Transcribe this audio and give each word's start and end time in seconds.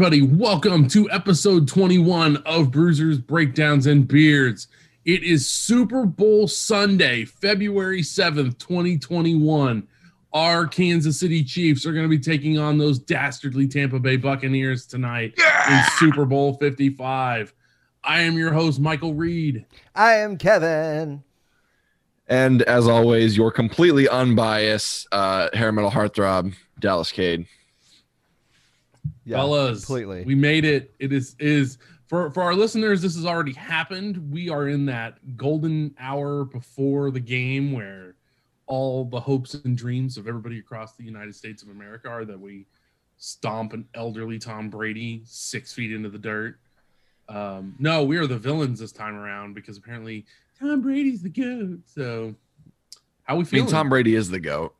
everybody. 0.00 0.22
Welcome 0.22 0.86
to 0.90 1.10
episode 1.10 1.66
21 1.66 2.36
of 2.46 2.70
Bruisers, 2.70 3.18
Breakdowns, 3.18 3.88
and 3.88 4.06
Beards. 4.06 4.68
It 5.04 5.24
is 5.24 5.48
Super 5.48 6.06
Bowl 6.06 6.46
Sunday, 6.46 7.24
February 7.24 8.02
7th, 8.02 8.58
2021. 8.58 9.88
Our 10.32 10.68
Kansas 10.68 11.18
City 11.18 11.42
Chiefs 11.42 11.84
are 11.84 11.92
going 11.92 12.04
to 12.04 12.08
be 12.08 12.20
taking 12.20 12.60
on 12.60 12.78
those 12.78 13.00
dastardly 13.00 13.66
Tampa 13.66 13.98
Bay 13.98 14.16
Buccaneers 14.16 14.86
tonight 14.86 15.34
in 15.68 15.82
Super 15.96 16.24
Bowl 16.24 16.54
55. 16.54 17.52
I 18.04 18.20
am 18.20 18.38
your 18.38 18.52
host, 18.52 18.78
Michael 18.78 19.14
Reed. 19.14 19.66
I 19.96 20.12
am 20.18 20.38
Kevin. 20.38 21.24
And 22.28 22.62
as 22.62 22.86
always, 22.86 23.36
your 23.36 23.50
completely 23.50 24.08
unbiased 24.08 25.08
uh, 25.10 25.48
hair 25.54 25.72
metal 25.72 25.90
heartthrob, 25.90 26.54
Dallas 26.78 27.10
Cade. 27.10 27.48
Yeah, 29.28 29.36
Fellas, 29.36 29.84
completely. 29.84 30.24
we 30.24 30.34
made 30.34 30.64
it. 30.64 30.94
It 30.98 31.12
is 31.12 31.36
is 31.38 31.76
for 32.06 32.30
for 32.30 32.42
our 32.42 32.54
listeners. 32.54 33.02
This 33.02 33.14
has 33.14 33.26
already 33.26 33.52
happened. 33.52 34.32
We 34.32 34.48
are 34.48 34.68
in 34.68 34.86
that 34.86 35.36
golden 35.36 35.94
hour 36.00 36.44
before 36.44 37.10
the 37.10 37.20
game 37.20 37.72
where 37.72 38.14
all 38.66 39.04
the 39.04 39.20
hopes 39.20 39.52
and 39.52 39.76
dreams 39.76 40.16
of 40.16 40.26
everybody 40.26 40.58
across 40.58 40.94
the 40.94 41.04
United 41.04 41.34
States 41.34 41.62
of 41.62 41.68
America 41.68 42.08
are 42.08 42.24
that 42.24 42.40
we 42.40 42.64
stomp 43.18 43.74
an 43.74 43.86
elderly 43.94 44.38
Tom 44.38 44.70
Brady 44.70 45.20
six 45.26 45.74
feet 45.74 45.92
into 45.92 46.08
the 46.08 46.18
dirt. 46.18 46.58
Um, 47.28 47.74
no, 47.78 48.04
we 48.04 48.16
are 48.16 48.26
the 48.26 48.38
villains 48.38 48.80
this 48.80 48.92
time 48.92 49.14
around 49.14 49.52
because 49.52 49.76
apparently 49.76 50.24
Tom 50.58 50.80
Brady's 50.80 51.22
the 51.22 51.28
goat. 51.28 51.80
So, 51.84 52.34
how 53.24 53.36
we 53.36 53.44
I 53.44 53.56
mean. 53.56 53.66
Tom 53.66 53.90
Brady 53.90 54.14
is 54.14 54.30
the 54.30 54.40
GOAT, 54.40 54.74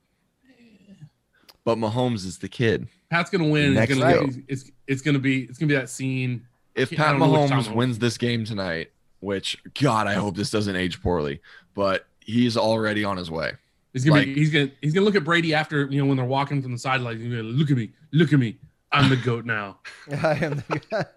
but 1.65 1.77
Mahomes 1.77 2.25
is 2.25 2.39
the 2.39 2.49
kid. 2.49 2.89
Pat's 3.11 3.31
gonna 3.31 3.49
win. 3.49 3.77
It's 3.77 3.95
gonna, 3.95 4.27
be, 4.27 4.45
it's 4.49 4.71
it's 4.87 5.03
gonna 5.03 5.19
be 5.19 5.45
it's 5.45 5.59
gonna 5.59 5.69
be 5.69 5.75
that 5.75 5.89
scene. 5.89 6.47
If 6.75 6.91
Pat 6.91 7.13
don't 7.13 7.21
know 7.21 7.41
which 7.41 7.51
Tom 7.51 7.59
Mahomes 7.61 7.69
Mahomes- 7.69 7.75
wins 7.75 7.99
this 7.99 8.19
game 8.19 8.45
tonight, 8.45 8.91
which 9.21 9.57
God, 9.81 10.07
I 10.07 10.15
hope 10.15 10.37
this 10.37 10.51
doesn't 10.51 10.77
age 10.77 11.03
poorly, 11.03 11.41
but 11.75 12.07
he's 12.21 12.57
already 12.57 13.05
on 13.05 13.17
his 13.17 13.31
way. 13.31 13.53
He's 13.95 14.05
gonna 14.05 14.19
Like- 14.19 14.27
be, 14.27 14.35
he's 14.35 14.51
gonna 14.51 14.71
he's 14.83 14.93
gonna 14.93 15.07
look 15.07 15.17
at 15.17 15.25
Brady 15.25 15.55
after 15.55 15.87
you 15.87 16.01
know 16.01 16.07
when 16.07 16.17
they're 16.19 16.27
walking 16.27 16.61
from 16.63 16.73
the 16.73 16.79
sidelines. 16.79 17.21
He's 17.21 17.31
gonna 17.31 17.43
like, 17.43 17.59
look 17.59 17.71
at 17.71 17.77
me, 17.77 17.91
look 18.13 18.33
at 18.33 18.39
me. 18.39 18.59
I'm 18.93 19.09
the 19.11 19.17
goat 19.17 19.45
now. 19.45 19.79
I 20.23 20.35
am 20.37 20.57
the 20.69 21.09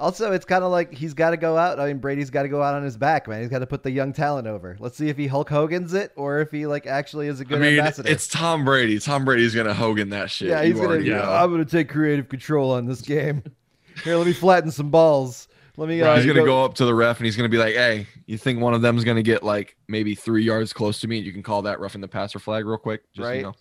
also, 0.00 0.32
it's 0.32 0.44
kind 0.44 0.64
of 0.64 0.72
like 0.72 0.92
he's 0.92 1.14
got 1.14 1.30
to 1.30 1.36
go 1.36 1.56
out. 1.56 1.78
I 1.78 1.86
mean, 1.86 1.98
Brady's 1.98 2.30
got 2.30 2.42
to 2.42 2.48
go 2.48 2.62
out 2.62 2.74
on 2.74 2.82
his 2.82 2.96
back, 2.96 3.28
man. 3.28 3.40
He's 3.40 3.50
got 3.50 3.60
to 3.60 3.66
put 3.66 3.82
the 3.84 3.90
young 3.90 4.12
talent 4.12 4.46
over. 4.48 4.76
Let's 4.80 4.96
see 4.96 5.08
if 5.08 5.16
he 5.16 5.26
Hulk 5.28 5.48
Hogan's 5.48 5.94
it 5.94 6.12
or 6.16 6.40
if 6.40 6.50
he 6.50 6.66
like 6.66 6.86
actually 6.86 7.28
is 7.28 7.38
a 7.40 7.44
good 7.44 7.58
I 7.58 7.60
mean, 7.62 7.78
ambassador. 7.78 8.08
it's 8.10 8.26
Tom 8.26 8.64
Brady. 8.64 8.98
Tom 8.98 9.24
Brady's 9.24 9.54
gonna 9.54 9.74
Hogan 9.74 10.08
that 10.10 10.30
shit. 10.30 10.48
yeah, 10.48 10.62
he's 10.64 10.76
You 10.76 10.86
gonna. 10.86 10.98
know. 11.00 11.22
I'm 11.22 11.50
gonna 11.52 11.64
take 11.64 11.88
creative 11.88 12.28
control 12.28 12.72
on 12.72 12.86
this 12.86 13.00
game. 13.02 13.42
Here, 14.04 14.16
let 14.16 14.26
me 14.26 14.32
flatten 14.32 14.70
some 14.70 14.90
balls. 14.90 15.46
Let 15.76 15.88
me. 15.88 16.00
Uh, 16.02 16.16
He's 16.16 16.26
gonna 16.26 16.44
go 16.44 16.64
up 16.64 16.74
to 16.74 16.84
the 16.84 16.94
ref 16.94 17.18
and 17.18 17.24
he's 17.26 17.36
gonna 17.36 17.48
be 17.48 17.58
like, 17.58 17.74
"Hey, 17.74 18.06
you 18.26 18.36
think 18.38 18.60
one 18.60 18.74
of 18.74 18.82
them's 18.82 19.04
gonna 19.04 19.22
get 19.22 19.42
like 19.42 19.76
maybe 19.88 20.14
three 20.14 20.42
yards 20.44 20.72
close 20.72 21.00
to 21.00 21.08
me? 21.08 21.18
You 21.18 21.32
can 21.32 21.42
call 21.42 21.62
that 21.62 21.80
roughing 21.80 22.00
the 22.00 22.08
passer 22.08 22.38
flag 22.38 22.66
real 22.66 22.76
quick. 22.78 23.02
Just 23.14 23.26
Right. 23.26 23.36
you 23.38 23.42
know, 23.44 23.54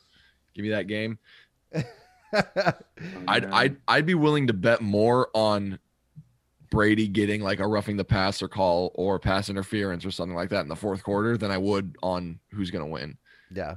give 0.55 0.63
me 0.63 0.69
that 0.69 0.88
game." 0.88 1.17
I'd. 3.28 3.45
I'd 3.45 3.78
I'd 3.88 4.05
be 4.05 4.13
willing 4.16 4.47
to 4.47 4.53
bet 4.53 4.81
more 4.81 5.29
on 5.33 5.79
Brady 6.69 7.07
getting 7.07 7.41
like 7.41 7.59
a 7.59 7.68
roughing 7.68 7.97
the 7.97 8.06
passer 8.06 8.47
call 8.47 8.91
or 8.96 9.18
pass 9.19 9.50
interference 9.50 10.06
or 10.06 10.12
something 10.12 10.35
like 10.35 10.50
that 10.50 10.62
in 10.62 10.68
the 10.68 10.75
fourth 10.75 11.03
quarter 11.03 11.38
than 11.38 11.50
I 11.52 11.57
would 11.57 11.96
on 12.03 12.40
who's 12.52 12.69
gonna 12.72 12.88
win. 12.88 13.18
yeah, 13.53 13.75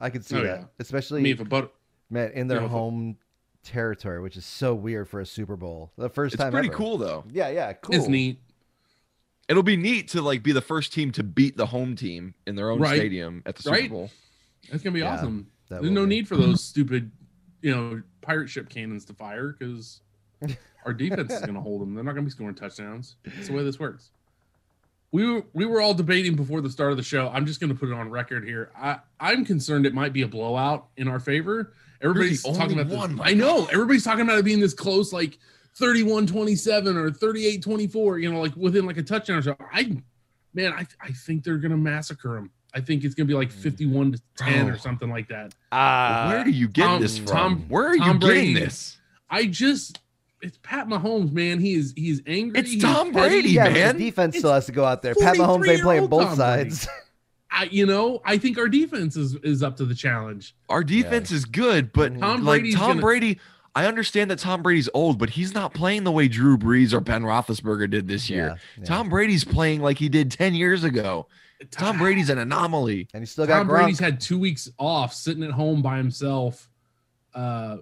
I 0.00 0.10
could 0.10 0.24
see 0.24 0.36
Oh, 0.36 0.42
that, 0.42 0.60
yeah. 0.60 0.64
especially 0.80 1.20
I 1.20 1.22
mean, 1.22 1.32
if 1.34 1.40
a 1.40 1.44
but 1.44 1.74
man 2.10 2.32
in 2.32 2.48
their 2.48 2.56
you 2.58 2.60
know, 2.62 2.66
if 2.66 2.72
a- 2.72 2.74
home 2.74 3.16
territory, 3.62 4.20
which 4.20 4.36
is 4.36 4.44
so 4.46 4.74
weird 4.74 5.08
for 5.08 5.20
a 5.20 5.26
Super 5.26 5.56
Bowl. 5.56 5.92
The 5.98 6.08
first 6.08 6.34
It's 6.34 6.40
time. 6.40 6.48
It's 6.48 6.54
pretty 6.54 6.68
ever. 6.68 6.76
cool 6.76 6.98
though. 6.98 7.24
Yeah, 7.30 7.48
yeah, 7.50 7.72
cool. 7.74 7.94
it's 7.94 8.08
neat. 8.08 8.40
It'll 9.48 9.62
be 9.62 9.76
neat 9.76 10.08
to 10.08 10.22
like 10.22 10.42
be 10.42 10.52
the 10.52 10.60
first 10.60 10.92
team 10.92 11.10
to 11.12 11.22
beat 11.22 11.56
the 11.56 11.66
home 11.66 11.94
team 11.96 12.34
in 12.46 12.54
their 12.56 12.70
own 12.70 12.80
Right. 12.80 12.96
stadium 12.96 13.42
at 13.46 13.56
the 13.56 13.62
Super 13.62 13.76
Right. 13.76 13.90
Bowl. 13.90 14.10
That's 14.70 14.82
gonna 14.82 14.94
be 14.94 15.00
Yeah, 15.00 15.14
awesome. 15.14 15.46
There's 15.68 15.90
no 15.90 16.02
be. 16.04 16.08
need 16.16 16.28
for 16.28 16.36
those 16.36 16.64
stupid, 16.64 17.10
you 17.62 17.70
know, 17.74 18.02
pirate 18.22 18.48
ship 18.48 18.68
cannons 18.68 19.04
to 19.06 19.14
fire 19.14 19.54
because 19.58 20.00
our 20.84 20.92
defense 20.92 21.32
is 21.32 21.40
gonna 21.40 21.60
hold 21.60 21.82
them. 21.82 21.94
They're 21.94 22.04
not 22.04 22.12
gonna 22.14 22.24
be 22.24 22.30
scoring 22.30 22.54
touchdowns. 22.54 23.16
That's 23.24 23.48
the 23.48 23.54
way 23.54 23.62
this 23.64 23.78
works. 23.78 24.10
We 25.10 25.26
were 25.30 25.42
we 25.54 25.64
were 25.66 25.80
all 25.80 25.94
debating 25.94 26.36
before 26.36 26.60
the 26.60 26.70
start 26.70 26.90
of 26.90 26.96
the 26.96 27.02
show. 27.02 27.28
I'm 27.32 27.46
just 27.46 27.60
gonna 27.60 27.74
put 27.74 27.88
it 27.88 27.94
on 27.94 28.10
record 28.10 28.44
here. 28.44 28.70
I 28.76 28.98
I'm 29.18 29.44
concerned 29.44 29.86
it 29.86 29.94
might 29.94 30.12
be 30.12 30.22
a 30.22 30.28
blowout 30.28 30.88
in 30.96 31.08
our 31.08 31.20
favor. 31.20 31.72
Everybody's 32.02 32.42
the 32.42 32.52
talking 32.52 32.78
only 32.78 32.94
about 32.94 33.10
this. 33.10 33.20
I 33.22 33.34
know 33.34 33.66
everybody's 33.72 34.04
talking 34.04 34.20
about 34.22 34.38
it 34.38 34.44
being 34.44 34.60
this 34.60 34.74
close, 34.74 35.12
like 35.12 35.36
31-27 35.80 36.96
or 36.96 37.10
38-24. 37.10 38.22
You 38.22 38.32
know, 38.32 38.40
like 38.40 38.54
within 38.56 38.86
like 38.86 38.96
a 38.98 39.02
touchdown 39.02 39.38
or 39.38 39.42
so. 39.42 39.56
I 39.72 39.96
man, 40.54 40.72
I 40.72 40.86
I 41.00 41.10
think 41.12 41.42
they're 41.44 41.56
gonna 41.58 41.76
massacre 41.76 42.34
them. 42.34 42.50
I 42.74 42.80
think 42.80 43.02
it's 43.04 43.14
gonna 43.14 43.26
be 43.26 43.34
like 43.34 43.50
51 43.50 44.12
to 44.12 44.20
10 44.36 44.68
or 44.68 44.76
something 44.78 45.08
like 45.10 45.28
that. 45.28 45.54
Ah, 45.72 46.26
Where 46.28 46.44
do 46.44 46.50
you 46.50 46.68
get 46.68 46.84
Tom- 46.84 47.00
this 47.00 47.18
from? 47.18 47.26
Tom- 47.26 47.64
Where 47.68 47.88
are 47.92 47.96
Tom 47.96 48.06
you 48.14 48.18
getting 48.20 48.28
Brady- 48.52 48.54
this? 48.54 48.98
I 49.30 49.46
just 49.46 49.98
it's 50.42 50.58
Pat 50.62 50.88
Mahomes, 50.88 51.32
man. 51.32 51.58
He 51.58 51.74
is 51.74 51.92
he's 51.96 52.22
angry. 52.26 52.60
It's 52.60 52.70
he's 52.72 52.82
Tom 52.82 53.12
petty. 53.12 53.28
Brady, 53.30 53.48
yeah, 53.50 53.68
man. 53.68 53.96
the 53.96 54.04
defense 54.04 54.34
It's 54.34 54.42
still 54.42 54.52
has 54.52 54.66
to 54.66 54.72
go 54.72 54.84
out 54.84 55.02
there. 55.02 55.14
Pat 55.14 55.36
Mahomes 55.36 55.66
ain't 55.68 55.82
43-year-old 55.82 55.82
playing 55.82 56.06
both 56.08 56.28
Tom 56.28 56.36
sides. 56.36 56.88
I, 57.50 57.64
you 57.64 57.86
know, 57.86 58.20
I 58.24 58.38
think 58.38 58.58
our 58.58 58.68
defense 58.68 59.16
is 59.16 59.34
is 59.42 59.62
up 59.62 59.76
to 59.78 59.84
the 59.84 59.94
challenge. 59.94 60.54
Our 60.68 60.84
defense 60.84 61.30
is 61.30 61.44
good, 61.44 61.92
but 61.92 62.18
Tom 62.18 62.44
like 62.44 62.60
Brady's 62.60 62.74
Tom 62.76 62.88
gonna- 62.90 63.00
Brady, 63.00 63.40
I 63.74 63.86
understand 63.86 64.30
that 64.30 64.38
Tom 64.38 64.62
Brady's 64.62 64.88
old, 64.94 65.18
but 65.18 65.30
he's 65.30 65.54
not 65.54 65.72
playing 65.74 66.04
the 66.04 66.12
way 66.12 66.28
Drew 66.28 66.58
Brees 66.58 66.92
or 66.92 67.00
Ben 67.00 67.22
Roethlisberger 67.22 67.88
did 67.90 68.06
this 68.06 68.28
year. 68.28 68.46
Yeah, 68.48 68.54
yeah. 68.78 68.84
Tom 68.84 69.08
Brady's 69.08 69.44
playing 69.44 69.80
like 69.80 69.98
he 69.98 70.08
did 70.08 70.30
10 70.30 70.54
years 70.54 70.84
ago. 70.84 71.26
Tom 71.70 71.98
Brady's 71.98 72.28
an 72.30 72.38
anomaly. 72.38 73.08
and 73.14 73.22
he 73.22 73.26
still 73.26 73.46
got 73.46 73.58
Tom 73.58 73.66
Gronk. 73.68 73.70
Brady's 73.82 73.98
had 73.98 74.20
two 74.20 74.38
weeks 74.38 74.70
off, 74.78 75.12
sitting 75.12 75.42
at 75.42 75.50
home 75.50 75.80
by 75.82 75.96
himself, 75.96 76.68
uh, 77.34 77.78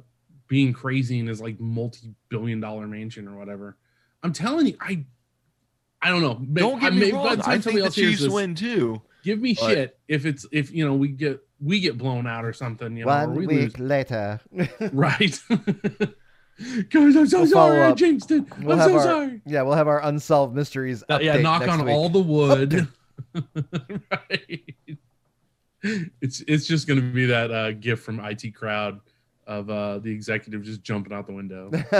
being 0.49 0.73
crazy 0.73 1.19
in 1.19 1.27
his 1.27 1.41
like 1.41 1.59
multi-billion 1.61 2.61
dollar 2.61 2.87
mansion 2.87 3.27
or 3.29 3.37
whatever. 3.37 3.77
I'm 4.23 4.33
telling 4.33 4.67
you, 4.67 4.77
I, 4.81 5.05
I 6.03 6.11
don't 6.11 6.23
know. 6.23 6.34
Don't 6.34 6.79
I 6.83 6.91
get 6.91 6.93
me 6.95 7.01
may- 7.01 7.12
wrong. 7.12 7.27
I 7.27 7.53
think 7.59 7.62
somebody 7.65 7.84
the 7.84 7.91
Chiefs 7.91 8.23
this, 8.23 8.33
win 8.33 8.55
too. 8.55 9.03
Give 9.25 9.41
me 9.41 9.55
but- 9.59 9.69
shit 9.71 9.99
if 10.09 10.25
it's 10.27 10.47
if 10.53 10.71
you 10.73 10.84
know 10.87 10.95
we 10.95 11.09
get 11.09 11.41
we 11.61 11.81
get 11.81 11.97
blown 11.99 12.27
out 12.27 12.45
or 12.45 12.53
something. 12.53 12.97
You 12.97 13.05
know, 13.07 13.11
or 13.12 13.27
One 13.29 13.34
we 13.34 13.47
week 13.47 13.79
lose. 13.79 13.79
later. 13.79 14.41
Right. 14.93 15.39
Guys, 16.89 17.15
I'm 17.17 17.27
so 17.27 17.41
We'll 17.41 17.47
sorry. 17.49 17.81
I 17.83 17.91
up. 17.91 17.97
jinxed 17.99 18.31
it. 18.31 18.45
We'll 18.63 18.81
I'm 18.81 18.89
so 18.89 18.97
our- 18.97 19.03
sorry. 19.03 19.41
yeah, 19.45 19.61
we'll 19.63 19.75
have 19.75 19.89
our 19.89 20.03
unsolved 20.03 20.55
mysteries. 20.55 21.05
Uh, 21.09 21.19
yeah, 21.21 21.37
knock 21.37 21.61
next 21.61 21.73
on 21.75 21.84
week. 21.84 21.95
all 21.95 22.09
the 22.09 22.21
wood. 22.21 22.89
right. 23.34 24.75
It's 26.23 26.41
it's 26.49 26.67
just 26.67 26.89
gonna 26.89 27.03
be 27.03 27.27
that 27.27 27.51
uh, 27.51 27.73
gift 27.73 28.05
from 28.05 28.19
IT 28.21 28.55
crowd 28.55 29.01
of 29.47 29.71
uh, 29.71 29.99
the 29.99 30.11
executive 30.11 30.62
just 30.62 30.83
jumping 30.83 31.12
out 31.12 31.27
the 31.27 31.33
window. 31.33 31.71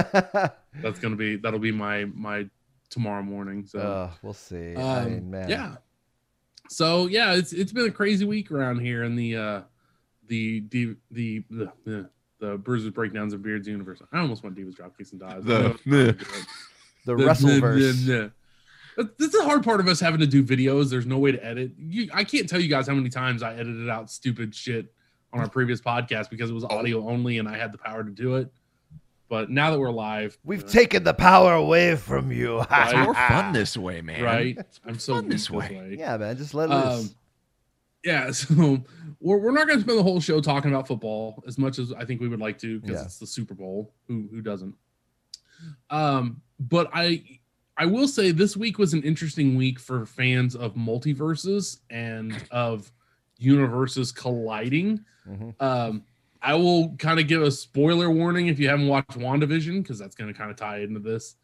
That's 0.83 0.99
gonna 0.99 1.17
be 1.17 1.37
that'll 1.37 1.59
be 1.61 1.73
my 1.73 2.05
my 2.07 2.49
tomorrow 2.91 3.23
morning. 3.23 3.65
So 3.67 3.79
uh, 3.79 4.11
we'll 4.23 4.33
see. 4.33 4.75
I 4.77 5.01
um, 5.01 5.05
mean, 5.11 5.31
man. 5.31 5.49
yeah. 5.49 5.77
So 6.69 7.07
yeah, 7.07 7.35
it's 7.35 7.53
it's 7.53 7.73
been 7.73 7.87
a 7.87 7.93
crazy 7.93 8.25
week 8.25 8.51
around 8.51 8.81
here 8.81 9.05
in 9.05 9.15
the 9.17 9.37
uh 9.37 9.61
the 10.27 10.65
the 10.71 10.97
the 11.11 11.45
the, 11.51 11.73
the, 11.85 12.11
the 12.41 12.59
bruises, 12.59 12.91
breakdowns, 12.91 13.33
and 13.33 13.43
beards 13.43 13.69
universe. 13.69 14.01
I 14.13 14.19
almost 14.19 14.43
want 14.43 14.57
Divas, 14.57 14.75
Dropkicks, 14.77 15.13
and 15.13 15.21
Dives. 15.21 15.45
The- 15.47 15.57
I 15.57 15.61
know 15.63 15.67
it's 15.69 15.87
not 15.87 16.17
the- 16.17 16.47
The 17.07 17.17
The- 17.17 17.25
Wrestleverse. 17.25 18.07
the- 18.07 18.13
the- 18.13 18.33
That- 18.97 19.19
That's 19.19 19.33
the 19.37 19.45
hard 19.45 19.63
part 19.63 19.79
of 19.81 19.87
us 19.89 20.01
having 20.01 20.21
to 20.21 20.27
do 20.27 20.43
videos. 20.43 20.91
There's 20.91 21.07
no 21.07 21.19
way 21.19 21.31
to 21.31 21.45
edit. 21.45 21.73
You, 21.79 22.09
I 22.13 22.25
can't 22.25 22.49
tell 22.49 22.59
you 22.61 22.69
guys 22.69 22.89
how 22.89 22.95
many 22.95 23.11
times 23.11 23.43
I 23.43 23.53
edited 23.55 23.89
out 23.89 24.11
stupid 24.11 24.55
shit 24.55 24.93
on 25.37 25.43
our 25.43 25.49
previous 25.51 25.81
podcast 25.81 26.31
because 26.31 26.51
it 26.51 26.55
was 26.55 26.65
audio 26.65 27.09
only 27.09 27.39
and 27.39 27.49
I 27.49 27.57
had 27.57 27.73
the 27.73 27.79
power 27.79 28.03
to 28.05 28.11
do 28.11 28.37
it. 28.37 28.51
But 29.29 29.51
now 29.51 29.71
that 29.73 29.79
we're 29.81 29.91
live, 29.91 30.39
We've 30.45 30.63
uh, 30.65 30.69
taken 30.69 31.03
the 31.03 31.13
power 31.15 31.55
away 31.55 31.97
from 31.97 32.31
you. 32.33 32.61
It's 32.63 32.71
Right. 32.71 33.05
more 33.05 33.15
fun 33.29 33.53
this 33.53 33.77
way, 33.77 34.01
man. 34.01 34.23
right. 34.23 34.57
It's 34.59 34.81
I'm 34.87 34.99
so 34.99 35.15
fun 35.15 35.25
weak 35.25 35.33
this 35.33 35.51
way. 35.51 35.97
yeah, 35.99 36.17
man. 36.17 36.37
Just 36.37 36.55
let 36.55 36.71
loose. 36.71 37.11
Um, 37.11 37.11
yeah, 38.05 38.31
so 38.33 38.85
we're, 39.21 39.39
we're 39.39 39.51
not 39.51 39.67
going 39.67 39.79
to 39.81 39.85
spend 39.85 39.99
the 39.99 40.03
whole 40.05 40.21
show 40.21 40.41
talking 40.41 40.71
about 40.71 40.87
football 40.87 41.43
as 41.47 41.59
much 41.59 41.79
as 41.81 41.93
I 41.93 42.05
think 42.05 42.21
we 42.21 42.29
would 42.29 42.39
like 42.41 42.57
to 42.59 42.79
because 42.81 43.01
Yeah. 43.01 43.05
it's 43.05 43.19
the 43.19 43.27
Super 43.27 43.55
Bowl. 43.55 43.93
Who 44.07 44.29
who 44.31 44.41
doesn't? 44.43 44.75
Um, 45.91 46.41
but 46.61 46.89
I 46.95 47.25
I 47.77 47.87
will 47.87 48.09
say 48.09 48.31
this 48.31 48.57
week 48.57 48.79
was 48.79 48.95
an 48.95 49.03
interesting 49.03 49.57
week 49.57 49.79
for 49.81 50.07
fans 50.07 50.55
of 50.55 50.75
multiverses 50.75 51.81
and 51.91 52.35
of 52.51 52.91
universes 53.39 54.13
colliding. 54.13 55.05
Mhm. 55.29 55.55
Um, 55.61 56.03
I 56.43 56.55
will 56.55 56.95
kind 56.99 57.19
of 57.19 57.27
give 57.27 57.43
a 57.43 57.51
spoiler 57.51 58.11
warning 58.11 58.47
if 58.49 58.59
you 58.59 58.69
haven't 58.69 58.87
watched 58.89 59.19
WandaVision 59.19 59.83
because 59.83 59.99
that's 59.99 60.15
going 60.15 60.33
to 60.33 60.39
kind 60.39 60.51
of 60.51 60.57
tie 60.57 60.79
into 60.81 61.01
this. 61.01 61.37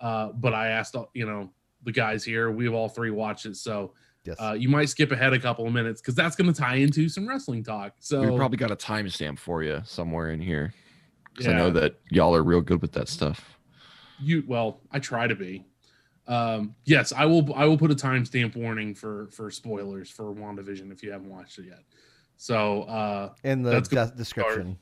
Uh, 0.00 0.32
but 0.32 0.54
I 0.54 0.68
asked, 0.68 0.94
you 1.14 1.26
know, 1.26 1.50
the 1.84 1.92
guys 1.92 2.24
here, 2.24 2.50
we 2.50 2.64
have 2.64 2.74
all 2.74 2.88
three 2.88 3.10
watched 3.10 3.46
it, 3.46 3.56
so 3.56 3.92
Yes. 4.24 4.36
uh, 4.40 4.56
you 4.58 4.68
might 4.68 4.86
skip 4.88 5.12
ahead 5.12 5.32
a 5.34 5.38
couple 5.38 5.66
of 5.68 5.72
minutes 5.72 6.00
because 6.00 6.14
that's 6.16 6.34
going 6.34 6.52
to 6.52 6.58
tie 6.58 6.76
into 6.76 7.08
some 7.08 7.28
wrestling 7.28 7.62
talk. 7.62 7.94
So 8.00 8.28
we 8.28 8.36
probably 8.36 8.56
got 8.58 8.72
a 8.72 8.76
timestamp 8.76 9.38
for 9.38 9.62
you 9.62 9.82
somewhere 9.84 10.30
in 10.30 10.40
here. 10.40 10.74
Because 11.32 11.46
I 11.46 11.52
know 11.52 11.70
that 11.70 12.00
y'all 12.10 12.34
are 12.34 12.42
real 12.42 12.60
good 12.62 12.80
with 12.82 12.92
that 12.92 13.08
stuff. 13.08 13.56
you 14.18 14.42
well 14.48 14.80
i 14.90 14.98
try 14.98 15.26
to 15.26 15.34
be 15.34 15.62
um 16.28 16.74
yes 16.84 17.12
i 17.12 17.24
will 17.24 17.54
i 17.54 17.64
will 17.64 17.78
put 17.78 17.90
a 17.90 17.94
timestamp 17.94 18.56
warning 18.56 18.94
for 18.94 19.28
for 19.30 19.50
spoilers 19.50 20.10
for 20.10 20.34
wandavision 20.34 20.90
if 20.92 21.02
you 21.02 21.10
haven't 21.10 21.30
watched 21.30 21.58
it 21.58 21.66
yet 21.66 21.82
so 22.36 22.82
uh 22.82 23.32
In 23.44 23.62
the 23.62 23.70
That's 23.70 23.88
good 23.88 24.10
de- 24.10 24.16
description. 24.16 24.76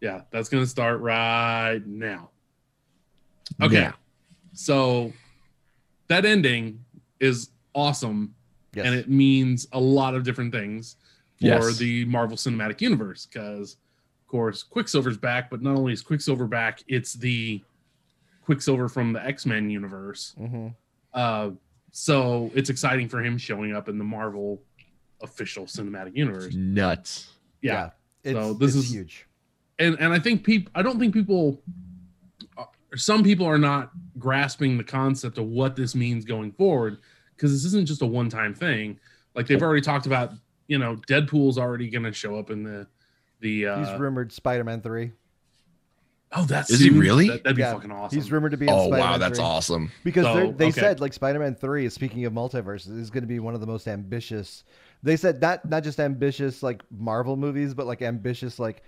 yeah 0.00 0.22
that's 0.30 0.48
gonna 0.48 0.66
start 0.66 1.00
right 1.00 1.80
now 1.86 2.30
okay 3.60 3.74
Yeah. 3.80 3.92
so 4.52 5.12
that 6.08 6.24
ending 6.24 6.84
is 7.18 7.50
awesome 7.74 8.34
Yes. 8.72 8.86
and 8.86 8.94
it 8.94 9.08
means 9.10 9.66
a 9.72 9.80
lot 9.80 10.14
of 10.14 10.22
different 10.22 10.52
things 10.52 10.94
for 11.40 11.46
Yes. 11.46 11.76
the 11.78 12.04
marvel 12.04 12.36
cinematic 12.36 12.80
universe 12.80 13.26
because 13.26 13.72
of 14.22 14.26
course 14.28 14.62
quicksilver's 14.62 15.16
back 15.18 15.50
but 15.50 15.60
not 15.62 15.76
only 15.76 15.92
is 15.92 16.02
quicksilver 16.02 16.46
back 16.46 16.84
it's 16.86 17.14
the 17.14 17.60
quicksilver 18.50 18.88
from 18.88 19.12
the 19.12 19.24
x-men 19.24 19.70
universe 19.70 20.34
hmm 20.36 20.68
uh, 21.14 21.50
so 21.92 22.50
it's 22.54 22.70
exciting 22.70 23.08
for 23.08 23.22
him 23.22 23.36
showing 23.38 23.74
up 23.74 23.88
in 23.88 23.96
the 23.98 24.04
Marvel 24.04 24.62
official 25.22 25.66
cinematic 25.66 26.16
universe. 26.16 26.54
Nuts. 26.54 27.30
Yeah, 27.62 27.90
It's, 28.22 28.38
So 28.38 28.54
this 28.54 28.76
it's 28.76 28.84
is- 28.86 28.92
huge. 28.92 29.26
and 29.80 29.96
and 29.98 30.12
I 30.12 30.18
think 30.20 30.44
people, 30.44 30.70
I 30.74 30.82
don't 30.82 30.98
think 31.00 31.12
people, 31.12 31.60
uh, 32.56 32.64
some 32.94 33.22
people 33.24 33.44
are 33.46 33.58
not 33.58 33.90
grasping 34.18 34.78
the 34.78 34.84
concept 34.84 35.36
of 35.38 35.46
what 35.46 35.74
this 35.76 35.94
means 35.96 36.24
going 36.24 36.52
forward 36.52 36.98
because 37.36 37.52
this 37.52 37.64
isn't 37.64 37.86
just 37.86 38.02
a 38.02 38.06
one 38.06 38.28
time 38.28 38.54
thing. 38.54 38.98
Like 39.34 39.46
they've 39.48 39.60
already 39.62 39.82
talked 39.82 40.06
about, 40.06 40.32
you 40.68 40.78
know, 40.78 40.94
Deadpool's 41.08 41.58
already 41.58 41.90
going 41.90 42.04
to 42.04 42.12
show 42.12 42.36
up 42.38 42.50
in 42.50 42.62
the 42.62 42.86
the. 43.40 43.66
Uh, 43.66 43.78
He's 43.84 44.00
rumored 44.00 44.30
Spider-Man 44.32 44.80
three. 44.80 45.10
Oh, 46.32 46.44
that's 46.44 46.70
Is 46.70 46.78
he 46.80 46.90
really? 46.90 47.28
That, 47.28 47.44
would 47.44 47.56
be 47.56 47.62
Yeah, 47.62 47.72
fucking 47.74 47.90
awesome. 47.90 48.16
He's 48.16 48.30
rumored 48.30 48.52
to 48.52 48.56
be. 48.56 48.66
In 48.66 48.72
Oh 48.72 48.86
Spider-Man 48.88 49.00
wow, 49.00 49.18
that's 49.18 49.38
3. 49.38 49.44
awesome. 49.46 49.90
Because 50.04 50.24
So, 50.24 50.34
they're- 50.52 50.68
okay. 50.68 50.70
said 50.70 51.00
like 51.00 51.12
Spider-Man 51.12 51.56
Three. 51.56 51.88
Speaking 51.88 52.24
of 52.24 52.32
multiverses, 52.32 52.96
is 52.98 53.10
going 53.10 53.22
to 53.24 53.28
be 53.28 53.40
one 53.40 53.54
of 53.54 53.60
the 53.60 53.66
most 53.66 53.88
ambitious. 53.88 54.62
They 55.02 55.16
said 55.16 55.40
not 55.40 55.68
not 55.68 55.82
just 55.82 55.98
ambitious 55.98 56.62
like 56.62 56.82
Marvel 56.96 57.36
movies, 57.36 57.74
but 57.74 57.86
like 57.86 58.00
ambitious 58.02 58.58
like 58.60 58.82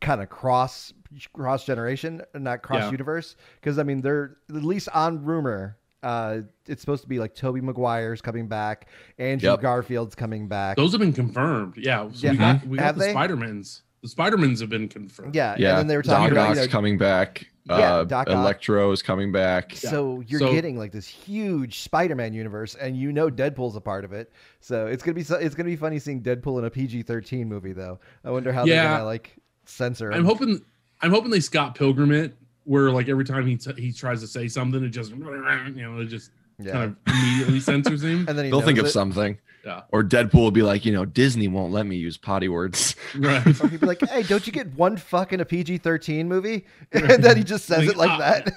kind 0.00 0.20
of 0.20 0.28
cross 0.28 0.92
cross 1.32 1.64
generation, 1.64 2.22
not 2.34 2.62
cross 2.62 2.82
Yeah. 2.82 2.90
universe. 2.90 3.36
Because 3.60 3.78
I 3.78 3.84
mean, 3.84 4.00
they're 4.00 4.38
at 4.50 4.64
least 4.64 4.88
on 4.92 5.24
rumor. 5.24 5.76
Uh, 6.02 6.40
it's 6.66 6.80
supposed 6.80 7.04
to 7.04 7.08
be 7.08 7.20
like 7.20 7.32
Tobey 7.36 7.60
Maguire's 7.60 8.20
coming 8.20 8.48
back, 8.48 8.88
Andrew 9.18 9.50
Yep. 9.50 9.60
Garfield's 9.60 10.16
coming 10.16 10.48
back. 10.48 10.76
Those 10.76 10.90
have 10.90 11.00
been 11.00 11.12
confirmed. 11.12 11.74
Yeah, 11.76 12.08
so 12.12 12.28
we 12.30 12.34
Yeah. 12.36 12.54
got 12.54 12.66
we 12.66 12.76
got 12.78 12.94
the 12.96 13.00
they? 13.04 13.10
Spider-Mans. 13.12 13.82
The 14.02 14.08
Spider-Mans 14.08 14.58
have 14.60 14.68
been 14.68 14.88
confirmed. 14.88 15.34
yeah, 15.34 15.54
Yeah. 15.58 15.70
and 15.70 15.78
then 15.78 15.86
they 15.86 15.96
were 15.96 16.02
talking 16.02 16.24
Doc 16.24 16.32
about 16.32 16.48
Ock's 16.50 16.60
you 16.60 16.66
know, 16.66 16.72
coming 16.72 16.98
back. 16.98 17.46
Yeah, 17.66 17.74
uh, 17.74 18.04
Doc 18.04 18.28
Ock. 18.28 18.34
Electro 18.34 18.90
is 18.90 19.00
coming 19.00 19.30
back. 19.30 19.80
Yeah. 19.82 19.90
So 19.90 20.22
you're 20.26 20.40
So- 20.40 20.50
getting 20.52 20.76
like 20.76 20.90
this 20.90 21.06
huge 21.06 21.78
Spider-Man 21.80 22.32
universe, 22.34 22.74
and 22.74 22.96
you 22.96 23.12
know 23.12 23.30
Deadpool's 23.30 23.76
a 23.76 23.80
part 23.80 24.04
of 24.04 24.12
it. 24.12 24.32
So 24.60 24.86
it's 24.88 25.04
gonna 25.04 25.14
be 25.14 25.22
so, 25.22 25.36
it's 25.36 25.54
gonna 25.54 25.68
be 25.68 25.76
funny 25.76 26.00
seeing 26.00 26.20
Deadpool 26.20 26.58
in 26.58 26.64
a 26.64 26.70
PG-13 26.70 27.46
movie, 27.46 27.72
though. 27.72 28.00
I 28.24 28.30
wonder 28.32 28.52
how 28.52 28.64
they're 28.66 28.82
gonna 28.82 29.04
like 29.04 29.36
censor 29.66 30.10
him. 30.10 30.18
I'm 30.18 30.24
hoping 30.24 30.60
I'm 31.00 31.12
hoping 31.12 31.30
they 31.30 31.38
Scott 31.40 31.76
Pilgrim 31.76 32.10
it 32.10 32.34
where 32.64 32.90
like 32.90 33.08
every 33.08 33.24
time 33.24 33.46
he 33.46 33.56
t- 33.56 33.80
he 33.80 33.92
tries 33.92 34.20
to 34.22 34.26
say 34.26 34.48
something, 34.48 34.82
it 34.82 34.88
just 34.88 35.12
you 35.12 35.16
know 35.18 36.00
it 36.00 36.06
just 36.06 36.32
yeah. 36.64 36.72
kind 36.72 36.84
of 36.84 37.14
immediately 37.14 37.60
censors 37.60 38.02
him. 38.02 38.24
and 38.28 38.38
then 38.38 38.44
he 38.46 38.50
They'll 38.50 38.60
think 38.60 38.78
knows 38.78 38.86
of 38.86 38.92
something. 38.92 39.38
Yeah. 39.64 39.82
Or 39.90 40.02
Deadpool 40.02 40.34
will 40.34 40.50
be 40.50 40.62
like, 40.62 40.84
you 40.84 40.92
know, 40.92 41.04
Disney 41.04 41.46
won't 41.46 41.72
let 41.72 41.86
me 41.86 41.96
use 41.96 42.16
potty 42.16 42.48
words. 42.48 42.96
Right. 43.16 43.46
Or 43.62 43.68
he'd 43.68 43.80
be 43.80 43.86
like, 43.86 44.00
"Hey, 44.08 44.22
don't 44.22 44.46
you 44.46 44.52
get 44.52 44.72
one 44.74 44.96
fuck 44.96 45.34
in 45.34 45.40
a 45.40 45.44
PG-13 45.44 46.26
movie?" 46.26 46.64
and 46.92 47.22
then 47.22 47.36
he 47.36 47.44
just 47.44 47.66
says 47.66 47.86
it 47.86 47.96
like 47.96 48.10
ah, 48.10 48.18
that. 48.18 48.52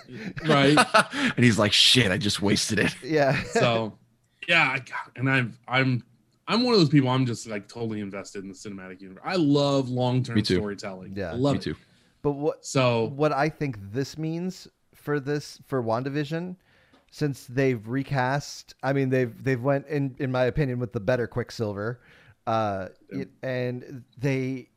right. 0.46 1.34
and 1.36 1.44
he's 1.44 1.60
like, 1.60 1.74
shit, 1.74 2.10
I 2.10 2.18
just 2.18 2.42
wasted 2.42 2.80
it. 2.80 2.96
yeah. 3.04 3.44
So 3.44 3.98
yeah, 4.48 4.78
and 5.18 5.30
I'm 5.30 5.58
I'm 5.68 6.04
I'm 6.48 6.64
one 6.64 6.74
of 6.74 6.80
those 6.80 6.90
people. 6.90 7.10
I'm 7.10 7.26
just 7.26 7.48
like 7.48 7.68
totally 7.68 8.02
invested 8.02 8.44
in 8.44 8.50
the 8.50 8.56
cinematic 8.56 9.02
universe. 9.02 9.24
I 9.26 9.36
love 9.36 9.90
long 9.90 10.24
term 10.24 10.44
storytelling. 10.44 11.14
Yeah. 11.16 11.32
I 11.32 11.36
love 11.36 11.56
me 11.56 11.60
it. 11.60 11.64
too. 11.64 11.76
but 12.22 12.32
what 12.32 12.66
So 12.66 13.12
what 13.16 13.32
I 13.32 13.50
think 13.50 13.78
this 13.92 14.18
means 14.18 14.68
for 14.94 15.20
this 15.20 15.60
for 15.68 15.84
WandaVision, 15.84 16.56
since 17.18 17.46
they've 17.46 17.88
recast, 17.88 18.76
I 18.84 18.92
mean 18.92 19.10
they've 19.10 19.42
they've 19.42 19.62
went 19.64 19.88
in 19.88 20.16
in 20.20 20.32
my 20.34 20.44
opinion 20.46 20.80
with 20.80 20.92
the 20.92 21.00
better 21.00 21.28
Quicksilver, 21.28 22.02
uh, 22.46 22.90
it, 23.10 23.30
and 23.42 24.04
they 24.18 24.68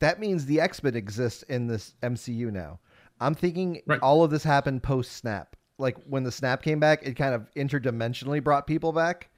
that 0.00 0.20
means 0.20 0.44
the 0.44 0.60
X 0.60 0.82
Men 0.82 0.94
exist 0.94 1.44
in 1.48 1.66
this 1.66 1.94
MCU 2.02 2.50
now. 2.52 2.78
I'm 3.20 3.34
thinking 3.34 3.80
Right. 3.86 3.98
all 4.02 4.22
of 4.22 4.30
this 4.30 4.44
happened 4.44 4.82
post 4.82 5.12
Snap. 5.12 5.56
Like 5.78 5.96
when 6.06 6.24
the 6.24 6.30
Snap 6.32 6.60
came 6.62 6.78
back, 6.78 7.06
it 7.06 7.14
kind 7.14 7.34
of 7.34 7.48
interdimensionally 7.56 8.44
brought 8.44 8.66
people 8.66 8.92
back. 8.92 9.30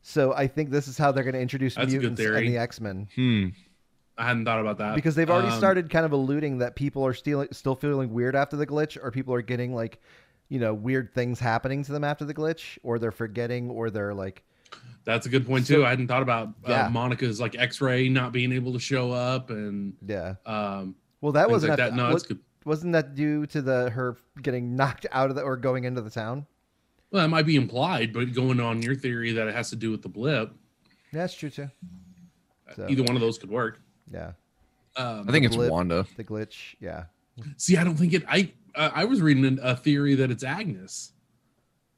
So 0.00 0.32
I 0.32 0.46
think 0.46 0.70
this 0.70 0.88
is 0.88 0.96
how 0.96 1.12
they're 1.12 1.22
going 1.24 1.34
to 1.34 1.40
introduce 1.40 1.74
That's 1.74 1.92
mutants 1.92 2.20
and 2.22 2.48
the 2.48 2.56
X 2.56 2.80
Men 2.80 3.08
Hmm. 3.14 3.48
I 4.16 4.26
hadn't 4.26 4.44
thought 4.44 4.60
about 4.60 4.78
that 4.78 4.94
because 4.94 5.14
they've 5.14 5.28
already 5.30 5.48
Um, 5.48 5.58
started 5.58 5.88
kind 5.90 6.04
of 6.06 6.12
alluding 6.12 6.58
that 6.58 6.74
people 6.74 7.04
are 7.04 7.14
still 7.14 7.46
still 7.52 7.74
feeling 7.74 8.12
weird 8.12 8.34
after 8.34 8.56
the 8.56 8.66
glitch, 8.66 8.96
or 9.02 9.10
people 9.10 9.34
are 9.34 9.42
getting 9.42 9.74
like, 9.74 10.00
you 10.52 10.58
know, 10.58 10.74
weird 10.74 11.14
things 11.14 11.40
happening 11.40 11.82
to 11.82 11.92
them 11.92 12.04
after 12.04 12.26
the 12.26 12.34
glitch, 12.34 12.76
or 12.82 12.98
they're 12.98 13.10
forgetting, 13.10 13.70
or 13.70 13.88
they're 13.88 14.12
like, 14.12 14.44
That's 15.04 15.24
a 15.24 15.30
good 15.30 15.46
point 15.46 15.66
So- 15.66 15.76
too. 15.76 15.86
I 15.86 15.88
hadn't 15.90 16.08
thought 16.08 16.20
about 16.22 16.50
Yeah. 16.68 16.86
uh, 16.86 16.90
Monica's 16.90 17.40
like 17.40 17.56
X-ray 17.58 18.08
not 18.10 18.32
being 18.32 18.52
able 18.52 18.72
to 18.74 18.78
show 18.78 19.10
up 19.12 19.48
and 19.50 19.94
yeah. 20.06 20.34
um 20.46 20.94
Well, 21.22 21.32
that 21.32 21.48
wasn't 21.50 21.70
like 21.70 21.80
at- 21.80 21.90
that. 21.92 21.96
No, 21.96 22.10
wa- 22.12 22.18
good. 22.18 22.38
wasn't 22.66 22.92
that 22.92 23.14
due 23.14 23.46
to 23.46 23.62
the 23.62 23.88
her 23.90 24.16
getting 24.42 24.76
knocked 24.76 25.06
out 25.10 25.30
of 25.30 25.36
the 25.36 25.42
or 25.42 25.56
going 25.56 25.84
into 25.84 26.02
the 26.02 26.10
town? 26.10 26.46
Well, 27.10 27.22
that 27.22 27.28
might 27.28 27.46
be 27.46 27.56
implied, 27.56 28.12
but 28.12 28.32
going 28.34 28.60
on 28.60 28.80
your 28.82 28.94
theory 28.94 29.32
that 29.32 29.48
it 29.48 29.54
has 29.54 29.70
to 29.70 29.76
do 29.76 29.90
with 29.90 30.02
the 30.02 30.08
blip, 30.10 30.52
Yeah, 31.12 31.20
that's 31.22 31.34
true 31.34 31.50
too. 31.50 31.70
So- 32.76 32.86
either 32.88 33.02
one 33.02 33.14
of 33.16 33.20
those 33.20 33.38
could 33.38 33.50
work. 33.50 33.80
Yeah, 34.12 34.32
Um, 34.96 35.26
I 35.28 35.32
think 35.32 35.46
it's 35.46 35.56
blip. 35.56 35.70
Wanda. 35.70 36.06
the 36.16 36.24
glitch. 36.24 36.74
Yeah, 36.78 37.04
See, 37.56 37.76
I 37.78 37.84
don't 37.84 37.96
think 37.96 38.12
it. 38.12 38.24
I 38.28 38.52
uh, 38.74 38.90
I 38.94 39.04
was 39.04 39.20
reading 39.20 39.58
a 39.62 39.76
theory 39.76 40.14
that 40.16 40.30
it's 40.30 40.44
Agnes. 40.44 41.12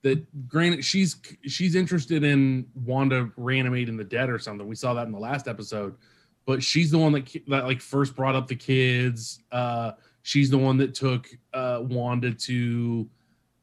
That 0.02 0.49
granted, 0.49 0.85
she's 0.85 1.16
she's 1.47 1.75
interested 1.75 2.25
in 2.25 2.66
Wanda 2.75 3.31
reanimating 3.37 3.97
the 3.97 4.04
dead 4.04 4.28
or 4.28 4.38
something. 4.38 4.66
We 4.66 4.76
saw 4.76 4.93
that 4.95 5.07
in 5.07 5.12
the 5.12 5.19
last 5.19 5.49
episode, 5.49 5.97
but 6.45 6.62
she's 6.62 6.90
the 6.90 6.99
one 6.99 7.12
that 7.12 7.33
that 7.49 7.64
like 7.64 7.81
first 7.81 8.14
brought 8.14 8.35
up 8.35 8.47
the 8.47 8.54
kids. 8.54 9.40
Uh, 9.50 9.93
she's 10.23 10.50
the 10.50 10.59
one 10.59 10.76
that 10.76 10.95
took 10.95 11.28
uh, 11.54 11.81
Wanda 11.83 12.33
to 12.33 13.09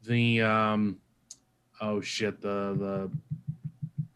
the 0.03 0.41
um, 0.41 0.97
oh 1.79 2.01
shit 2.01 2.41
the 2.41 2.75
the 2.79 3.11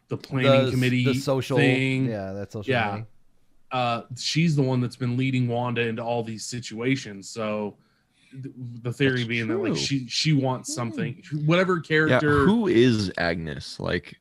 the 0.07 0.17
planning 0.17 0.65
the, 0.65 0.71
committee 0.71 1.05
the 1.05 1.13
social. 1.13 1.57
thing 1.57 2.07
Yeah, 2.07 2.31
that's 2.33 2.53
social. 2.53 2.71
Yeah. 2.71 3.03
uh, 3.71 4.01
she's 4.17 4.55
the 4.55 4.63
one 4.63 4.81
that's 4.81 4.95
been 4.95 5.15
leading 5.15 5.47
Wanda 5.47 5.81
into 5.81 6.03
all 6.03 6.23
these 6.23 6.43
situations. 6.43 7.29
So 7.29 7.77
the 8.81 8.91
theory 8.93 9.17
That's 9.19 9.27
being 9.27 9.47
that 9.47 9.57
like 9.57 9.75
she 9.77 10.07
she 10.07 10.33
wants 10.33 10.69
Hmm. 10.71 10.75
something, 10.75 11.23
whatever 11.45 11.75
Yeah. 11.77 11.81
character 11.87 12.45
Who 12.45 12.67
is 12.67 13.11
Agnes? 13.17 13.79
Like, 13.79 14.15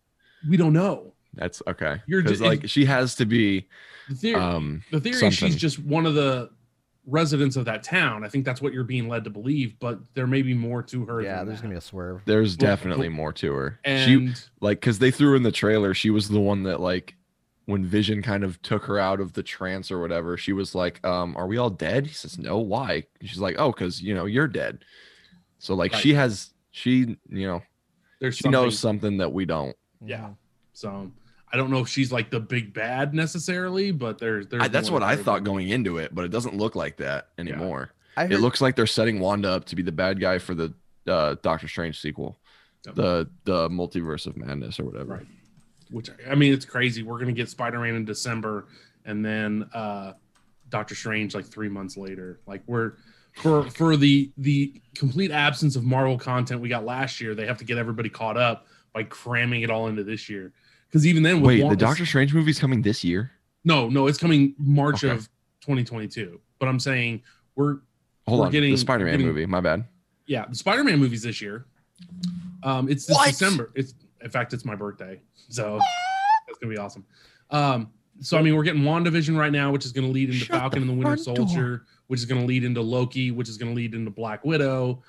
we 0.49 0.57
don't 0.57 0.73
know. 0.73 1.13
that's 1.35 1.63
okay. 1.67 2.01
You're 2.07 2.23
Because 2.23 2.39
ju- 2.39 2.45
like 2.45 2.69
she 2.69 2.85
has 2.85 3.15
to 3.17 3.27
be 3.27 3.67
The 4.09 4.15
theory, 4.15 4.41
um 4.41 4.83
the 4.93 5.01
theory 5.01 5.27
is 5.27 5.35
she's 5.35 5.57
just 5.57 5.79
one 5.79 6.07
of 6.07 6.15
the 6.15 6.51
residents 7.07 7.57
of 7.57 7.65
that 7.67 7.83
town. 7.83 8.25
I 8.25 8.29
think 8.29 8.45
that's 8.47 8.63
what 8.63 8.73
you're 8.73 8.85
being 8.85 9.09
led 9.09 9.25
to 9.25 9.31
believe, 9.31 9.79
but 9.79 9.99
there 10.15 10.27
may 10.27 10.41
be 10.43 10.55
more 10.55 10.83
to 10.85 11.05
her. 11.05 11.21
Yeah, 11.21 11.39
than 11.39 11.49
there's 11.49 11.59
that. 11.59 11.63
gonna 11.65 11.75
be 11.75 11.79
a 11.79 11.83
swerve. 11.83 12.23
there's 12.25 12.53
Well, 12.57 12.71
definitely 12.71 13.09
more 13.11 13.33
to 13.35 13.53
her. 13.53 13.79
And 13.85 14.37
she 14.37 14.43
like 14.61 14.81
because 14.81 14.99
they 15.01 15.11
threw 15.11 15.37
in 15.37 15.43
the 15.43 15.53
trailer, 15.53 15.93
she 15.93 16.11
was 16.11 16.29
the 16.29 16.41
one 16.41 16.63
that 16.63 16.81
like 16.81 17.15
when 17.67 17.85
Vision 17.85 18.21
kind 18.23 18.45
of 18.45 18.61
took 18.63 18.85
her 18.85 18.99
out 18.99 19.21
of 19.21 19.33
the 19.33 19.43
trance 19.43 19.91
or 19.91 20.01
whatever, 20.01 20.37
she 20.37 20.53
was 20.53 20.75
like, 20.75 21.05
um, 21.07 21.37
are 21.37 21.47
we 21.47 21.57
all 21.57 21.71
dead? 21.71 22.07
He 22.07 22.13
says, 22.15 22.39
No, 22.39 22.59
why? 22.59 23.05
And 23.21 23.29
she's 23.29 23.39
like, 23.41 23.57
Oh, 23.59 23.73
because 23.73 24.03
you 24.03 24.15
know, 24.15 24.27
you're 24.27 24.49
dead. 24.49 24.85
So 25.59 25.75
like 25.75 25.93
Right. 25.93 26.03
she 26.03 26.15
has 26.15 26.51
she, 26.73 27.17
you 27.29 27.47
know, 27.47 27.63
there's 28.21 28.37
she 28.37 28.43
something, 28.43 28.53
knows 28.61 28.79
something 28.79 29.17
that 29.19 29.33
we 29.33 29.45
don't. 29.45 29.75
Yeah. 30.05 30.31
So 30.73 31.11
I 31.53 31.57
don't 31.57 31.71
know 31.71 31.79
if 31.81 31.89
she's 31.89 32.11
like 32.13 32.31
the 32.31 32.41
big 32.41 32.75
bad 32.75 33.15
necessarily, 33.15 33.93
but 33.93 34.19
there's 34.19 34.47
there's 34.49 34.63
I, 34.65 34.69
that's 34.69 34.91
what 34.91 35.03
I 35.03 35.17
thought 35.17 35.45
going 35.45 35.69
into 35.71 35.99
it, 35.99 36.15
but 36.15 36.25
it 36.25 36.31
doesn't 36.33 36.57
look 36.57 36.75
like 36.75 36.97
that 36.99 37.29
anymore. 37.39 37.93
I 38.17 38.23
heard, 38.25 38.33
It 38.33 38.39
looks 38.39 38.61
like 38.61 38.77
they're 38.77 38.87
setting 38.87 39.21
Wanda 39.21 39.51
up 39.51 39.65
to 39.67 39.77
be 39.77 39.83
the 39.83 39.93
bad 39.93 40.21
guy 40.21 40.39
for 40.39 40.55
the 40.55 40.73
uh, 41.07 41.37
Doctor 41.43 41.67
Strange 41.69 42.01
sequel, 42.01 42.37
Yep. 42.87 42.95
the 42.97 43.31
the 43.45 43.69
Multiverse 43.71 44.27
of 44.27 44.37
Madness 44.37 44.79
or 44.79 44.85
whatever. 44.85 45.15
Right. 45.15 45.27
Which 45.95 46.11
I 46.29 46.35
mean, 46.35 46.53
it's 46.53 46.65
crazy. 46.65 47.03
We're 47.03 47.19
gonna 47.21 47.33
get 47.33 47.49
Spider 47.49 47.79
Man 47.79 47.95
in 47.95 48.05
December, 48.05 48.67
and 49.05 49.25
then 49.25 49.69
uh 49.73 50.15
Doctor 50.71 50.95
Strange 50.97 51.35
like 51.35 51.45
three 51.45 51.69
months 51.69 51.97
later. 51.97 52.41
Like 52.47 52.63
we're 52.67 52.95
for 53.35 53.71
for 53.71 53.97
the 53.97 54.33
the 54.37 54.81
complete 54.97 55.31
absence 55.31 55.77
of 55.77 55.85
Marvel 55.85 56.19
content 56.19 56.61
we 56.61 56.69
got 56.69 56.85
last 56.85 57.21
year. 57.21 57.35
They 57.37 57.47
have 57.47 57.59
to 57.59 57.65
get 57.65 57.79
everybody 57.79 58.09
caught 58.09 58.37
up 58.37 58.67
by 58.93 59.05
cramming 59.05 59.63
it 59.63 59.71
all 59.71 59.87
into 59.87 60.03
this 60.05 60.29
year. 60.29 60.53
Because 60.89 61.07
even 61.07 61.23
then, 61.23 61.41
Wait, 61.43 61.69
the 61.69 61.77
Doctor 61.77 62.05
Strange 62.07 62.35
movie's 62.35 62.59
coming 62.59 62.83
this 62.83 63.03
year? 63.05 63.31
No, 63.65 63.89
no, 63.89 64.07
it's 64.09 64.19
coming 64.19 64.55
March 64.59 65.03
Okay. 65.05 65.13
of 65.15 65.29
2022. 65.63 66.41
But 66.59 66.69
I'm 66.69 66.79
saying 66.81 67.23
we're 67.55 67.79
Hold 68.27 68.41
We're 68.41 68.47
on, 68.47 68.53
getting- 68.53 68.73
the 68.73 68.79
Spider-Man 68.79 69.21
movie. 69.21 69.45
My 69.47 69.61
bad. 69.61 69.85
Yeah, 70.27 70.47
the 70.49 70.55
Spider-Man 70.57 70.99
movie's 70.99 71.23
this 71.23 71.41
year. 71.43 71.67
Um, 72.63 72.89
it's 72.89 73.07
this 73.07 73.15
What? 73.17 73.29
December. 73.29 73.71
It's 73.75 73.95
in 74.25 74.31
fact, 74.31 74.53
it's 74.53 74.65
my 74.65 74.75
birthday, 74.75 75.21
so 75.49 75.79
that's 76.47 76.59
gonna 76.59 76.73
be 76.73 76.79
awesome. 76.79 77.05
Um, 77.51 77.91
so 78.21 78.39
I 78.39 78.43
mean, 78.43 78.57
we're 78.57 78.63
getting 78.63 78.83
WandaVision 78.83 79.37
right 79.37 79.53
now, 79.53 79.71
which 79.71 79.85
is 79.85 79.93
gonna 79.93 80.09
lead 80.09 80.31
into 80.31 80.45
Shut 80.47 80.59
Falcon 80.59 80.81
the 80.81 80.91
and 80.91 80.91
the 80.91 81.07
Winter 81.07 81.23
front 81.23 81.37
door. 81.39 81.49
Soldier, 81.49 81.85
which 82.07 82.21
is 82.21 82.27
gonna 82.27 82.45
lead 82.45 82.65
into 82.65 82.81
Loki, 82.81 83.31
which 83.31 83.49
is 83.49 83.59
gonna 83.59 83.75
lead 83.75 83.95
into 83.95 84.11
Black 84.11 84.45
Widow. 84.45 85.03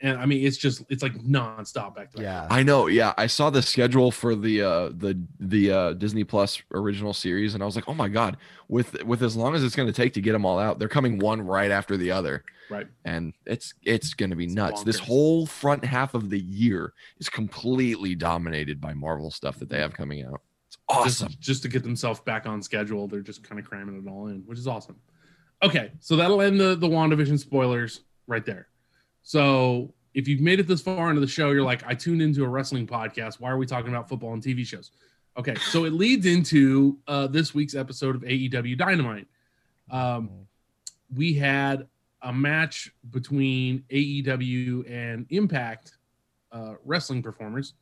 And 0.00 0.18
I 0.18 0.24
mean, 0.24 0.46
it's 0.46 0.56
just 0.56 0.84
it's 0.88 1.02
like 1.02 1.14
nonstop 1.16 1.94
back 1.94 2.10
to 2.12 2.16
back. 2.16 2.24
Yeah. 2.24 2.46
I 2.50 2.62
know. 2.62 2.86
Yeah, 2.86 3.12
I 3.18 3.26
saw 3.26 3.50
the 3.50 3.60
schedule 3.60 4.10
for 4.10 4.34
the 4.34 4.62
uh 4.62 4.88
the 4.88 5.20
the 5.38 5.70
uh 5.70 5.92
Disney 5.92 6.24
Plus 6.24 6.62
original 6.72 7.12
series, 7.12 7.52
and 7.54 7.62
I 7.62 7.66
was 7.66 7.76
like, 7.76 7.86
oh 7.86 7.92
my 7.94 8.08
god, 8.08 8.38
with 8.68 9.04
with 9.04 9.22
as 9.22 9.36
long 9.36 9.54
as 9.54 9.62
it's 9.62 9.76
going 9.76 9.86
to 9.86 9.92
take 9.92 10.14
to 10.14 10.22
get 10.22 10.32
them 10.32 10.46
all 10.46 10.58
out, 10.58 10.78
they're 10.78 10.88
coming 10.88 11.18
one 11.18 11.42
right 11.42 11.70
after 11.70 11.98
the 11.98 12.10
other, 12.10 12.42
Right. 12.70 12.86
and 13.04 13.34
it's 13.44 13.74
it's 13.82 14.14
going 14.14 14.30
to 14.30 14.36
be 14.36 14.44
It's 14.46 14.54
nuts. 14.54 14.82
This 14.82 14.98
whole 14.98 15.44
front 15.44 15.84
half 15.84 16.14
of 16.14 16.30
the 16.30 16.40
year 16.40 16.94
is 17.18 17.28
completely 17.28 18.14
dominated 18.14 18.80
by 18.80 18.94
Marvel 18.94 19.30
stuff 19.30 19.58
that 19.58 19.68
they 19.68 19.78
have 19.78 19.92
coming 19.92 20.24
out. 20.24 20.40
It's 20.68 20.78
awesome. 20.88 21.28
Just, 21.28 21.40
just 21.40 21.62
to 21.64 21.68
get 21.68 21.82
themselves 21.82 22.20
back 22.20 22.46
on 22.46 22.62
schedule, 22.62 23.08
they're 23.08 23.20
just 23.20 23.42
kind 23.46 23.58
of 23.60 23.66
cramming 23.68 24.02
it 24.02 24.08
all 24.10 24.28
in, 24.28 24.38
which 24.46 24.58
is 24.58 24.66
awesome. 24.66 24.96
Okay, 25.62 25.92
so 26.00 26.16
that'll 26.16 26.40
end 26.40 26.58
the 26.58 26.74
the 26.76 26.88
WandaVision 26.88 27.38
spoilers 27.38 28.00
right 28.26 28.44
there. 28.46 28.68
So 29.26 29.92
if 30.14 30.28
you've 30.28 30.40
made 30.40 30.60
it 30.60 30.68
this 30.68 30.80
far 30.80 31.08
into 31.08 31.20
the 31.20 31.26
show, 31.26 31.50
you're 31.50 31.64
like, 31.64 31.82
I 31.84 31.94
tuned 31.94 32.22
into 32.22 32.44
a 32.44 32.48
wrestling 32.48 32.86
podcast. 32.86 33.40
Why 33.40 33.50
are 33.50 33.58
we 33.58 33.66
talking 33.66 33.88
about 33.88 34.08
football 34.08 34.32
and 34.34 34.40
TV 34.40 34.64
shows? 34.64 34.92
Okay, 35.36 35.56
so 35.56 35.84
it 35.84 35.94
leads 35.94 36.26
into 36.26 36.96
uh, 37.08 37.26
this 37.26 37.52
week's 37.52 37.74
episode 37.74 38.14
of 38.14 38.22
AEW 38.22 38.78
Dynamite. 38.78 39.26
Um, 39.90 40.30
we 41.12 41.34
had 41.34 41.88
a 42.22 42.32
match 42.32 42.92
between 43.10 43.82
AEW 43.90 44.88
and 44.88 45.26
Impact 45.30 45.96
uh, 46.52 46.74
wrestling 46.84 47.20
performers 47.20 47.74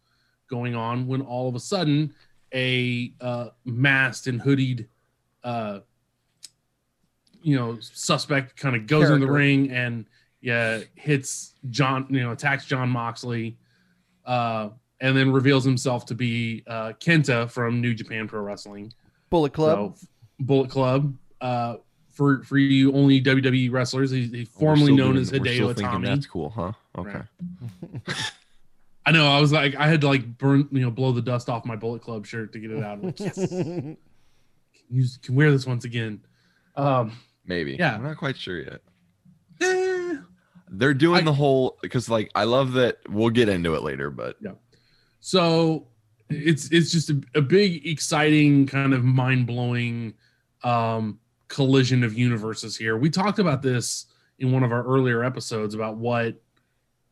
going 0.49 0.75
on 0.75 1.07
when 1.07 1.21
all 1.21 1.47
of 1.47 1.55
a 1.55 1.61
sudden 1.61 2.15
a 2.55 3.13
uh, 3.21 3.49
masked 3.67 4.29
and 4.29 4.41
hoodied, 4.41 4.87
uh, 5.43 5.81
you 7.43 7.55
know, 7.55 7.79
suspect 7.81 8.57
kind 8.57 8.75
of 8.75 8.87
goes 8.87 9.11
in 9.11 9.21
the 9.21 9.31
ring 9.31 9.71
and 9.71 10.07
yeah 10.45 10.81
hits 10.95 11.55
John, 11.71 12.07
you 12.11 12.21
know, 12.21 12.33
attacks 12.33 12.67
Jon 12.67 12.91
Moxley, 12.91 13.57
uh, 14.27 14.69
and 15.01 15.17
then 15.17 15.33
reveals 15.33 15.65
himself 15.65 16.05
to 16.07 16.15
be 16.15 16.63
uh, 16.67 16.93
Kenta 17.01 17.51
from 17.51 17.81
New 17.81 17.95
Japan 17.95 18.29
Pro 18.29 18.41
Wrestling. 18.43 18.93
Bullet 19.31 19.53
Club. 19.55 19.97
So, 19.99 20.07
Bullet 20.41 20.71
Club. 20.71 21.17
Uh, 21.41 21.77
for 22.13 22.43
for 22.45 22.59
you 22.59 22.93
only 22.93 23.21
WWE 23.21 23.73
wrestlers, 23.73 24.11
he's, 24.11 24.31
he's 24.31 24.49
formerly 24.49 24.95
known 24.95 25.15
doing- 25.15 25.23
as 25.23 25.33
we're 25.33 25.41
Hideo 25.41 25.75
Itami. 25.75 26.07
That's 26.07 26.27
cool, 26.27 26.51
huh? 26.51 26.73
Okay. 26.97 27.21
Right. 28.07 28.17
I 29.07 29.13
know. 29.13 29.27
I 29.27 29.41
was 29.41 29.53
like, 29.53 29.75
I 29.77 29.87
had 29.89 30.01
to 30.03 30.07
like 30.09 30.39
burn, 30.39 30.69
you 30.71 30.81
know, 30.81 30.91
blow 30.91 31.13
the 31.13 31.21
dust 31.23 31.49
off 31.49 31.65
my 31.65 31.77
Bullet 31.77 32.03
Club 32.03 32.25
shirt 32.27 32.53
to 32.53 32.59
get 32.59 32.71
it 32.71 32.83
out. 32.83 33.03
Like, 33.03 33.21
yes, 33.21 33.35
can, 33.49 33.97
use, 34.89 35.19
can 35.23 35.35
wear 35.35 35.51
this 35.51 35.67
once 35.67 35.85
again. 35.85 36.21
Um, 36.77 37.13
Maybe. 37.45 37.77
Yeah. 37.79 37.95
I'm 37.97 38.03
not 38.03 38.17
quite 38.17 38.37
sure 38.37 38.61
yet. 38.61 38.81
They're 40.79 40.95
doing 40.95 41.23
I- 41.23 41.25
the 41.25 41.33
whole 41.33 41.79
because 41.83 42.09
like 42.09 42.31
I 42.35 42.45
love 42.45 42.73
that. 42.75 42.99
We'll 43.09 43.31
get 43.31 43.49
into 43.49 43.75
it 43.75 43.83
later, 43.83 44.11
but 44.11 44.37
yeah. 44.41 44.53
so 45.21 45.87
it's 46.31 46.71
it's 46.71 46.91
just 46.91 47.11
a, 47.11 47.21
a 47.35 47.41
big, 47.43 47.87
exciting, 47.87 48.67
kind 48.67 48.95
of 48.95 49.05
mind 49.05 49.47
blowing 49.47 50.15
um, 50.63 51.19
collision 51.49 52.03
of 52.03 52.17
universes 52.19 52.77
here. 52.77 52.97
We 52.97 53.11
talked 53.11 53.39
about 53.39 53.63
this 53.63 54.07
in 54.39 54.51
one 54.53 54.63
of 54.63 54.73
our 54.73 54.83
earlier 54.85 55.23
episodes 55.23 55.75
about 55.75 55.97
what 55.97 56.41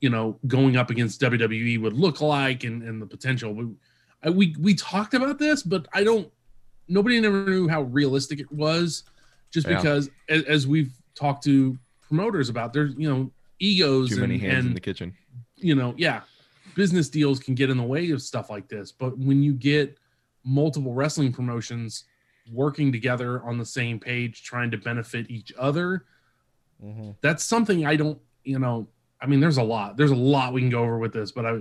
you 0.00 0.10
know 0.10 0.38
going 0.46 0.76
up 0.76 0.90
against 0.90 1.20
WWE 1.20 1.80
would 1.82 1.92
look 1.92 2.20
like 2.20 2.64
and, 2.64 2.82
and 2.82 3.00
the 3.00 3.06
potential. 3.06 3.54
We, 3.54 3.68
I, 4.24 4.30
we 4.30 4.56
we 4.58 4.74
talked 4.74 5.14
about 5.14 5.38
this, 5.38 5.62
but 5.62 5.86
I 5.92 6.04
don't. 6.04 6.30
Nobody 6.88 7.20
never 7.20 7.44
knew 7.44 7.68
how 7.68 7.82
realistic 7.82 8.40
it 8.40 8.50
was, 8.50 9.04
just 9.52 9.66
Yeah. 9.68 9.76
because 9.76 10.10
as, 10.28 10.42
as 10.44 10.66
we've 10.66 10.92
talked 11.14 11.44
to 11.44 11.78
promoters 12.00 12.48
about, 12.48 12.72
there's 12.72 12.94
you 12.96 13.08
know 13.08 13.30
egos 13.62 14.10
too 14.10 14.20
many 14.20 14.34
and, 14.34 14.42
hands 14.42 14.66
in 14.66 14.74
the 14.74 14.80
kitchen. 14.80 15.14
you 15.56 15.74
know, 15.74 15.94
yeah, 15.96 16.22
business 16.74 17.08
deals 17.08 17.38
can 17.38 17.54
get 17.54 17.70
in 17.70 17.76
the 17.76 17.82
way 17.82 18.10
of 18.10 18.20
stuff 18.22 18.50
like 18.50 18.68
this. 18.68 18.92
But 18.92 19.16
when 19.18 19.42
you 19.42 19.52
get 19.54 19.96
multiple 20.44 20.92
wrestling 20.94 21.32
promotions 21.32 22.04
working 22.52 22.90
together 22.90 23.42
on 23.44 23.58
the 23.58 23.64
same 23.64 24.00
page, 24.00 24.42
trying 24.42 24.70
to 24.72 24.76
benefit 24.78 25.30
each 25.30 25.52
other, 25.58 26.04
Mhm. 26.82 27.14
that's 27.20 27.44
something 27.44 27.86
I 27.86 27.94
don't, 27.96 28.18
you 28.42 28.58
know, 28.58 28.88
I 29.20 29.26
mean, 29.26 29.38
there's 29.38 29.58
a 29.58 29.62
lot, 29.62 29.96
there's 29.96 30.10
a 30.10 30.16
lot 30.16 30.52
we 30.52 30.60
can 30.62 30.70
go 30.70 30.82
over 30.82 30.98
with 30.98 31.12
this, 31.12 31.30
but 31.30 31.46
I, 31.46 31.58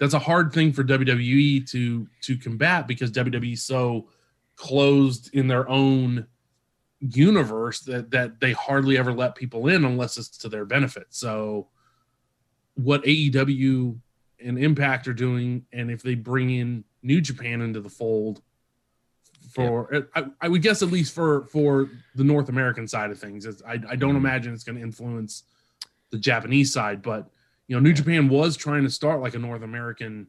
that's 0.00 0.14
a 0.14 0.18
hard 0.18 0.52
thing 0.52 0.72
for 0.72 0.82
WWE 0.82 1.60
to 1.70 2.08
to 2.22 2.36
combat 2.38 2.88
because 2.88 3.10
WWE 3.12 3.52
is 3.52 3.62
so 3.62 4.08
closed 4.56 5.28
in 5.34 5.46
their 5.48 5.68
own 5.68 6.26
universe 7.10 7.80
that 7.80 8.10
that 8.12 8.38
they 8.40 8.52
hardly 8.52 8.96
ever 8.96 9.12
let 9.12 9.34
people 9.34 9.66
in 9.68 9.84
unless 9.84 10.16
it's 10.16 10.28
to 10.38 10.48
their 10.48 10.64
benefit. 10.64 11.06
So 11.10 11.68
what 12.74 13.02
AEW 13.04 13.98
and 14.44 14.58
Impact 14.58 15.08
are 15.08 15.12
doing, 15.12 15.64
and 15.72 15.90
if 15.90 16.02
they 16.02 16.14
bring 16.14 16.50
in 16.50 16.84
New 17.02 17.20
Japan 17.20 17.60
into 17.60 17.80
the 17.80 17.88
fold, 17.90 18.40
for 19.52 20.08
I, 20.14 20.24
I 20.40 20.48
would 20.48 20.62
guess 20.62 20.82
at 20.82 20.90
least 20.90 21.14
for 21.14 21.46
for 21.46 21.90
the 22.14 22.24
North 22.24 22.48
American 22.48 22.86
side 22.88 23.10
of 23.10 23.18
things, 23.18 23.46
it's, 23.46 23.62
I 23.66 23.72
I 23.88 23.96
don't 23.96 24.14
Mhm. 24.14 24.18
imagine 24.18 24.54
it's 24.54 24.64
going 24.64 24.76
to 24.76 24.82
influence 24.82 25.42
the 26.10 26.18
Japanese 26.18 26.72
side, 26.72 27.02
but 27.02 27.28
you 27.66 27.76
know 27.76 27.80
New 27.80 27.92
Japan 27.92 28.28
was 28.28 28.56
trying 28.56 28.84
to 28.84 28.90
start 28.90 29.20
like 29.20 29.34
a 29.34 29.38
North 29.38 29.62
American. 29.62 30.28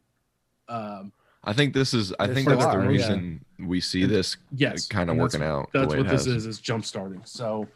Um, 0.67 1.11
I 1.43 1.53
think 1.53 1.73
this 1.73 1.93
is. 1.93 2.13
I 2.19 2.27
think 2.33 2.47
that's 2.47 2.65
the 2.65 2.71
are, 2.71 2.81
yeah. 2.83 2.87
reason 2.87 3.45
we 3.67 3.79
see 3.81 4.05
this 4.05 4.37
yes, 4.55 4.87
kind 4.87 5.09
of 5.09 5.17
working 5.17 5.41
out. 5.43 5.71
the 5.71 5.79
That's 5.79 5.91
way 5.91 5.97
what 5.97 6.07
it 6.07 6.09
this 6.09 6.25
has. 6.25 6.35
is. 6.35 6.45
Is 6.45 6.59
jump 6.59 6.85
starting. 6.85 7.21
So, 7.25 7.67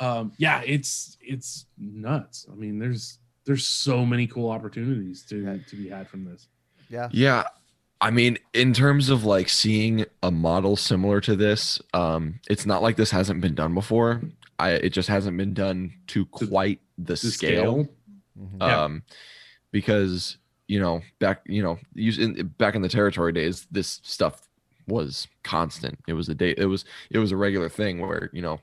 um, 0.00 0.32
yeah, 0.38 0.62
it's 0.64 1.16
it's 1.20 1.66
nuts. 1.78 2.46
I 2.50 2.54
mean, 2.54 2.78
there's 2.78 3.18
there's 3.44 3.66
so 3.66 4.04
many 4.06 4.26
cool 4.26 4.50
opportunities 4.50 5.22
to 5.26 5.42
Yeah. 5.42 5.56
to 5.68 5.76
be 5.76 5.88
had 5.88 6.08
from 6.08 6.24
this. 6.24 6.48
Yeah. 6.88 7.08
Yeah. 7.12 7.44
I 8.00 8.10
mean, 8.10 8.36
in 8.52 8.72
terms 8.72 9.10
of 9.10 9.24
like 9.24 9.48
seeing 9.48 10.04
a 10.24 10.30
model 10.32 10.74
similar 10.76 11.20
to 11.20 11.36
this, 11.36 11.80
um, 11.94 12.40
it's 12.50 12.66
not 12.66 12.82
like 12.82 12.96
this 12.96 13.10
hasn't 13.12 13.40
been 13.40 13.54
done 13.54 13.74
before. 13.74 14.22
I 14.58 14.70
it 14.72 14.90
just 14.90 15.08
hasn't 15.08 15.36
been 15.36 15.54
done 15.54 15.92
to 16.08 16.24
To 16.24 16.46
quite 16.46 16.80
the, 16.98 17.12
The 17.14 17.16
scale. 17.16 17.88
Mhm. 18.38 18.58
Yeah. 18.60 18.82
Um, 18.84 19.02
because 19.70 20.36
you 20.68 20.80
know 20.80 21.02
back 21.18 21.42
you 21.46 21.62
know 21.62 21.78
using 21.94 22.34
back 22.58 22.74
in 22.74 22.82
the 22.82 22.88
territory 22.88 23.32
days, 23.32 23.66
this 23.70 24.00
stuff 24.02 24.48
was 24.92 25.26
constant. 25.42 25.98
It 26.06 26.12
was 26.12 26.28
a 26.28 26.34
day. 26.34 26.54
It 26.56 26.66
was 26.66 26.84
it 27.10 27.18
was 27.18 27.32
a 27.32 27.36
regular 27.36 27.68
thing 27.68 28.00
where 28.00 28.30
you 28.32 28.42
know. 28.42 28.60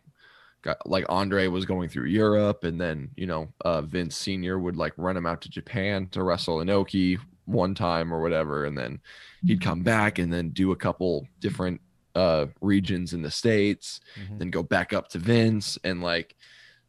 Got, 0.61 0.85
like 0.85 1.05
Andre 1.07 1.47
was 1.47 1.63
going 1.63 1.87
through 1.87 2.07
Europe, 2.07 2.65
and 2.65 2.81
then 2.81 3.11
you 3.15 3.27
know 3.27 3.47
uh, 3.63 3.81
Vince 3.81 4.17
Senior 4.17 4.59
would 4.59 4.75
like 4.75 4.91
run 4.97 5.15
him 5.15 5.25
out 5.25 5.39
to 5.43 5.49
Japan 5.49 6.07
to 6.11 6.21
wrestle 6.21 6.57
Inoki 6.57 7.17
one 7.45 7.73
time 7.73 8.13
or 8.13 8.21
whatever, 8.21 8.65
and 8.65 8.77
then 8.77 8.99
he'd 9.45 9.61
come 9.61 9.83
back 9.83 10.19
and 10.19 10.33
then 10.33 10.49
do 10.49 10.73
a 10.73 10.75
couple 10.75 11.25
different 11.39 11.79
uh 12.15 12.47
regions 12.59 13.13
in 13.13 13.21
the 13.21 13.31
states 13.31 14.01
Mhm. 14.17 14.39
then 14.39 14.49
go 14.49 14.63
back 14.63 14.93
up 14.93 15.07
to 15.09 15.19
vince 15.19 15.77
and 15.83 16.01
like 16.03 16.35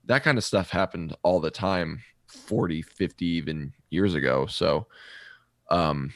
that 0.07 0.25
kind 0.25 0.39
of 0.39 0.45
stuff 0.45 0.71
happened 0.71 1.15
all 1.23 1.41
the 1.41 1.51
time 1.51 2.01
40 2.27 2.83
50 2.83 3.27
even 3.27 3.73
years 3.91 4.15
ago 4.15 4.47
so 4.47 4.87
um 5.71 6.13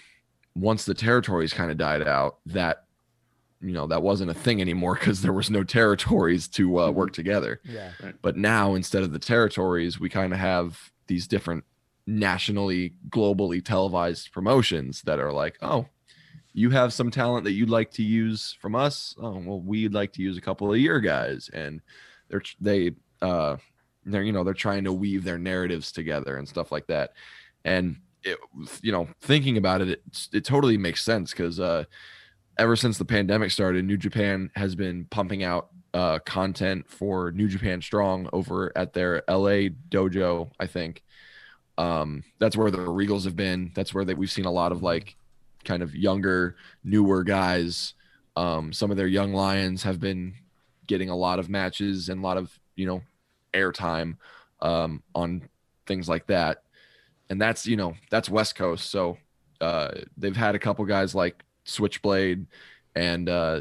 once 0.57 0.85
the 0.85 0.95
territories 0.95 1.53
kind 1.53 1.71
of 1.71 1.77
died 1.77 2.07
out 2.09 2.39
that 2.47 2.84
you 3.65 3.73
know 3.73 3.87
that 3.87 4.03
wasn't 4.03 4.31
a 4.31 4.35
thing 4.35 4.61
anymore 4.61 4.95
because 4.95 5.23
there 5.23 5.33
was 5.33 5.51
no 5.51 5.65
territories 5.65 6.49
to 6.49 6.81
uh, 6.81 6.91
work 6.91 7.13
together. 7.13 7.61
Yeah. 7.65 7.93
but 8.23 8.37
now 8.37 8.75
instead 8.75 9.03
of 9.03 9.13
the 9.13 9.19
territories 9.19 9.99
we 9.99 10.09
kind 10.09 10.33
of 10.33 10.39
have 10.39 10.91
these 11.07 11.27
different 11.27 11.65
nationally 12.07 12.95
globally 13.09 13.65
televised 13.65 14.31
promotions 14.31 15.03
that 15.03 15.19
are 15.19 15.33
like 15.33 15.57
oh 15.63 15.87
you 16.55 16.71
have 16.71 16.93
some 16.93 17.11
talent 17.11 17.45
that 17.45 17.53
you'd 17.53 17.69
like 17.69 17.91
to 17.91 18.03
use 18.03 18.57
from 18.61 18.75
us? 18.77 19.15
Oh 19.21 19.43
well 19.45 19.61
we'd 19.61 19.93
like 19.93 20.13
to 20.15 20.23
use 20.23 20.39
a 20.39 20.41
couple 20.41 20.73
of 20.73 20.79
your 20.79 21.01
guys. 21.01 21.51
And 21.53 21.83
they're 22.29 22.43
they 22.61 22.93
uh 23.21 23.57
they're 24.07 24.23
you 24.23 24.33
know 24.33 24.45
they're 24.45 24.55
trying 24.55 24.85
to 24.85 24.93
weave 24.93 25.25
their 25.25 25.39
narratives 25.39 25.91
together 25.91 26.37
and 26.37 26.49
stuff 26.49 26.71
like 26.71 26.87
that. 26.87 27.15
And 27.65 27.97
it, 28.23 28.39
you 28.83 28.93
know 28.93 29.09
thinking 29.21 29.57
about 29.57 29.81
it 29.83 29.89
it, 29.89 30.03
it 30.33 30.45
totally 30.45 30.79
makes 30.79 31.05
sense 31.05 31.33
because 31.33 31.59
uh 31.61 31.85
ever 32.59 32.77
since 32.77 32.99
the 32.99 33.05
pandemic 33.05 33.51
started 33.51 33.85
new 33.85 33.97
japan 33.97 34.51
has 34.55 34.75
been 34.75 35.05
pumping 35.07 35.43
out 35.43 35.71
uh 35.93 36.19
content 36.21 36.89
for 36.89 37.31
new 37.33 37.49
japan 37.49 37.81
strong 37.81 38.29
over 38.33 38.73
at 38.77 38.93
their 38.93 39.23
la 39.29 39.69
dojo 39.91 40.51
i 40.61 40.67
think. 40.67 41.03
Um 41.77 42.23
that's 42.39 42.57
where 42.57 42.71
the 42.71 42.79
regals 42.79 43.25
have 43.25 43.35
been. 43.35 43.73
That's 43.75 43.93
where 43.93 44.05
that 44.05 44.17
we've 44.17 44.31
seen 44.31 44.45
a 44.45 44.51
lot 44.53 44.71
of 44.71 44.83
like 44.83 45.17
kind 45.65 45.83
of 45.83 45.93
younger 45.95 46.55
newer 46.85 47.25
guys. 47.25 47.95
Um 48.37 48.73
some 48.73 48.93
of 48.93 48.97
their 48.97 49.09
young 49.09 49.33
lions 49.33 49.83
have 49.83 49.99
been 49.99 50.35
getting 50.87 51.11
a 51.11 51.17
lot 51.17 51.39
of 51.39 51.49
matches 51.49 52.09
and 52.09 52.21
a 52.21 52.23
lot 52.23 52.37
of 52.37 52.57
you 52.77 52.87
know 52.87 53.03
airtime 53.53 54.17
um, 54.61 55.03
on 55.15 55.49
things 55.87 56.09
like 56.09 56.27
that. 56.27 56.63
And 57.31 57.41
that's 57.41 57.67
you 57.67 57.77
know 57.77 57.95
that's 58.11 58.29
West 58.29 58.55
Coast, 58.55 58.91
so 58.91 59.17
uh, 59.61 59.93
they've 60.17 60.37
had 60.37 60.55
a 60.55 60.59
couple 60.59 60.85
guys 60.85 61.15
like 61.15 61.43
Switchblade 61.65 62.47
and 62.95 63.29
uh, 63.29 63.61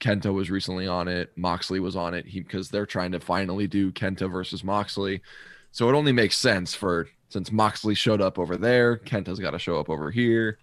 Kenta 0.00 0.32
was 0.32 0.50
recently 0.50 0.86
on 0.86 1.08
it. 1.08 1.30
Moxley 1.36 1.80
was 1.80 1.96
on 1.96 2.14
it 2.14 2.24
because 2.32 2.68
they're 2.70 2.86
trying 2.86 3.12
to 3.12 3.20
finally 3.20 3.66
do 3.66 3.92
Kenta 3.92 4.30
versus 4.30 4.64
Moxley. 4.64 5.22
So 5.70 5.88
it 5.88 5.94
only 5.94 6.12
makes 6.12 6.36
sense 6.36 6.74
for 6.74 7.08
since 7.28 7.50
Moxley 7.50 7.94
showed 7.94 8.20
up 8.20 8.38
over 8.38 8.56
there, 8.56 8.98
Kenta's 8.98 9.38
got 9.40 9.52
to 9.52 9.58
show 9.58 9.78
up 9.80 9.88
over 9.90 10.10
here. 10.10 10.58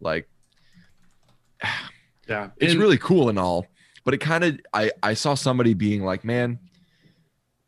Like, 0.00 0.28
Yeah, 2.28 2.50
it's 2.56 2.72
And- 2.72 2.80
really 2.80 2.98
cool 2.98 3.28
and 3.28 3.38
all, 3.38 3.66
but 4.04 4.14
it 4.14 4.18
kind 4.18 4.44
of 4.44 4.60
I 4.72 4.92
I 5.02 5.14
saw 5.14 5.34
somebody 5.34 5.74
being 5.74 6.02
like, 6.04 6.24
man, 6.24 6.58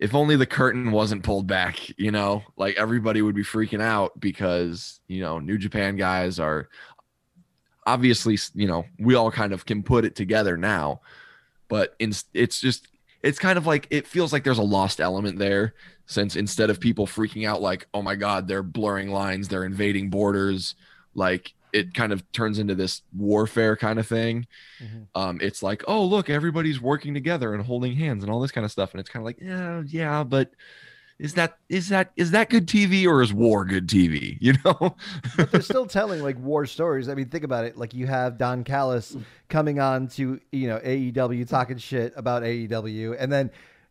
if 0.01 0.15
only 0.15 0.35
the 0.35 0.47
curtain 0.47 0.91
wasn't 0.91 1.23
pulled 1.23 1.47
back, 1.47 1.79
you 1.99 2.11
know, 2.11 2.43
like 2.57 2.77
everybody 2.77 3.23
would 3.23 3.35
be 3.37 3.45
freaking 3.45 3.81
out 3.83 4.19
because 4.19 4.99
you 5.07 5.21
know 5.21 5.39
New 5.39 5.59
Japan 5.59 5.97
guys 5.97 6.41
are 6.41 6.69
obviously 7.87 8.39
you 8.55 8.67
know 8.67 8.85
we 8.99 9.15
all 9.15 9.31
kind 9.31 9.53
of 9.53 9.67
can 9.67 9.83
put 9.83 10.05
it 10.05 10.15
together 10.17 10.57
now, 10.57 11.01
but 11.69 11.95
in, 11.99 12.13
it's 12.35 12.61
just 12.61 12.89
it's 13.23 13.39
kind 13.39 13.57
of 13.59 13.67
like 13.67 13.87
it 13.91 14.07
feels 14.07 14.33
like 14.33 14.45
there's 14.45 14.59
a 14.59 14.63
lost 14.63 15.01
element 15.01 15.39
there 15.39 15.75
since 16.07 16.37
instead 16.37 16.71
of 16.71 16.81
people 16.81 17.07
freaking 17.07 17.47
out 17.47 17.63
like 17.63 17.87
oh 17.95 18.03
my 18.03 18.15
god 18.17 18.49
they're 18.49 18.63
blurring 18.65 19.11
lines 19.11 19.49
they're 19.49 19.65
invading 19.65 20.11
borders 20.11 20.75
like 21.15 21.55
it 21.73 21.95
kind 21.95 22.13
of 22.13 22.31
turns 22.33 22.59
into 22.59 22.75
this 22.75 23.03
warfare 23.17 23.77
kind 23.77 23.99
of 24.01 24.07
thing 24.07 24.47
Mhm. 24.83 25.07
um 25.15 25.39
it's 25.41 25.63
like 25.63 25.85
oh 25.87 26.05
look 26.05 26.29
everybody's 26.29 26.81
working 26.81 27.15
together 27.15 27.55
and 27.55 27.65
holding 27.65 27.95
hands 27.95 28.25
and 28.25 28.33
all 28.33 28.41
this 28.41 28.51
kind 28.51 28.65
of 28.65 28.73
stuff 28.73 28.91
and 28.93 29.01
it's 29.01 29.09
kind 29.09 29.23
of 29.23 29.27
like 29.27 29.39
yeah 29.41 29.83
yeah 29.87 30.25
but 30.25 30.51
is 31.23 31.35
that 31.35 31.57
is 31.69 31.89
that 31.89 32.11
is 32.17 32.33
that 32.33 32.51
good 32.51 32.67
tv 32.67 33.07
or 33.07 33.23
is 33.23 33.33
war 33.33 33.65
good 33.65 33.89
tv 33.89 34.37
you 34.43 34.53
know 34.65 34.97
but 35.37 35.51
they're 35.53 35.63
still 35.63 35.87
telling 35.87 36.21
like 36.23 36.37
war 36.39 36.67
stories. 36.67 37.09
I 37.09 37.15
mean, 37.15 37.29
think 37.31 37.45
about 37.45 37.65
it. 37.65 37.79
Like 37.79 37.95
you 37.95 38.07
have 38.09 38.37
Don 38.37 38.65
Callis 38.65 39.17
coming 39.49 39.79
on 39.81 40.09
to 40.09 40.41
you 40.51 40.67
know 40.69 40.79
AEW 40.81 41.49
talking 41.49 41.79
shit 41.79 42.13
about 42.17 42.43
AEW, 42.43 43.17
and 43.19 43.31
then 43.33 43.51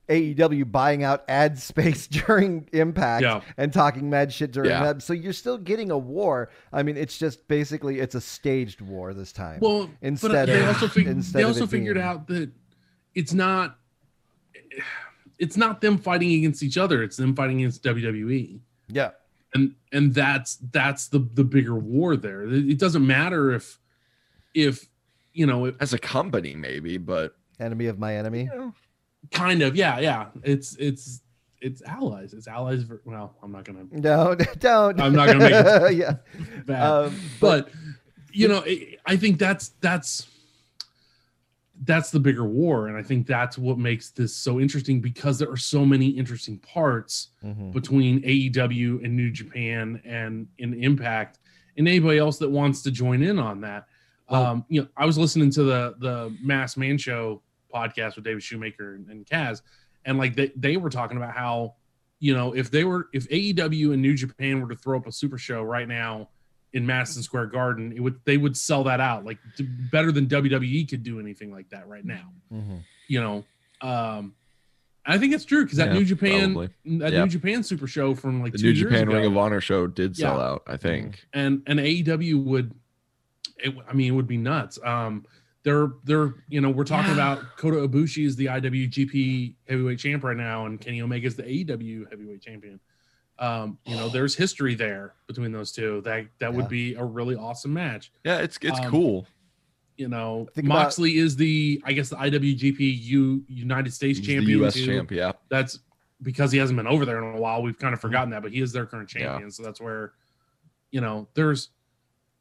AEW 0.10 0.70
buying 0.70 1.04
out 1.06 1.24
ad 1.30 1.58
space 1.58 2.06
during 2.28 2.68
Impact 2.74 3.24
Yeah. 3.24 3.42
and 3.56 3.72
talking 3.72 4.10
mad 4.10 4.34
shit 4.34 4.52
during 4.52 4.70
Yeah. 4.72 4.84
that. 4.84 5.02
So 5.02 5.14
you're 5.14 5.32
still 5.32 5.58
getting 5.58 5.90
a 5.90 5.98
war. 5.98 6.50
I 6.74 6.84
mean, 6.84 6.98
it's 6.98 7.18
just 7.18 7.48
basically 7.48 8.00
it's 8.02 8.14
a 8.16 8.20
staged 8.22 8.82
war 8.82 9.14
this 9.14 9.32
time. 9.32 9.60
Well, 9.62 9.84
uh, 9.84 9.88
Instead 10.02 10.32
but 10.32 10.46
they 10.48 10.62
of- 10.62 10.68
also 10.68 10.88
fig- 10.90 11.08
instead 11.08 11.40
they 11.40 11.44
also 11.44 11.64
it 11.64 11.70
figured 11.70 11.96
being- 11.96 12.06
out 12.06 12.28
that 12.28 12.52
it's 13.16 13.32
not 13.34 13.78
it's 15.42 15.58
not 15.58 15.82
them 15.82 15.98
fighting 15.98 16.32
against 16.34 16.64
each 16.64 16.78
other. 16.78 17.04
It's 17.04 17.18
them 17.18 17.36
fighting 17.36 17.58
against 17.60 17.84
WWE, 17.84 18.60
yeah, 18.88 19.12
and 19.54 19.76
and 19.92 20.14
that's 20.14 20.56
that's 20.72 21.08
the 21.10 21.20
the 21.34 21.44
bigger 21.44 21.76
war 21.76 22.16
there. 22.16 22.44
It 22.44 22.70
it 22.70 22.80
doesn't 22.80 23.06
matter 23.06 23.52
if 23.52 23.78
if 24.54 24.88
you 25.34 25.46
know 25.46 25.66
it, 25.66 25.76
as 25.80 25.94
a 25.94 25.98
company 26.00 26.56
maybe 26.56 26.98
but 26.98 27.36
enemy 27.60 27.88
of 27.88 27.98
my 28.00 28.16
enemy. 28.16 28.50
kind 29.32 29.62
of 29.62 29.76
yeah 29.76 30.00
yeah 30.00 30.28
it's 30.44 30.76
it's 30.78 31.22
it's 31.60 31.82
allies. 31.84 32.34
It's 32.34 32.48
allies. 32.48 32.84
For, 32.84 33.02
well, 33.06 33.36
I'm 33.44 33.52
not 33.52 33.66
gonna 33.66 33.86
No, 33.92 34.36
don't. 34.60 35.00
I'm 35.00 35.14
not 35.14 35.28
gonna 35.28 35.40
make 35.40 35.52
it- 35.92 35.96
yeah, 35.98 36.14
bad. 36.66 36.82
um, 36.84 37.16
but 37.40 37.66
but 37.68 37.74
you 38.34 38.48
know 38.48 38.64
it, 38.66 38.98
i 39.06 39.18
think 39.18 39.38
that's 39.38 39.70
that's 39.82 40.26
that's 41.84 42.12
the 42.12 42.20
bigger 42.20 42.46
war 42.46 42.88
and 42.88 42.98
i 42.98 43.02
think 43.02 43.26
that's 43.26 43.58
what 43.58 43.78
makes 43.78 44.12
this 44.12 44.36
so 44.36 44.60
interesting 44.60 45.02
because 45.02 45.40
there 45.40 45.50
are 45.50 45.58
so 45.58 45.84
many 45.86 46.08
interesting 46.08 46.60
parts 46.60 47.30
Mhm. 47.44 47.72
between 47.74 48.22
aew 48.22 49.04
and 49.04 49.16
new 49.16 49.32
japan 49.32 50.02
and 50.06 50.48
in 50.60 50.74
impact 50.76 51.40
and 51.78 51.88
anybody 51.88 52.20
else 52.20 52.38
that 52.38 52.50
wants 52.52 52.82
to 52.84 52.92
join 52.92 53.24
in 53.24 53.40
on 53.40 53.62
that 53.62 53.88
Well- 54.30 54.46
um 54.46 54.66
you 54.70 54.82
know 54.82 54.88
i 54.96 55.06
was 55.06 55.18
listening 55.18 55.50
to 55.52 55.64
the 55.64 55.96
the 56.00 56.36
masked 56.42 56.78
man 56.78 56.98
show 56.98 57.42
podcast 57.74 58.16
with 58.16 58.26
david 58.26 58.44
shoemaker 58.44 58.96
and, 58.96 59.08
and 59.10 59.26
kaz 59.26 59.62
and 60.06 60.18
like 60.18 60.36
they, 60.36 60.52
they 60.56 60.78
were 60.78 60.90
talking 60.90 61.18
about 61.18 61.34
how 61.34 61.76
you 62.20 62.34
know 62.36 62.54
if 62.54 62.70
they 62.70 62.84
were 62.84 63.08
if 63.14 63.28
aew 63.30 63.94
and 63.94 64.02
new 64.02 64.14
japan 64.14 64.62
were 64.62 64.68
to 64.68 64.76
throw 64.76 64.98
up 65.00 65.08
a 65.08 65.12
super 65.12 65.38
show 65.40 65.64
right 65.64 65.88
now 65.88 66.30
in 66.74 66.86
Madison 66.86 67.22
Square 67.24 67.48
Garden, 67.48 67.92
it 67.96 68.00
would 68.00 68.20
they 68.26 68.38
would 68.38 68.56
sell 68.56 68.84
that 68.86 69.00
out 69.00 69.26
like 69.26 69.38
d- 69.58 69.68
better 69.92 70.12
than 70.12 70.28
WWE 70.28 70.90
could 70.90 71.04
do 71.04 71.20
anything 71.20 71.52
like 71.52 71.70
that 71.70 71.88
right 71.88 72.06
now. 72.06 72.32
Mhm. 72.52 72.82
You 73.08 73.22
know, 73.22 73.46
um, 73.82 74.34
I 75.06 75.18
think 75.18 75.34
it's 75.34 75.46
true 75.46 75.64
because 75.64 75.78
that 75.80 75.88
Yeah, 75.90 75.94
New 76.00 76.06
Japan 76.06 76.54
probably. 76.54 76.70
that 77.00 77.12
Yeah. 77.12 77.24
New 77.24 77.30
Japan 77.30 77.64
Super 77.64 77.88
Show 77.88 78.14
from 78.16 78.42
like 78.42 78.52
the 78.54 78.60
two 78.60 78.66
new 78.68 78.70
years 78.74 78.80
japan 78.92 79.08
ago, 79.08 79.18
ring 79.18 79.26
of 79.26 79.36
honor 79.38 79.60
show 79.60 79.88
did 79.88 80.16
sell 80.16 80.38
Yeah. 80.38 80.44
out 80.46 80.64
i 80.68 80.78
think 80.78 81.26
and 81.34 81.64
and 81.68 81.80
AEW 81.80 82.38
would, 82.44 82.74
it, 83.58 83.76
I 83.88 83.94
mean, 83.94 84.08
it 84.14 84.16
would 84.16 84.28
be 84.28 84.38
nuts. 84.38 84.80
Um, 84.84 85.26
they're 85.64 85.90
they're 86.06 86.34
you 86.50 86.62
know 86.62 86.70
we're 86.70 86.84
talking 86.86 87.16
Yeah. 87.16 87.34
about 87.34 87.58
Kota 87.58 87.78
Ibushi 87.88 88.26
is 88.26 88.36
the 88.36 88.46
IWGP 88.48 89.56
Heavyweight 89.68 90.00
Champ 90.00 90.24
right 90.24 90.38
now, 90.38 90.66
and 90.66 90.80
Kenny 90.82 91.02
Omega 91.02 91.28
is 91.28 91.36
the 91.36 91.44
AEW 91.44 92.06
Heavyweight 92.10 92.42
Champion. 92.42 92.80
Um, 93.42 93.78
you 93.86 93.96
know, 93.98 94.08
there's 94.08 94.36
history 94.36 94.76
there 94.76 95.16
between 95.28 95.52
those 95.52 95.72
two. 95.74 96.02
That 96.02 96.28
that 96.40 96.52
Yeah. 96.52 96.58
would 96.58 96.70
be 96.70 96.94
a 96.96 97.04
really 97.04 97.36
awesome 97.36 97.74
match. 97.74 98.12
yeah 98.24 98.38
it's 98.38 98.58
it's 98.62 98.80
Um, 98.80 98.90
cool 98.90 99.28
you 99.98 100.08
know, 100.08 100.48
Think 100.56 100.66
about- 100.68 100.84
Moxley 100.84 101.18
is 101.18 101.36
the 101.36 101.82
I 101.86 101.92
guess 101.94 102.10
the 102.10 102.16
IWGP 102.16 102.80
U 103.04 103.44
United 103.48 103.94
States 103.94 104.18
He's 104.20 104.28
the 104.28 104.34
champion. 104.36 104.64
us 104.64 104.74
too. 104.76 104.86
champ 104.86 105.12
yeah 105.12 105.34
That's 105.50 105.80
because 106.24 106.52
he 106.52 106.58
hasn't 106.60 106.78
been 106.78 106.88
over 106.88 107.04
there 107.06 107.18
in 107.18 107.36
a 107.36 107.42
while. 107.42 107.62
We've 107.64 107.78
kind 107.78 107.94
of 107.94 108.00
forgotten 108.00 108.30
that, 108.30 108.42
but 108.44 108.52
he 108.52 108.62
is 108.62 108.72
their 108.72 108.86
current 108.86 109.12
Yeah. 109.14 109.26
champion. 109.28 109.50
So 109.52 109.64
that's 109.64 109.82
where, 109.82 110.14
you 110.92 111.02
know, 111.02 111.28
there's 111.34 111.70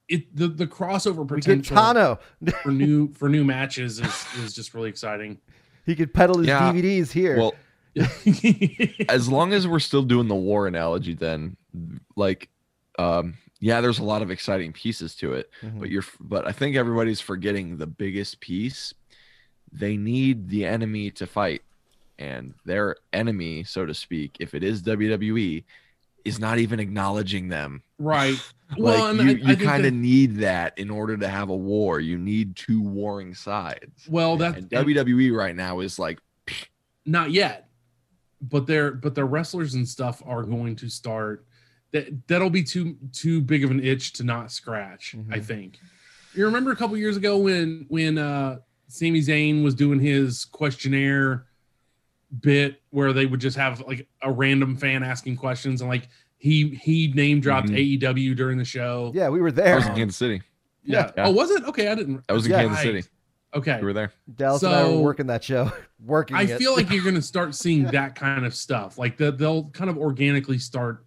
it 0.09 0.35
the 0.37 0.49
the 0.49 0.67
crossover 0.67 1.27
potential 1.27 1.77
Tano. 1.77 2.19
for 2.63 2.71
new 2.73 3.13
for 3.15 3.29
new 3.29 3.45
matches 3.45 4.01
is 4.01 4.27
is 4.45 4.53
just 4.55 4.75
really 4.75 4.89
exciting. 4.91 5.39
He 5.87 5.95
could 5.97 6.13
peddle 6.15 6.39
his 6.39 6.49
Yeah. 6.49 6.71
DVDs 6.73 7.11
here. 7.11 7.37
well 7.39 7.55
as 9.09 9.29
long 9.29 9.53
as 9.53 9.67
we're 9.67 9.79
still 9.79 10.03
doing 10.03 10.29
the 10.29 10.35
war 10.35 10.67
analogy 10.67 11.15
then 11.15 11.57
like 12.17 12.49
um 12.99 13.35
yeah 13.61 13.81
there's 13.81 13.99
a 13.99 14.05
lot 14.05 14.23
of 14.23 14.31
exciting 14.31 14.73
pieces 14.73 15.15
to 15.17 15.33
it 15.35 15.51
Mhm. 15.63 15.81
but 15.81 15.91
you're 15.91 16.05
but 16.21 16.47
i 16.47 16.53
think 16.53 16.77
everybody's 16.77 17.21
forgetting 17.21 17.77
the 17.77 17.87
biggest 17.87 18.41
piece. 18.41 18.95
They 19.73 19.97
need 19.97 20.49
the 20.49 20.67
enemy 20.67 21.13
to 21.13 21.27
fight 21.29 21.63
and 22.19 22.55
their 22.65 22.97
enemy 23.13 23.63
so 23.65 23.87
to 23.87 23.95
speak 23.95 24.37
if 24.41 24.53
it 24.55 24.65
is 24.65 24.83
wwe 24.83 25.63
is 26.25 26.39
not 26.39 26.59
even 26.59 26.81
acknowledging 26.81 27.49
them. 27.49 27.83
Right. 27.99 28.35
like 28.73 28.79
Well, 28.79 29.07
and 29.07 29.21
you, 29.31 29.37
you 29.37 29.57
kind 29.57 29.87
of 29.87 29.95
need 29.95 30.37
that 30.39 30.77
in 30.79 30.91
order 30.91 31.17
to 31.17 31.27
have 31.27 31.49
a 31.49 31.57
war. 31.57 31.99
You 31.99 32.19
need 32.19 32.57
two 32.57 32.83
warring 32.83 33.33
sides. 33.35 34.07
Well, 34.07 34.37
that 34.37 34.69
wwe 34.69 35.33
right 35.35 35.57
now 35.57 35.81
is 35.81 35.99
like 35.99 36.19
not 37.07 37.31
yet 37.31 37.70
but 38.43 38.67
their 38.67 38.93
but 38.93 39.15
their 39.15 39.27
wrestlers 39.27 39.75
and 39.75 39.87
stuff 39.89 40.23
are 40.27 40.43
going 40.43 40.75
to 40.77 40.89
start 40.89 41.45
that 41.93 42.07
that'll 42.29 42.51
be 42.51 42.63
too 42.63 42.97
too 43.13 43.41
big 43.41 43.65
of 43.65 43.71
an 43.71 43.83
itch 43.85 44.13
to 44.15 44.25
not 44.25 44.51
scratch 44.51 45.15
i 45.31 45.39
Mhm. 45.39 45.45
think 45.45 45.79
you 46.35 46.45
remember 46.45 46.71
a 46.73 46.77
couple 46.77 46.97
years 46.97 47.17
ago 47.17 47.37
when 47.39 47.85
when 47.89 48.17
uh 48.19 48.59
Sami 48.89 49.21
Zayn 49.21 49.63
was 49.63 49.75
doing 49.75 50.01
his 50.01 50.45
questionnaire 50.47 51.47
bit 52.41 52.81
where 52.91 53.13
they 53.13 53.27
would 53.27 53.41
just 53.41 53.57
have 53.57 53.81
like 53.83 54.09
a 54.23 54.31
random 54.33 54.77
fan 54.77 55.03
asking 55.03 55.37
questions 55.37 55.81
and 55.81 55.91
like 55.91 56.09
he 56.39 56.71
he 56.77 57.13
name 57.13 57.41
dropped 57.41 57.69
Mhm. 57.69 57.99
AEW 57.99 58.35
during 58.35 58.57
the 58.57 58.65
show. 58.65 59.13
yeah, 59.15 59.29
we 59.29 59.41
were 59.41 59.53
that 59.53 59.65
there. 59.65 59.77
was 59.77 59.87
in 59.87 59.95
kansas 59.95 60.17
city 60.17 60.41
Yeah. 60.83 61.11
Yeah. 61.17 61.27
Oh, 61.27 61.31
was 61.33 61.51
it? 61.51 61.63
Okay, 61.65 61.89
I 61.89 61.95
didn't. 61.95 62.27
that 62.27 62.33
was 62.33 62.47
in 62.47 62.53
Yeah. 62.53 62.63
kansas 62.63 62.83
city 62.83 63.03
Okay. 63.53 63.79
you 63.81 63.85
were 63.85 63.93
there 63.93 64.13
Dallas 64.33 64.63
and 64.63 64.73
I 64.73 64.85
were 64.85 64.91
So- 64.91 65.01
working 65.01 65.27
that 65.27 65.43
show, 65.43 65.73
working. 66.05 66.37
I 66.37 66.43
it. 66.43 66.59
feel 66.59 66.75
like 66.77 66.91
you're 66.91 67.03
going 67.11 67.17
to 67.17 67.23
start 67.23 67.55
seeing 67.55 67.85
that 67.87 68.15
kind 68.15 68.47
of 68.47 68.55
stuff. 68.55 68.97
Like 68.99 69.17
that 69.19 69.39
they'll 69.39 69.65
kind 69.71 69.91
of 69.91 69.99
organically 69.99 70.59
start 70.59 71.05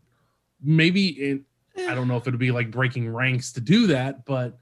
maybe 0.61 1.07
in, 1.29 1.45
I 1.77 1.95
don't 1.95 2.07
know 2.07 2.17
if 2.17 2.27
it'll 2.27 2.37
be 2.39 2.51
like 2.51 2.69
breaking 2.71 3.09
ranks 3.09 3.53
to 3.53 3.61
do 3.61 3.87
that, 3.87 4.25
but 4.25 4.59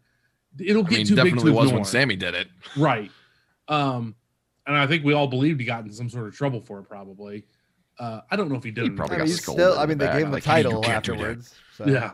it'll 0.60 0.86
I 0.86 0.90
get 0.90 0.98
mean, 0.98 1.06
too 1.08 1.16
big 1.16 1.26
definitely 1.26 1.52
to 1.52 1.58
was 1.58 1.66
ignore. 1.68 1.80
when 1.80 1.86
Sami 1.86 2.16
did 2.16 2.36
it. 2.36 2.48
right. 2.78 3.12
Um 3.68 4.16
and 4.68 4.78
I 4.78 4.86
think 4.86 5.04
we 5.04 5.14
all 5.14 5.28
believed 5.28 5.60
he 5.60 5.66
got 5.66 5.84
in 5.84 5.92
some 5.92 6.08
sort 6.10 6.28
of 6.28 6.36
trouble 6.36 6.62
for 6.62 6.80
it 6.80 6.84
probably. 6.84 7.46
Uh 7.98 8.22
I 8.30 8.36
don't 8.36 8.50
know 8.50 8.56
if 8.58 8.64
he 8.64 8.70
did. 8.72 8.84
He 8.84 8.90
or 8.92 8.94
probably 8.96 9.16
I 9.16 9.20
mean, 9.20 9.28
got 9.28 9.36
scolded 9.36 9.64
still. 9.64 9.80
I 9.80 9.86
mean, 9.88 9.98
they 9.98 10.06
back, 10.06 10.14
gave 10.18 10.24
him 10.28 10.30
a 10.30 10.34
like, 10.34 10.44
hey, 10.44 10.52
title 10.64 10.82
can't 10.82 11.04
do 11.04 11.12
that. 11.14 11.18
afterwards. 11.20 11.56
So. 11.78 11.86
Yeah. 11.88 12.12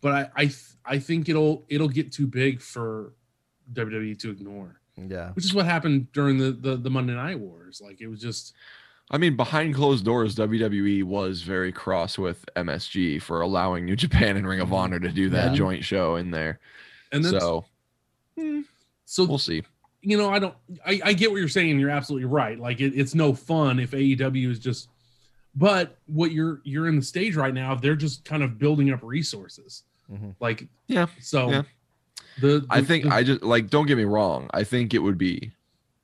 But 0.00 0.12
I 0.12 0.30
I 0.34 0.44
th- 0.46 0.58
I 0.84 0.98
think 0.98 1.28
it'll 1.28 1.64
it'll 1.68 1.88
get 1.88 2.10
too 2.12 2.26
big 2.26 2.60
for 2.60 3.14
WWE 3.74 4.18
to 4.20 4.30
ignore. 4.30 4.76
yeah. 4.96 5.30
Which 5.32 5.44
is 5.44 5.54
what 5.54 5.64
happened 5.66 6.12
during 6.12 6.38
the 6.38 6.52
the, 6.52 6.76
the 6.76 6.90
Monday 6.90 7.14
Night 7.14 7.38
Wars. 7.38 7.80
Like 7.84 8.00
it 8.00 8.06
was 8.08 8.20
just 8.20 8.54
I 9.10 9.18
mean, 9.18 9.36
behind 9.36 9.74
closed 9.74 10.04
doors, 10.04 10.34
WWE 10.36 11.02
was 11.04 11.42
very 11.42 11.70
cross 11.72 12.16
with 12.16 12.44
MSG 12.56 13.20
for 13.20 13.40
allowing 13.42 13.84
New 13.84 13.96
Japan 13.96 14.36
and 14.38 14.46
Ring 14.46 14.60
of 14.60 14.72
Honor 14.72 14.98
to 15.00 15.10
do 15.10 15.28
that 15.30 15.50
Yeah. 15.52 15.56
joint 15.56 15.84
show 15.84 16.16
in 16.16 16.30
there. 16.30 16.60
and 17.10 17.22
that's 17.24 17.38
So 17.38 17.66
so 19.04 19.24
we'll 19.24 19.38
see. 19.38 19.62
you 20.00 20.16
know, 20.16 20.30
I 20.30 20.38
don't, 20.38 20.54
I, 20.86 21.00
I 21.04 21.12
get 21.12 21.30
what 21.30 21.38
you're 21.38 21.48
saying. 21.48 21.78
You're 21.78 21.90
absolutely 21.90 22.24
right. 22.26 22.58
Like, 22.58 22.80
it, 22.80 22.94
it's 22.98 23.14
no 23.14 23.34
fun 23.34 23.78
if 23.78 23.90
AEW 23.90 24.50
is 24.50 24.58
just 24.58 24.88
but 25.54 25.98
what 26.06 26.32
you're 26.32 26.62
you're 26.64 26.88
in 26.88 26.96
the 26.96 27.02
stage 27.02 27.36
right 27.36 27.52
now 27.52 27.74
they're 27.74 27.94
just 27.94 28.24
kind 28.24 28.42
of 28.42 28.58
building 28.58 28.90
up 28.90 29.00
resources 29.02 29.82
Mhm. 30.10 30.34
like 30.40 30.66
Yeah, 30.86 31.06
so 31.20 31.50
yeah. 31.50 31.62
The, 32.40 32.66
I 32.70 32.82
think 32.82 33.04
the- 33.04 33.10
I 33.10 33.22
just 33.22 33.42
like 33.42 33.68
don't 33.70 33.86
get 33.86 33.96
me 33.96 34.04
wrong. 34.04 34.48
I 34.52 34.64
think 34.64 34.94
it 34.94 34.98
would 35.00 35.18
be 35.18 35.52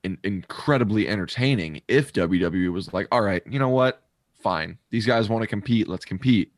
in, 0.03 0.17
incredibly 0.23 1.07
entertaining 1.07 1.81
if 1.87 2.13
WWE 2.13 2.71
was 2.71 2.93
like, 2.93 3.07
all 3.11 3.21
right, 3.21 3.41
you 3.49 3.59
know 3.59 3.69
what? 3.69 4.01
Fine. 4.41 4.77
These 4.89 5.05
guys 5.05 5.27
want 5.29 5.41
to 5.41 5.47
compete. 5.47 5.87
Let's 5.87 6.05
compete. 6.05 6.53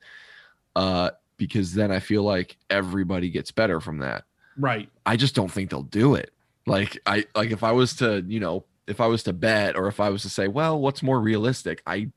Uh, 0.75 1.11
because 1.37 1.73
then 1.73 1.91
I 1.91 1.99
feel 1.99 2.23
like 2.23 2.55
everybody 2.69 3.29
gets 3.29 3.51
better 3.51 3.79
from 3.79 3.97
that. 3.99 4.25
right 4.57 4.89
I 5.05 5.15
just 5.17 5.33
don't 5.35 5.51
think 5.51 5.69
they'll 5.71 5.81
do 5.81 6.13
it. 6.15 6.31
Like 6.67 6.99
I 7.07 7.25
like 7.35 7.49
if 7.51 7.63
I 7.63 7.71
was 7.71 7.95
to, 7.95 8.23
you 8.27 8.39
know, 8.39 8.65
if 8.87 9.01
I 9.01 9.07
was 9.07 9.23
to 9.23 9.33
bet 9.33 9.75
or 9.75 9.87
if 9.87 9.99
I 9.99 10.09
was 10.09 10.21
to 10.21 10.29
say, 10.29 10.47
well, 10.47 10.79
what's 10.79 11.01
more 11.01 11.19
realistic? 11.19 11.81
I 11.87 12.11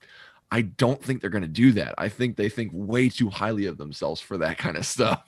I 0.51 0.61
don't 0.62 1.03
think 1.03 1.21
they're 1.21 1.31
going 1.31 1.43
to 1.43 1.49
do 1.49 1.73
that. 1.73 1.95
I 1.97 2.09
think 2.11 2.37
they 2.37 2.49
think 2.51 2.71
way 2.75 3.09
too 3.09 3.31
highly 3.31 3.64
of 3.67 3.79
themselves 3.79 4.21
for 4.21 4.37
that 4.38 4.59
kind 4.59 4.77
of 4.77 4.85
stuff. 4.97 5.25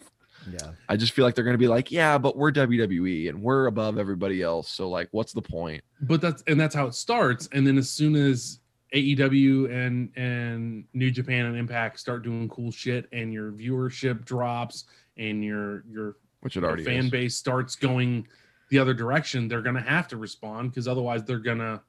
Yeah. 0.53 0.71
I 0.89 0.97
just 0.97 1.13
feel 1.13 1.25
like 1.25 1.35
they're 1.35 1.45
going 1.45 1.55
to 1.55 1.59
be 1.59 1.69
like, 1.69 1.91
yeah, 1.91 2.19
but 2.19 2.37
we're 2.37 2.53
WWE 2.53 3.29
and 3.29 3.43
we're 3.43 3.67
above 3.67 3.99
everybody 3.99 4.43
else. 4.43 4.69
So 4.69 4.89
like, 4.89 5.09
what's 5.13 5.33
the 5.33 5.43
point? 5.43 5.83
but 6.03 6.21
that's 6.21 6.43
and 6.47 6.61
that's 6.61 6.75
how 6.75 6.87
it 6.87 6.95
starts 6.95 7.49
and 7.53 7.67
then 7.67 7.79
as 7.79 7.89
soon 7.89 8.15
as 8.17 8.61
AEW 8.95 9.71
and 9.71 10.11
and 10.17 10.85
New 10.95 11.11
Japan 11.11 11.47
and 11.47 11.57
Impact 11.57 11.99
start 11.99 12.23
doing 12.23 12.49
cool 12.49 12.71
shit 12.71 13.09
and 13.13 13.33
your 13.33 13.51
viewership 13.53 14.25
drops 14.25 14.85
and 15.17 15.43
your 15.45 15.85
your 15.91 16.17
Which 16.41 16.57
it 16.57 16.65
already 16.65 16.85
fan 16.85 17.07
is. 17.07 17.11
base 17.11 17.37
starts 17.37 17.77
going 17.77 18.29
the 18.71 18.79
other 18.79 18.95
direction, 18.95 19.49
they're 19.49 19.63
gonna 19.63 19.81
have 19.81 20.07
to 20.09 20.17
respond 20.17 20.71
because 20.71 20.87
otherwise 20.89 21.25
they're 21.25 21.39
gonna. 21.39 21.83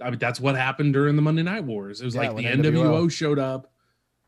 I 0.00 0.10
mean, 0.10 0.18
that's 0.20 0.38
what 0.40 0.54
happened 0.54 0.92
during 0.94 1.16
the 1.16 1.22
Monday 1.22 1.42
Night 1.42 1.64
Wars. 1.64 2.00
It 2.00 2.04
was 2.04 2.14
Yeah, 2.14 2.30
like 2.30 2.36
the 2.36 2.44
NWO 2.44 2.72
NWO 3.04 3.10
showed 3.10 3.38
up 3.38 3.70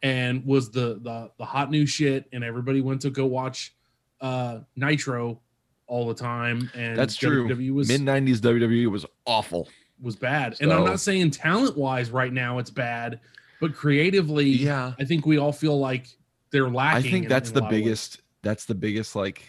and 0.03 0.45
was 0.45 0.71
the 0.71 0.99
the 1.03 1.31
the 1.39 1.45
hot 1.45 1.71
new 1.71 1.87
shit, 1.87 2.27
and 2.33 2.43
everybody 2.45 2.81
went 2.81 3.03
to 3.03 3.11
go 3.11 3.27
watch 3.27 3.75
uh 4.21 4.61
Nitro 4.77 5.41
all 5.87 6.07
the 6.09 6.15
time. 6.15 6.71
And 6.75 6.97
That's 6.97 7.17
true. 7.17 7.49
WWE 7.49 7.73
was 7.73 7.89
Mid 7.89 8.01
'90s 8.03 8.39
WWE 8.39 8.91
was 8.91 9.05
awful. 9.27 9.69
was 10.01 10.17
bad. 10.17 10.57
and 10.61 10.73
I'm 10.73 10.85
not 10.85 11.01
saying 11.01 11.31
talent 11.33 11.77
wise 11.77 12.11
right 12.11 12.33
now 12.33 12.59
it's 12.59 12.71
bad, 12.71 13.21
but 13.61 13.75
creatively, 13.75 14.47
Yeah, 14.49 14.95
I 14.99 15.05
think 15.05 15.27
we 15.27 15.37
all 15.39 15.53
feel 15.53 15.79
like 15.79 16.07
they're 16.51 16.71
lacking. 16.71 17.07
I 17.09 17.11
think 17.11 17.23
in- 17.25 17.29
that's 17.29 17.49
in 17.51 17.55
the 17.57 17.61
lot 17.61 17.67
of 17.69 17.73
ways. 17.73 17.83
biggest. 17.85 18.21
That's 18.43 18.65
the 18.65 18.75
biggest 18.75 19.15
like 19.17 19.43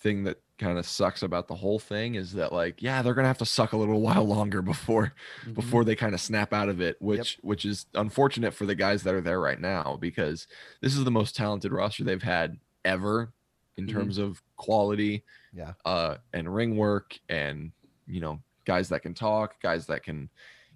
thing 0.00 0.24
that 0.24 0.38
kind 0.58 0.78
of 0.78 0.86
sucks 0.86 1.22
about 1.22 1.48
the 1.48 1.54
whole 1.54 1.78
thing 1.80 2.14
is 2.14 2.32
that 2.34 2.52
like 2.52 2.80
yeah 2.80 3.02
they're 3.02 3.14
gonna 3.14 3.26
have 3.26 3.38
to 3.38 3.44
suck 3.46 3.72
a 3.72 3.76
little 3.76 4.00
while 4.08 4.24
longer 4.24 4.62
before 4.62 5.12
Mhm. 5.46 5.54
before 5.54 5.84
they 5.84 5.96
kind 5.96 6.14
of 6.14 6.20
snap 6.20 6.52
out 6.52 6.68
of 6.68 6.80
it 6.80 6.96
which 7.00 7.38
which 7.42 7.64
is 7.64 7.86
unfortunate 7.94 8.54
for 8.54 8.64
the 8.64 8.74
guys 8.74 9.02
that 9.02 9.14
are 9.14 9.20
there 9.20 9.40
right 9.40 9.60
now 9.60 9.96
because 10.00 10.46
this 10.80 10.96
is 10.96 11.02
the 11.04 11.10
most 11.10 11.34
talented 11.34 11.72
roster 11.72 12.04
they've 12.04 12.22
had 12.22 12.58
ever 12.84 13.32
in 13.76 13.86
Mhm. 13.86 13.92
terms 13.92 14.18
of 14.18 14.42
quality 14.56 15.24
Yeah. 15.52 15.72
uh 15.84 16.16
and 16.32 16.54
ring 16.54 16.76
work 16.76 17.18
and 17.28 17.72
you 18.06 18.20
know 18.20 18.40
guys 18.64 18.88
that 18.90 19.02
can 19.02 19.12
talk 19.14 19.60
guys 19.60 19.86
that 19.86 20.04
can 20.04 20.30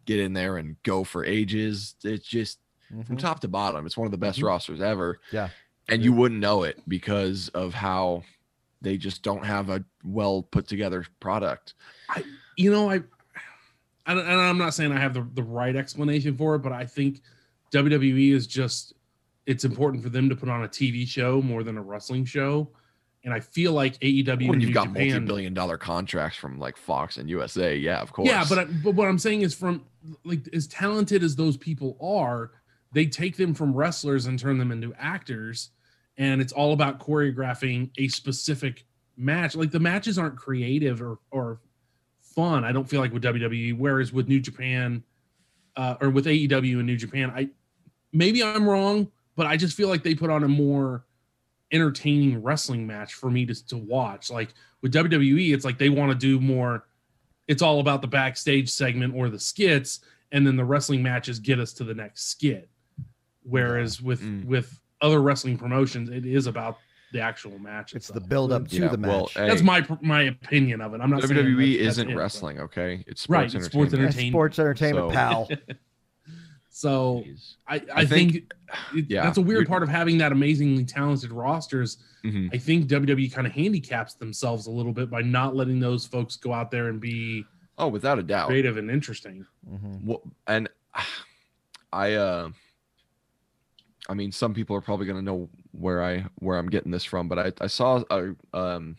get 0.06 0.18
in 0.18 0.32
there 0.32 0.56
and 0.56 0.76
go 0.82 1.04
for 1.04 1.24
ages 1.24 1.94
it's 2.02 2.26
just 2.26 2.58
from 2.88 3.16
Mhm. 3.16 3.18
top 3.18 3.38
to 3.40 3.48
bottom 3.48 3.86
it's 3.86 3.96
one 3.96 4.06
of 4.06 4.10
the 4.12 4.18
best 4.18 4.40
Mhm. 4.40 4.44
rosters 4.46 4.80
ever 4.80 5.20
Yeah. 5.30 5.50
and 5.88 6.02
you 6.02 6.12
wouldn't 6.12 6.40
know 6.40 6.64
it 6.64 6.80
because 6.88 7.48
of 7.50 7.74
how 7.74 8.24
they 8.80 8.96
just 8.96 9.22
don't 9.22 9.44
have 9.44 9.70
a 9.70 9.84
well 10.04 10.42
put 10.42 10.68
together 10.68 11.04
product. 11.20 11.74
I, 12.08 12.24
you 12.56 12.70
know, 12.70 12.90
I, 12.90 13.02
I 14.06 14.14
don't- 14.14 14.26
and 14.26 14.40
I'm 14.40 14.58
not 14.58 14.74
saying 14.74 14.92
I 14.92 15.00
have 15.00 15.14
the, 15.14 15.26
the 15.34 15.42
right 15.42 15.74
explanation 15.76 16.36
for 16.36 16.54
it, 16.54 16.60
but 16.60 16.72
I 16.72 16.84
think 16.86 17.20
WWE 17.72 18.32
is 18.32 18.46
just 18.46 18.94
it's 19.46 19.64
important 19.64 20.02
for 20.02 20.10
them 20.10 20.28
to 20.28 20.36
put 20.36 20.48
on 20.48 20.62
a 20.64 20.68
TV 20.68 21.06
show 21.06 21.40
more 21.40 21.62
than 21.62 21.78
a 21.78 21.82
wrestling 21.82 22.24
show. 22.24 22.68
And 23.24 23.34
I 23.34 23.40
feel 23.40 23.72
like 23.72 23.98
AEW 24.00 24.48
when 24.48 24.60
you've 24.60 24.68
New 24.68 24.74
got 24.74 24.88
Japan, 24.88 25.08
multi-billion 25.10 25.52
dollar 25.54 25.76
contracts 25.76 26.38
from 26.38 26.58
like 26.58 26.76
fox 26.76 27.16
and 27.16 27.28
usa 27.28 27.76
yeah 27.76 28.00
of 28.00 28.12
course. 28.12 28.28
Yeah, 28.28 28.44
but 28.48 28.58
I, 28.58 28.64
but 28.64 28.94
what 28.94 29.08
I'm 29.08 29.18
saying 29.18 29.42
is 29.42 29.54
from 29.54 29.84
like 30.24 30.48
as 30.54 30.66
talented 30.68 31.22
as 31.22 31.34
those 31.34 31.56
people 31.56 31.96
are, 32.00 32.52
they 32.92 33.06
take 33.06 33.36
them 33.36 33.54
from 33.54 33.74
wrestlers 33.74 34.26
and 34.26 34.38
turn 34.38 34.56
them 34.58 34.70
into 34.70 34.94
actors, 34.98 35.70
and 36.18 36.40
it's 36.42 36.52
all 36.52 36.72
about 36.74 36.98
choreographing 36.98 37.90
a 37.96 38.08
specific 38.08 38.84
match. 39.16 39.54
Like 39.56 39.70
the 39.70 39.80
matches 39.80 40.18
aren't 40.18 40.36
creative 40.36 41.00
or 41.00 41.18
or 41.30 41.60
fun. 42.20 42.64
I 42.64 42.72
don't 42.72 42.88
feel 42.88 43.00
like 43.00 43.12
with 43.12 43.22
WWE. 43.24 43.78
Whereas 43.78 44.12
with 44.12 44.28
New 44.28 44.40
Japan, 44.40 45.02
uh, 45.76 45.94
or 46.00 46.10
with 46.10 46.26
AEW 46.26 46.76
and 46.78 46.86
New 46.86 46.96
Japan, 46.96 47.30
I 47.34 47.48
maybe 48.12 48.42
I'm 48.42 48.68
wrong, 48.68 49.10
but 49.36 49.46
I 49.46 49.56
just 49.56 49.76
feel 49.76 49.88
like 49.88 50.02
they 50.02 50.14
put 50.14 50.30
on 50.30 50.44
a 50.44 50.48
more 50.48 51.04
entertaining 51.72 52.42
wrestling 52.42 52.86
match 52.86 53.14
for 53.14 53.30
me 53.30 53.44
to, 53.46 53.66
to 53.68 53.76
watch. 53.76 54.30
Like 54.30 54.54
with 54.82 54.92
WWE, 54.94 55.52
it's 55.54 55.64
like 55.64 55.78
they 55.78 55.90
want 55.90 56.10
to 56.12 56.18
do 56.18 56.40
more. 56.40 56.86
It's 57.46 57.62
all 57.62 57.80
about 57.80 58.02
the 58.02 58.08
backstage 58.08 58.68
segment 58.70 59.14
or 59.14 59.28
the 59.28 59.38
skits, 59.38 60.00
and 60.32 60.46
then 60.46 60.56
the 60.56 60.64
wrestling 60.64 61.02
matches 61.02 61.38
get 61.38 61.58
us 61.58 61.72
to 61.74 61.84
the 61.84 61.94
next 61.94 62.28
skit. 62.30 62.68
Whereas 63.42 64.02
with 64.02 64.20
Mm. 64.22 64.44
with 64.44 64.80
other 65.00 65.20
wrestling 65.22 65.56
promotions, 65.58 66.10
it 66.10 66.26
is 66.26 66.46
about 66.46 66.78
the 67.12 67.20
actual 67.20 67.58
match. 67.58 67.94
It's 67.94 68.08
the 68.08 68.20
build 68.20 68.52
up 68.52 68.68
to 68.68 68.76
Yeah, 68.76 68.88
the 68.88 68.98
well, 68.98 69.20
match. 69.22 69.34
hey, 69.34 69.48
That's 69.48 69.62
my 69.62 69.86
my 70.02 70.22
opinion 70.24 70.80
of 70.80 70.92
it. 70.94 71.00
I'm 71.00 71.08
not 71.10 71.22
wwe 71.22 71.28
that- 71.28 71.34
that's 71.34 71.80
isn't 71.98 72.10
it, 72.10 72.14
but- 72.14 72.18
wrestling 72.20 72.60
okay 72.60 73.02
it's 73.06 73.28
Right, 73.28 73.50
sports 73.50 73.54
it's 73.54 73.72
sports 73.72 73.94
entertainment. 73.94 74.02
That's 74.04 74.18
entertainment. 74.18 74.32
sports 74.32 74.58
entertainment, 74.58 75.10
So- 75.10 75.14
pal. 75.14 75.76
So 76.70 77.24
Jeez. 77.26 77.54
I, 77.66 77.74
I, 77.76 77.82
I 78.02 78.04
think, 78.06 78.32
think- 78.32 78.52
it- 78.94 79.06
yeah, 79.08 79.22
that's 79.24 79.38
a 79.38 79.42
weird 79.42 79.66
part 79.66 79.82
of 79.82 79.88
having 79.88 80.18
that 80.18 80.30
amazingly 80.30 80.84
talented 80.84 81.32
rosters. 81.32 81.96
Mhm. 82.24 82.50
I 82.54 82.58
think 82.58 82.86
WWE 82.88 83.32
kind 83.32 83.46
of 83.48 83.52
handicaps 83.52 84.14
themselves 84.14 84.66
a 84.66 84.70
little 84.70 84.92
bit 84.92 85.10
by 85.10 85.22
not 85.22 85.56
letting 85.56 85.80
those 85.80 86.06
folks 86.06 86.36
go 86.36 86.52
out 86.52 86.70
there 86.70 86.88
and 86.88 87.00
be 87.00 87.44
oh 87.78 87.88
without 87.88 88.18
a 88.18 88.22
doubt 88.22 88.46
creative 88.48 88.76
and 88.76 88.90
interesting. 88.92 89.44
Mhm. 89.68 90.04
Well, 90.04 90.22
and 90.46 90.68
I 91.92 92.12
uh 92.14 92.50
I 94.08 94.14
mean 94.14 94.32
some 94.32 94.54
people 94.54 94.74
are 94.76 94.80
probably 94.80 95.06
going 95.06 95.18
to 95.18 95.24
know 95.24 95.48
where 95.72 96.02
I 96.02 96.24
where 96.36 96.58
I'm 96.58 96.68
getting 96.70 96.90
this 96.90 97.04
from, 97.04 97.28
but 97.28 97.38
I 97.38 97.52
I 97.60 97.66
saw 97.66 98.02
a 98.10 98.34
um 98.54 98.96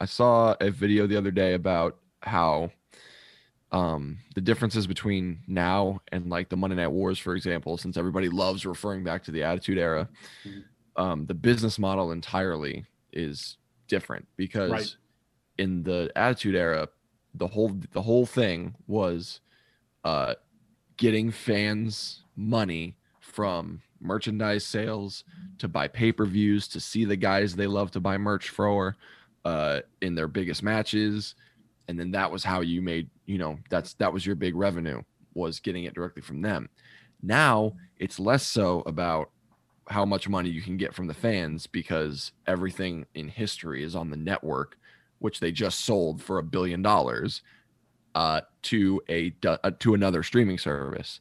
I 0.00 0.04
saw 0.06 0.54
a 0.60 0.70
video 0.70 1.06
the 1.06 1.16
other 1.16 1.30
day 1.30 1.54
about 1.54 1.98
how 2.22 2.70
um 3.72 4.18
the 4.34 4.40
differences 4.40 4.86
between 4.86 5.40
now 5.46 6.00
and 6.12 6.30
like 6.30 6.48
the 6.48 6.56
Monday 6.56 6.76
Night 6.76 6.88
Wars 6.88 7.18
for 7.18 7.34
example, 7.34 7.76
since 7.76 7.96
everybody 7.96 8.28
loves 8.28 8.64
referring 8.64 9.02
back 9.04 9.24
to 9.24 9.30
the 9.30 9.42
Attitude 9.42 9.78
Era, 9.78 10.08
Mhm. 10.46 10.64
um 10.96 11.26
the 11.26 11.34
business 11.34 11.78
model 11.78 12.12
entirely 12.12 12.84
is 13.12 13.56
different 13.88 14.26
because 14.36 14.70
Right. 14.70 14.96
in 15.58 15.82
the 15.82 16.10
Attitude 16.16 16.54
Era 16.54 16.88
the 17.34 17.48
whole 17.48 17.70
the 17.92 18.02
whole 18.02 18.26
thing 18.26 18.74
was 18.86 19.40
uh 20.04 20.34
getting 20.96 21.30
fans 21.32 22.22
money 22.36 22.96
from 23.24 23.80
merchandise 24.00 24.64
sales 24.64 25.24
to 25.58 25.66
buy 25.66 25.88
pay-per-views 25.88 26.68
to 26.68 26.80
see 26.80 27.04
the 27.04 27.16
guys 27.16 27.56
they 27.56 27.66
love 27.66 27.90
to 27.90 28.00
buy 28.00 28.18
merch 28.18 28.50
for 28.50 28.96
uh 29.44 29.80
in 30.02 30.14
their 30.14 30.28
biggest 30.28 30.62
matches. 30.62 31.34
And 31.88 31.98
then 31.98 32.10
that 32.12 32.30
was 32.30 32.44
how 32.44 32.60
you 32.60 32.82
made 32.82 33.08
you 33.26 33.38
know 33.38 33.58
that's 33.70 33.94
that 33.94 34.12
was 34.12 34.24
your 34.24 34.36
big 34.36 34.54
revenue 34.54 35.02
was 35.34 35.60
getting 35.60 35.84
it 35.84 35.94
directly 35.94 36.22
from 36.22 36.42
them. 36.42 36.68
Now 37.22 37.72
it's 37.98 38.20
less 38.20 38.46
so 38.46 38.82
about 38.86 39.30
how 39.88 40.04
much 40.04 40.28
money 40.28 40.48
you 40.48 40.62
can 40.62 40.76
get 40.76 40.94
from 40.94 41.06
the 41.06 41.14
fans 41.14 41.66
because 41.66 42.32
everything 42.46 43.06
in 43.14 43.28
history 43.28 43.82
is 43.82 43.94
on 43.94 44.10
the 44.10 44.16
network 44.16 44.78
which 45.18 45.40
they 45.40 45.52
just 45.52 45.84
sold 45.84 46.22
for 46.22 46.38
a 46.38 46.42
billion 46.42 46.82
dollars 46.82 47.42
uh, 48.14 48.40
to 48.62 49.00
a 49.08 49.34
uh, 49.46 49.70
to 49.78 49.94
another 49.94 50.22
streaming 50.22 50.58
service 50.58 51.20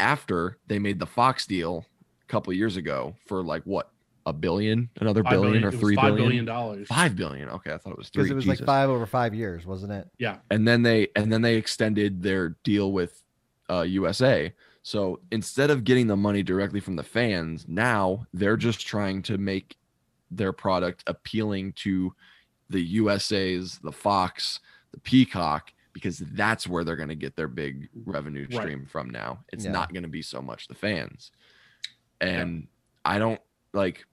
after 0.00 0.58
they 0.66 0.78
made 0.78 0.98
the 0.98 1.06
Fox 1.06 1.46
deal 1.46 1.84
a 2.22 2.26
couple 2.26 2.52
years 2.52 2.76
ago 2.76 3.14
for 3.26 3.42
like 3.42 3.62
what 3.64 3.90
a 4.26 4.32
billion, 4.32 4.90
another 5.00 5.22
Five 5.22 5.30
billion 5.32 5.52
billion- 5.52 5.64
or 5.64 5.68
it 5.68 5.72
was 5.72 5.80
three 5.80 5.94
five 5.96 6.04
billion? 6.14 6.24
billion 6.28 6.44
dollars. 6.44 6.86
Five 6.88 7.16
billion. 7.16 7.48
Okay, 7.48 7.72
I 7.72 7.78
thought 7.78 7.92
it 7.92 7.98
was 7.98 8.10
three. 8.10 8.24
Because 8.24 8.30
it 8.32 8.34
was 8.34 8.44
Jesus. 8.44 8.60
like 8.60 8.66
five 8.66 8.90
over 8.90 9.06
five 9.06 9.34
years, 9.34 9.64
wasn't 9.64 9.92
it? 9.92 10.08
Yeah, 10.18 10.38
and 10.50 10.68
then 10.68 10.82
they 10.82 11.08
and 11.16 11.32
then 11.32 11.40
they 11.42 11.56
extended 11.56 12.22
their 12.22 12.50
deal 12.62 12.92
with 12.92 13.22
uh, 13.70 13.82
USA. 13.82 14.52
So 14.82 15.20
instead 15.32 15.70
of 15.70 15.84
getting 15.84 16.06
the 16.06 16.16
money 16.16 16.42
directly 16.42 16.80
from 16.80 16.96
the 16.96 17.02
fans, 17.02 17.66
now 17.68 18.26
they're 18.32 18.56
just 18.56 18.86
trying 18.86 19.22
to 19.22 19.36
make 19.36 19.76
their 20.30 20.52
product 20.52 21.04
appealing 21.06 21.72
to 21.72 22.14
the 22.70 22.80
USA's, 22.80 23.78
the 23.82 23.92
Fox, 23.92 24.60
the 24.92 25.00
Peacock, 25.00 25.72
because 25.98 26.18
that's 26.18 26.66
where 26.66 26.84
they're 26.84 26.96
going 26.96 27.08
to 27.08 27.14
get 27.16 27.34
their 27.34 27.48
big 27.48 27.88
revenue 28.06 28.46
Right. 28.50 28.60
stream 28.60 28.86
from 28.86 29.10
now. 29.10 29.44
It's 29.52 29.64
Yeah. 29.64 29.72
not 29.72 29.92
going 29.92 30.04
to 30.04 30.08
be 30.08 30.22
so 30.22 30.40
much 30.40 30.68
the 30.68 30.74
fans. 30.74 31.32
And 32.20 32.68
I 33.04 33.18
don't 33.18 33.40
like 33.72 34.04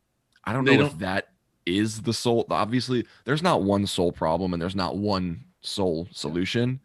I 0.43 0.54
don't 0.54 0.65
They 0.65 0.78
know 0.78 0.86
if 0.86 0.89
don't- 0.91 1.00
that 1.00 1.34
is 1.65 2.02
the 2.04 2.13
sole 2.13 2.45
obviously 2.52 3.08
there's 3.24 3.41
not 3.41 3.63
one 3.63 3.88
sole 3.88 4.12
problem 4.12 4.54
and 4.54 4.62
there's 4.62 4.76
not 4.76 4.98
one 4.98 5.45
sole 5.62 6.08
solution. 6.12 6.80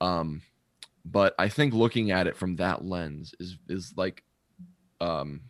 Um 0.00 0.42
but 1.04 1.34
I 1.38 1.48
think 1.48 1.72
looking 1.72 2.10
at 2.10 2.26
it 2.26 2.36
from 2.36 2.56
that 2.56 2.84
lens 2.84 3.34
is 3.40 3.56
is 3.68 3.94
like 3.96 4.22
um 5.00 5.40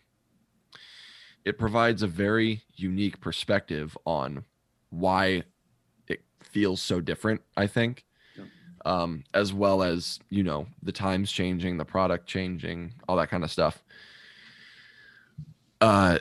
it 1.44 1.58
provides 1.58 2.02
a 2.02 2.06
very 2.06 2.62
unique 2.76 3.20
perspective 3.20 3.96
on 4.04 4.44
why 4.90 5.42
it 6.06 6.22
feels 6.42 6.80
so 6.82 7.00
different, 7.00 7.40
I 7.56 7.66
think. 7.66 8.04
Um, 8.90 9.24
as 9.34 9.52
well 9.52 9.82
as, 9.82 10.18
you 10.30 10.42
know, 10.42 10.66
the 10.82 10.92
times 10.92 11.30
changing, 11.30 11.76
the 11.76 11.84
product 11.84 12.26
changing, 12.26 12.92
all 13.08 13.16
that 13.16 13.30
kind 13.30 13.44
of 13.44 13.50
stuff. 13.50 13.82
Uh 15.80 16.18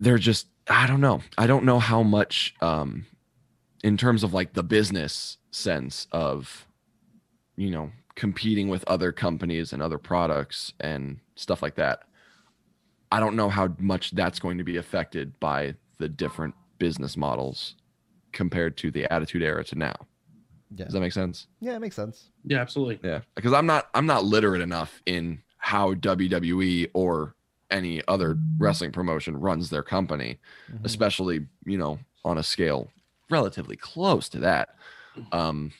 they're 0.00 0.18
just 0.18 0.46
I 0.68 0.86
don't 0.86 1.00
know. 1.00 1.20
I 1.36 1.46
don't 1.46 1.64
know 1.64 1.78
how 1.78 2.02
much 2.02 2.54
um 2.60 3.06
in 3.82 3.96
terms 3.96 4.22
of 4.22 4.32
like 4.32 4.52
the 4.54 4.62
business 4.62 5.38
sense 5.50 6.06
of 6.12 6.66
you 7.56 7.70
know 7.70 7.90
competing 8.14 8.68
with 8.68 8.84
other 8.86 9.12
companies 9.12 9.72
and 9.72 9.82
other 9.82 9.98
products 9.98 10.72
and 10.80 11.18
stuff 11.34 11.62
like 11.62 11.74
that 11.74 12.02
i 13.10 13.20
don't 13.20 13.36
know 13.36 13.48
how 13.48 13.68
much 13.78 14.10
that's 14.12 14.38
going 14.38 14.58
to 14.58 14.64
be 14.64 14.76
affected 14.76 15.38
by 15.40 15.74
the 15.98 16.08
different 16.08 16.54
business 16.78 17.16
models 17.16 17.74
compared 18.32 18.76
to 18.76 18.90
the 18.90 19.10
attitude 19.12 19.42
era 19.42 19.64
to 19.64 19.76
now 19.76 19.94
Yeah. 20.74 20.84
does 20.86 20.94
that 20.94 21.00
make 21.00 21.12
sense 21.12 21.46
Yeah, 21.60 21.76
it 21.76 21.80
makes 21.80 21.96
sense. 21.96 22.28
Yeah, 22.44 22.60
absolutely. 22.60 22.98
yeah 23.02 23.20
because 23.34 23.52
i'm 23.52 23.66
not 23.66 23.88
i'm 23.94 24.06
not 24.06 24.24
literate 24.24 24.60
enough 24.62 25.02
in 25.06 25.42
how 25.58 25.94
wwe 25.94 26.90
or 26.94 27.34
any 27.70 28.02
other 28.08 28.36
wrestling 28.58 28.92
promotion 28.92 29.36
runs 29.36 29.70
their 29.70 29.82
company 29.82 30.38
Mhm. 30.72 30.84
especially 30.84 31.46
you 31.64 31.78
know 31.78 31.98
on 32.24 32.38
a 32.38 32.42
scale 32.42 32.90
relatively 33.30 33.76
close 33.76 34.28
to 34.30 34.38
that 34.40 34.70
um 35.32 35.72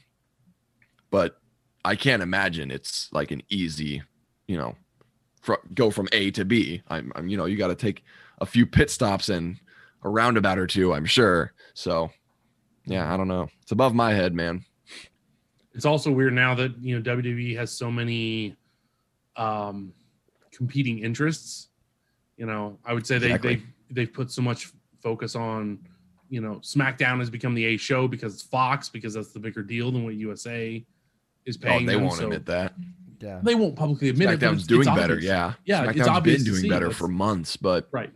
but 1.11 1.41
i 1.85 1.95
can't 1.97 2.23
imagine 2.23 2.71
it's 2.71 3.09
like 3.13 3.31
an 3.31 3.43
easy 3.49 4.03
you 4.47 4.57
know 4.57 4.75
fr- 5.41 5.55
go 5.75 5.91
from 5.91 6.09
a 6.13 6.31
to 6.33 6.45
b 6.45 6.83
i'm, 6.89 7.13
I'm 7.17 7.29
you 7.29 7.37
know 7.37 7.45
you 7.47 7.57
got 7.57 7.69
to 7.69 7.75
take 7.75 8.05
a 8.39 8.47
few 8.47 8.67
pit 8.67 8.91
stops 8.91 9.29
and 9.29 9.59
a 10.03 10.09
roundabout 10.09 10.59
or 10.59 10.67
two 10.67 10.93
i'm 10.95 11.05
sure 11.07 11.53
so 11.75 12.11
yeah 12.87 13.13
i 13.13 13.17
don't 13.17 13.29
know 13.29 13.49
it's 13.63 13.73
above 13.73 13.95
my 13.95 14.13
head 14.13 14.35
man 14.35 14.65
It's 15.75 15.85
also 15.87 16.11
weird 16.13 16.33
now 16.35 16.55
that 16.55 16.77
you 16.81 16.99
know 17.01 17.17
WWE 17.17 17.57
has 17.57 17.71
so 17.71 17.91
many 17.91 18.57
um 19.37 19.93
competing 20.53 20.99
interests. 20.99 21.69
You 22.37 22.47
know, 22.47 22.79
I 22.85 22.93
would 22.93 23.07
say 23.07 23.19
they 23.19 23.27
Exactly. 23.29 23.57
they 23.57 23.63
they've 24.05 24.13
put 24.13 24.31
so 24.31 24.43
much 24.43 24.71
focus 25.01 25.35
on, 25.37 25.79
you 26.29 26.41
know, 26.41 26.57
SmackDown 26.57 27.19
has 27.21 27.31
become 27.31 27.55
the 27.55 27.65
A 27.67 27.77
show 27.77 28.07
because 28.09 28.35
it's 28.35 28.43
Fox 28.43 28.89
because 28.89 29.15
that's 29.15 29.33
the 29.33 29.39
bigger 29.41 29.63
deal 29.63 29.91
than 29.91 30.05
what 30.05 30.15
USA 30.15 30.85
is 31.45 31.59
oh 31.63 31.67
paying. 31.67 31.87
they 31.87 31.95
them, 31.95 32.05
won't 32.05 32.19
so 32.19 32.25
admit 32.25 32.47
that 32.47 32.75
Yeah. 33.21 33.41
They 33.43 33.55
won't 33.55 33.77
publicly 33.77 34.09
admit 34.11 34.31
it. 34.31 34.41
SmackDown's 34.41 34.67
doing 34.67 34.83
it's 34.83 34.91
better 34.91 35.15
obvious. 35.15 35.25
yeah 35.25 35.53
Yeah, 35.65 35.85
it's 35.91 35.99
SmackDown's 35.99 36.09
obvious 36.09 36.45
been 36.45 36.55
doing 36.55 36.69
better 36.71 36.91
for 36.91 37.09
months 37.09 37.57
but 37.57 37.89
Right. 37.93 38.13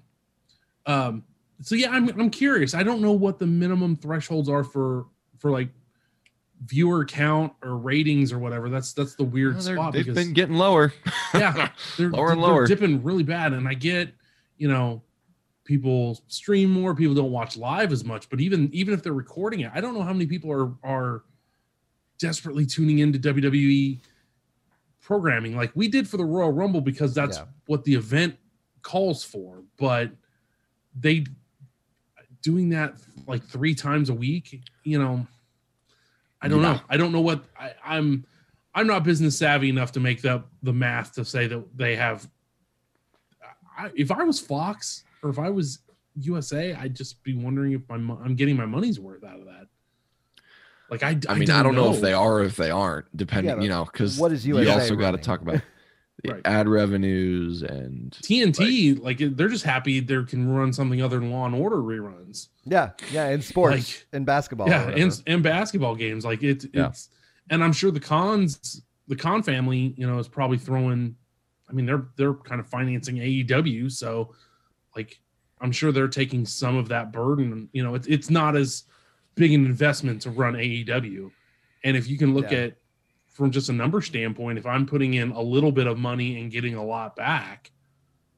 Um. 0.87 1.25
So 1.63 1.75
yeah, 1.75 1.91
I'm 1.91 2.09
I'm 2.21 2.31
curious. 2.31 2.75
I 2.75 2.83
don't 2.83 3.01
know 3.01 3.13
what 3.13 3.39
the 3.39 3.47
minimum 3.47 3.97
thresholds 3.97 4.49
are 4.49 4.63
for 4.63 5.07
for 5.39 5.51
like 5.51 5.71
viewer 6.65 7.05
count 7.05 7.53
or 7.63 7.77
ratings 7.77 8.33
or 8.33 8.39
whatever. 8.39 8.69
That's 8.71 8.93
that's 8.93 9.15
the 9.15 9.25
weird 9.25 9.55
well, 9.57 9.63
spot 9.63 9.93
they've 9.93 10.05
because 10.07 10.25
been 10.25 10.33
getting 10.33 10.57
lower 10.57 10.93
Yeah, 11.35 11.71
they're, 11.99 12.11
Lower 12.11 12.33
and 12.33 12.41
they're 12.43 12.49
lower. 12.49 12.67
dipping 12.67 13.03
really 13.03 13.23
bad. 13.23 13.53
And 13.53 13.69
I 13.69 13.75
get, 13.75 14.13
you 14.57 14.69
know, 14.69 15.03
people 15.65 16.21
stream 16.29 16.71
more, 16.71 16.95
people 16.95 17.15
don't 17.15 17.31
watch 17.31 17.57
live 17.57 17.93
as 17.93 18.05
much. 18.05 18.29
But 18.31 18.41
even 18.41 18.71
even 18.73 18.95
if 18.95 19.03
they're 19.03 19.13
recording 19.13 19.61
it, 19.61 19.71
I 19.75 19.81
don't 19.81 19.95
know 19.95 20.03
how 20.03 20.13
many 20.13 20.27
people 20.27 20.51
are 20.51 20.73
are 20.83 21.23
desperately 22.19 22.65
tuning 22.65 23.01
into 23.01 23.19
WWE 23.19 23.99
programming 25.03 25.55
like 25.55 25.71
we 25.75 25.87
did 25.89 26.09
for 26.09 26.17
the 26.17 26.25
Royal 26.25 26.53
Rumble 26.53 26.81
because 26.81 27.15
that's 27.15 27.37
Yeah. 27.37 27.45
what 27.67 27.85
the 27.85 27.95
event 27.95 28.37
calls 28.83 29.23
for. 29.23 29.63
But 29.77 30.11
they 30.99 31.27
doing 32.43 32.71
that 32.71 32.95
like 33.27 33.45
three 33.45 33.75
times 33.75 34.09
a 34.09 34.15
week, 34.15 34.63
you 34.85 34.99
know. 34.99 35.27
I 36.43 36.49
don't 36.49 36.63
Yeah. 36.63 36.75
know. 36.75 36.81
I 36.89 36.97
don't 36.97 37.13
know 37.13 37.21
what 37.21 37.45
I, 37.59 37.73
I'm. 37.85 38.25
I'm 38.75 38.87
not 38.87 39.05
business 39.05 39.39
savvy 39.39 39.71
enough 39.71 39.93
to 39.93 40.01
make 40.01 40.21
the 40.21 40.45
the 40.63 40.73
math 40.73 41.15
to 41.15 41.25
say 41.25 41.47
that 41.47 41.65
they 41.77 41.97
have. 41.97 42.29
I, 43.79 43.91
if 43.95 44.11
I 44.11 44.23
was 44.25 44.39
Fox 44.41 45.05
or 45.23 45.31
if 45.31 45.39
I 45.39 45.49
was 45.51 45.79
USA, 46.21 46.75
I'd 46.75 46.95
just 46.95 47.23
be 47.23 47.35
wondering 47.35 47.73
if 47.73 47.83
my 47.89 47.97
mo- 47.97 48.21
I'm 48.23 48.35
getting 48.35 48.57
my 48.57 48.67
money's 48.67 48.99
worth 49.01 49.25
out 49.25 49.39
of 49.39 49.47
that. 49.47 49.67
Like 50.91 51.03
I, 51.03 51.19
I 51.29 51.35
mean, 51.39 51.51
I 51.51 51.63
don't 51.63 51.75
know. 51.75 51.93
if 51.93 52.01
they 52.01 52.13
are 52.13 52.35
or 52.41 52.45
if 52.45 52.57
they 52.57 52.71
aren't, 52.71 53.15
depending, 53.17 53.57
Yeah, 53.57 53.63
you 53.63 53.69
know, 53.69 53.85
because 53.85 54.19
what 54.19 54.31
is 54.33 54.47
USA 54.47 54.63
you 54.65 54.71
also 54.71 54.95
got 54.97 55.13
to 55.13 55.19
talk 55.19 55.41
about 55.43 55.55
the 55.57 55.63
Right. 56.31 56.43
ad 56.45 56.69
revenues 56.69 57.63
and 57.63 58.11
TNT. 58.23 58.99
Like, 59.01 59.19
they're 59.19 59.49
just 59.49 59.65
happy 59.65 60.01
they 60.01 60.23
can 60.25 60.49
run 60.49 60.73
something 60.73 61.01
other 61.03 61.19
than 61.19 61.31
Law 61.31 61.47
and 61.47 61.55
Order 61.55 61.77
reruns. 61.77 62.49
Yeah. 62.65 62.91
Yeah. 63.13 63.29
In 63.31 63.43
sports, 63.43 63.77
Like- 63.77 64.07
in 64.13 64.25
basketball. 64.25 64.69
yeah, 64.69 64.85
whatever. 64.87 65.03
and 65.03 65.23
and 65.27 65.43
basketball 65.43 65.95
games. 65.95 66.25
Like 66.25 66.43
it's 66.43 66.67
Yeah. 66.73 66.89
it's, 66.89 67.09
and 67.51 67.63
I'm 67.63 67.73
sure 67.73 67.91
the 67.91 68.01
cons, 68.01 68.83
the 69.09 69.17
Khan 69.17 69.43
family, 69.43 69.95
you 69.97 70.07
know, 70.07 70.19
is 70.19 70.29
probably 70.29 70.59
throwing. 70.59 71.15
I 71.69 71.73
mean, 71.73 71.87
they're 71.87 72.07
they're 72.17 72.35
kind 72.35 72.61
of 72.61 72.67
financing 72.69 73.17
AEW, 73.17 73.91
so 73.91 74.35
like 74.97 75.21
I'm 75.61 75.73
sure 75.73 75.91
they're 75.93 76.09
taking 76.09 76.45
some 76.45 76.77
of 76.77 76.89
that 76.89 77.13
burden. 77.13 77.69
You 77.73 77.83
know, 77.85 77.95
it's 77.95 78.07
it's 78.07 78.31
not 78.31 78.57
as 78.57 78.85
big 79.37 79.53
an 79.53 79.65
investment 79.67 80.23
to 80.23 80.31
run 80.31 80.55
AEW, 80.55 81.31
and 81.85 81.97
if 81.97 82.09
you 82.09 82.19
can 82.19 82.35
look 82.35 82.51
Yeah. 82.51 82.59
at 82.59 82.77
from 83.37 83.51
just 83.51 83.69
a 83.69 83.73
number 83.73 84.01
standpoint, 84.01 84.59
if 84.59 84.65
I'm 84.67 84.87
putting 84.87 85.15
in 85.15 85.31
a 85.33 85.41
little 85.43 85.71
bit 85.73 85.87
of 85.87 85.99
money 85.99 86.41
and 86.41 86.51
getting 86.51 86.75
a 86.75 86.85
lot 86.85 87.15
back, 87.17 87.71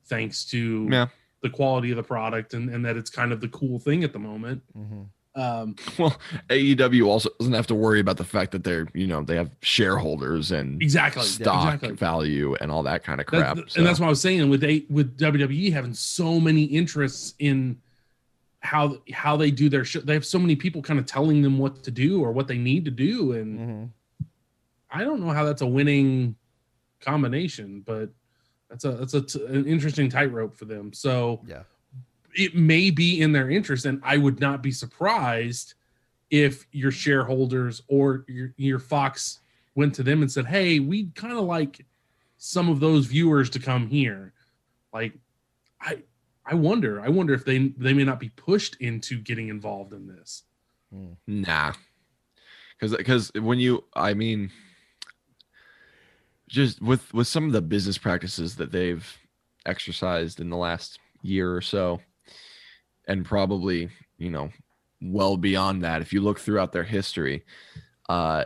thanks 0.07 0.45
to 0.47 0.89
yeah. 0.91 1.07
the 1.43 1.49
quality 1.51 1.91
of 1.93 1.97
the 1.97 2.03
product 2.03 2.53
and, 2.55 2.69
and 2.69 2.85
that 2.85 2.97
it's 2.97 3.09
kind 3.11 3.31
of 3.33 3.41
the 3.41 3.49
cool 3.49 3.79
thing 3.79 4.03
at 4.03 4.13
the 4.13 4.19
moment. 4.19 4.63
Mhm. 4.77 5.07
Um, 5.37 5.77
Well, 5.99 6.17
AEW 6.51 7.07
also 7.07 7.31
doesn't 7.39 7.53
have 7.53 7.69
to 7.69 7.75
worry 7.77 8.01
about 8.01 8.17
the 8.17 8.25
fact 8.25 8.51
that 8.53 8.65
they're, 8.65 8.89
you 8.93 9.07
know, 9.07 9.23
they 9.23 9.37
have 9.37 9.55
shareholders 9.61 10.51
and 10.51 10.83
exactly. 10.83 11.23
stock 11.23 11.75
exactly. 11.75 11.95
value 11.95 12.57
and 12.61 12.73
all 12.73 12.83
that 12.83 13.05
kind 13.05 13.21
of 13.21 13.27
That- 13.27 13.39
crap. 13.55 13.57
and 13.77 13.87
that's 13.87 14.01
what 14.01 14.07
I 14.07 14.11
was 14.11 14.21
saying 14.21 14.51
with 14.51 14.65
a, 14.65 14.85
with 14.91 15.17
WWE 15.17 15.71
having 15.73 15.95
so 15.95 16.41
many 16.41 16.65
interests 16.65 17.35
in 17.39 17.79
how 18.61 18.97
how 19.13 19.37
they 19.37 19.53
do 19.53 19.69
their 19.69 19.85
shit. 19.85 20.05
They 20.07 20.15
have 20.15 20.27
so 20.27 20.41
many 20.41 20.57
people 20.57 20.83
kind 20.83 20.99
of 20.99 21.07
telling 21.07 21.43
them 21.43 21.59
what 21.59 21.85
to 21.85 21.93
do 21.93 22.21
or 22.21 22.33
what 22.33 22.49
they 22.49 22.59
need 22.59 22.85
to 22.87 22.91
do, 22.91 23.33
and 23.35 23.59
Mhm. 23.61 23.89
I 24.91 25.05
don't 25.05 25.21
know 25.21 25.31
how 25.33 25.45
that's 25.45 25.63
a 25.63 25.67
winning 25.67 26.37
combination, 27.01 27.83
but 27.87 28.11
that's 28.71 28.85
a 28.85 28.93
that's 28.93 29.15
a 29.15 29.23
t- 29.23 29.45
an 29.47 29.67
interesting 29.67 30.09
tightrope 30.11 30.57
for 30.57 30.65
them. 30.65 30.93
So 30.93 31.43
Yeah. 31.47 31.63
it 32.35 32.55
may 32.55 32.91
be 32.91 33.21
in 33.21 33.33
their 33.33 33.51
interest, 33.51 33.87
and 33.87 34.01
I 34.05 34.17
would 34.17 34.41
not 34.41 34.63
be 34.63 34.71
surprised 34.73 35.75
if 36.31 36.67
your 36.73 36.91
shareholders 36.91 37.83
or 37.89 38.25
your, 38.29 38.53
your 38.57 38.79
Fox 38.79 39.41
went 39.75 39.95
to 39.95 40.03
them 40.03 40.23
and 40.23 40.31
said, 40.31 40.47
"Hey, 40.47 40.81
we'd 40.81 41.15
kind 41.15 41.33
of 41.39 41.45
like 41.45 41.85
some 42.37 42.69
of 42.69 42.81
those 42.81 43.07
viewers 43.07 43.49
to 43.51 43.59
come 43.59 43.87
here." 43.89 44.33
Like, 44.93 45.15
I 45.81 46.03
I 46.45 46.55
wonder, 46.55 47.01
I 47.01 47.09
wonder 47.09 47.35
if 47.35 47.45
they 47.45 47.69
they 47.77 47.93
may 47.93 48.05
not 48.05 48.21
be 48.21 48.31
pushed 48.31 48.77
into 48.81 49.19
getting 49.21 49.49
involved 49.49 49.93
in 49.93 50.07
this. 50.07 50.45
Hmm. 50.93 51.13
nah. 51.27 51.75
Cause, 52.81 52.97
cause 53.05 53.33
when 53.35 53.59
you, 53.59 53.85
I 53.95 54.15
mean, 54.15 54.51
just 56.49 56.83
with, 56.83 57.13
with 57.15 57.27
some 57.27 57.47
of 57.47 57.53
the 57.53 57.63
business 57.63 57.99
practices 57.99 58.57
that 58.57 58.73
they've 58.73 59.19
exercised 59.67 60.41
in 60.41 60.51
the 60.51 60.57
last 60.57 60.99
year 61.23 61.55
or 61.55 61.61
so, 61.61 62.01
and 63.07 63.25
probably, 63.25 63.91
you 64.19 64.31
know, 64.31 64.51
well 65.01 65.37
beyond 65.37 65.85
that, 65.85 66.03
if 66.03 66.13
you 66.13 66.21
look 66.21 66.41
throughout 66.41 66.73
their 66.73 66.85
history, 66.85 67.45
uh, 68.09 68.45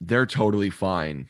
they're 0.00 0.26
totally 0.26 0.70
fine 0.70 1.28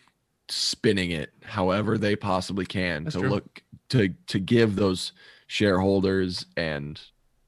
spinning 0.48 1.10
it 1.10 1.32
however 1.42 1.98
they 1.98 2.14
possibly 2.14 2.64
can 2.64 3.04
That's 3.04 3.14
to 3.14 3.20
true. 3.20 3.30
look 3.30 3.62
to 3.88 4.10
to 4.28 4.38
give 4.38 4.76
those 4.76 5.12
shareholders 5.48 6.46
and 6.56 7.00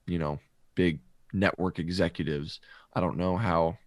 you 0.07 0.19
know 0.19 0.41
big 0.75 1.01
network 1.33 1.79
executives 1.79 2.61
i 2.95 3.01
don't 3.01 3.17
know 3.17 3.37
how 3.37 3.79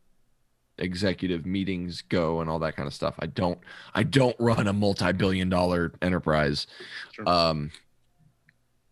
executive 0.82 1.46
meetings 1.46 2.02
go 2.10 2.42
and 2.42 2.50
all 2.50 2.60
that 2.60 2.76
kind 2.76 2.88
of 2.88 2.94
stuff. 2.94 3.16
I 3.20 3.28
don't 3.28 3.60
i 3.94 4.04
don't 4.04 4.36
run 4.40 4.68
a 4.68 4.74
multi-billion 4.74 5.48
dollar 5.48 5.94
enterprise. 6.02 6.68
Sure. 7.14 7.30
um 7.30 7.72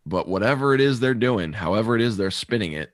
but 0.06 0.28
whatever 0.28 0.73
it 0.73 0.82
is 0.82 0.99
they're 0.99 1.13
doing 1.13 1.52
however 1.52 1.95
it 1.95 2.02
is 2.02 2.15
they're 2.15 2.32
spinning 2.32 2.73
it 2.73 2.93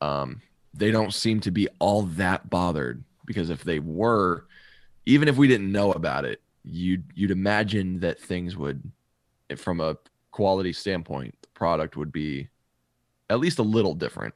um 0.00 0.42
they 0.74 0.90
don't 0.90 1.14
seem 1.14 1.40
to 1.40 1.50
be 1.50 1.68
all 1.78 2.02
that 2.02 2.50
bothered. 2.50 3.02
Because 3.24 3.48
if 3.48 3.64
they 3.64 3.78
were 3.78 4.44
even 5.06 5.28
if 5.28 5.36
we 5.36 5.48
didn't 5.48 5.72
know 5.72 5.92
about 5.92 6.24
it 6.24 6.42
you'd 6.64 7.04
you'd 7.14 7.30
imagine 7.30 8.00
that 8.00 8.20
things 8.20 8.56
would 8.56 8.82
from 9.56 9.80
a 9.80 9.96
quality 10.32 10.72
standpoint 10.72 11.34
the 11.42 11.48
product 11.54 11.96
would 11.96 12.12
be 12.12 12.48
at 13.30 13.38
least 13.38 13.58
a 13.58 13.62
little 13.62 13.94
different 13.94 14.34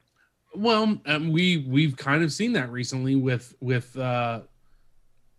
Well, 0.54 0.98
um, 1.06 1.32
we 1.32 1.58
we've 1.68 1.96
kind 1.96 2.22
of 2.24 2.32
seen 2.32 2.52
that 2.54 2.70
recently 2.70 3.14
with 3.16 3.54
with 3.60 3.96
uh, 3.96 4.40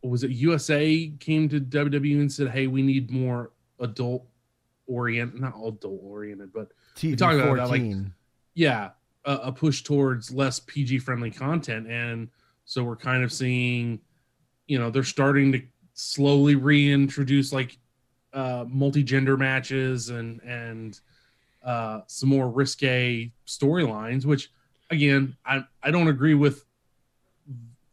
was 0.03 0.23
it 0.23 0.31
USA 0.31 1.11
came 1.19 1.49
to 1.49 1.59
WWE 1.59 2.19
and 2.19 2.31
said, 2.31 2.49
"Hey, 2.49 2.67
we 2.67 2.81
need 2.81 3.11
more 3.11 3.51
adult 3.79 4.25
orient, 4.87 5.39
not 5.39 5.53
adult 5.55 5.99
oriented, 6.03 6.53
but 6.53 6.69
TV 6.95 7.17
talking 7.17 7.39
about 7.41 7.55
that, 7.57 7.69
like- 7.69 7.81
yeah, 8.53 8.91
a, 9.25 9.33
a 9.35 9.51
push 9.51 9.81
towards 9.81 10.33
less 10.33 10.59
PG 10.59 10.99
friendly 10.99 11.31
content, 11.31 11.87
and 11.87 12.29
so 12.65 12.83
we're 12.83 12.95
kind 12.95 13.23
of 13.23 13.31
seeing, 13.33 13.99
you 14.67 14.79
know, 14.79 14.89
they're 14.89 15.03
starting 15.03 15.51
to 15.51 15.61
slowly 15.93 16.55
reintroduce 16.55 17.51
like 17.51 17.77
uh, 18.33 18.65
multi 18.67 19.03
gender 19.03 19.35
matches 19.35 20.09
and 20.09 20.41
and 20.41 20.99
uh, 21.63 22.01
some 22.07 22.29
more 22.29 22.49
risque 22.49 23.31
storylines. 23.45 24.25
Which, 24.25 24.49
again, 24.91 25.35
I 25.45 25.63
I 25.81 25.89
don't 25.91 26.07
agree 26.07 26.35
with 26.35 26.63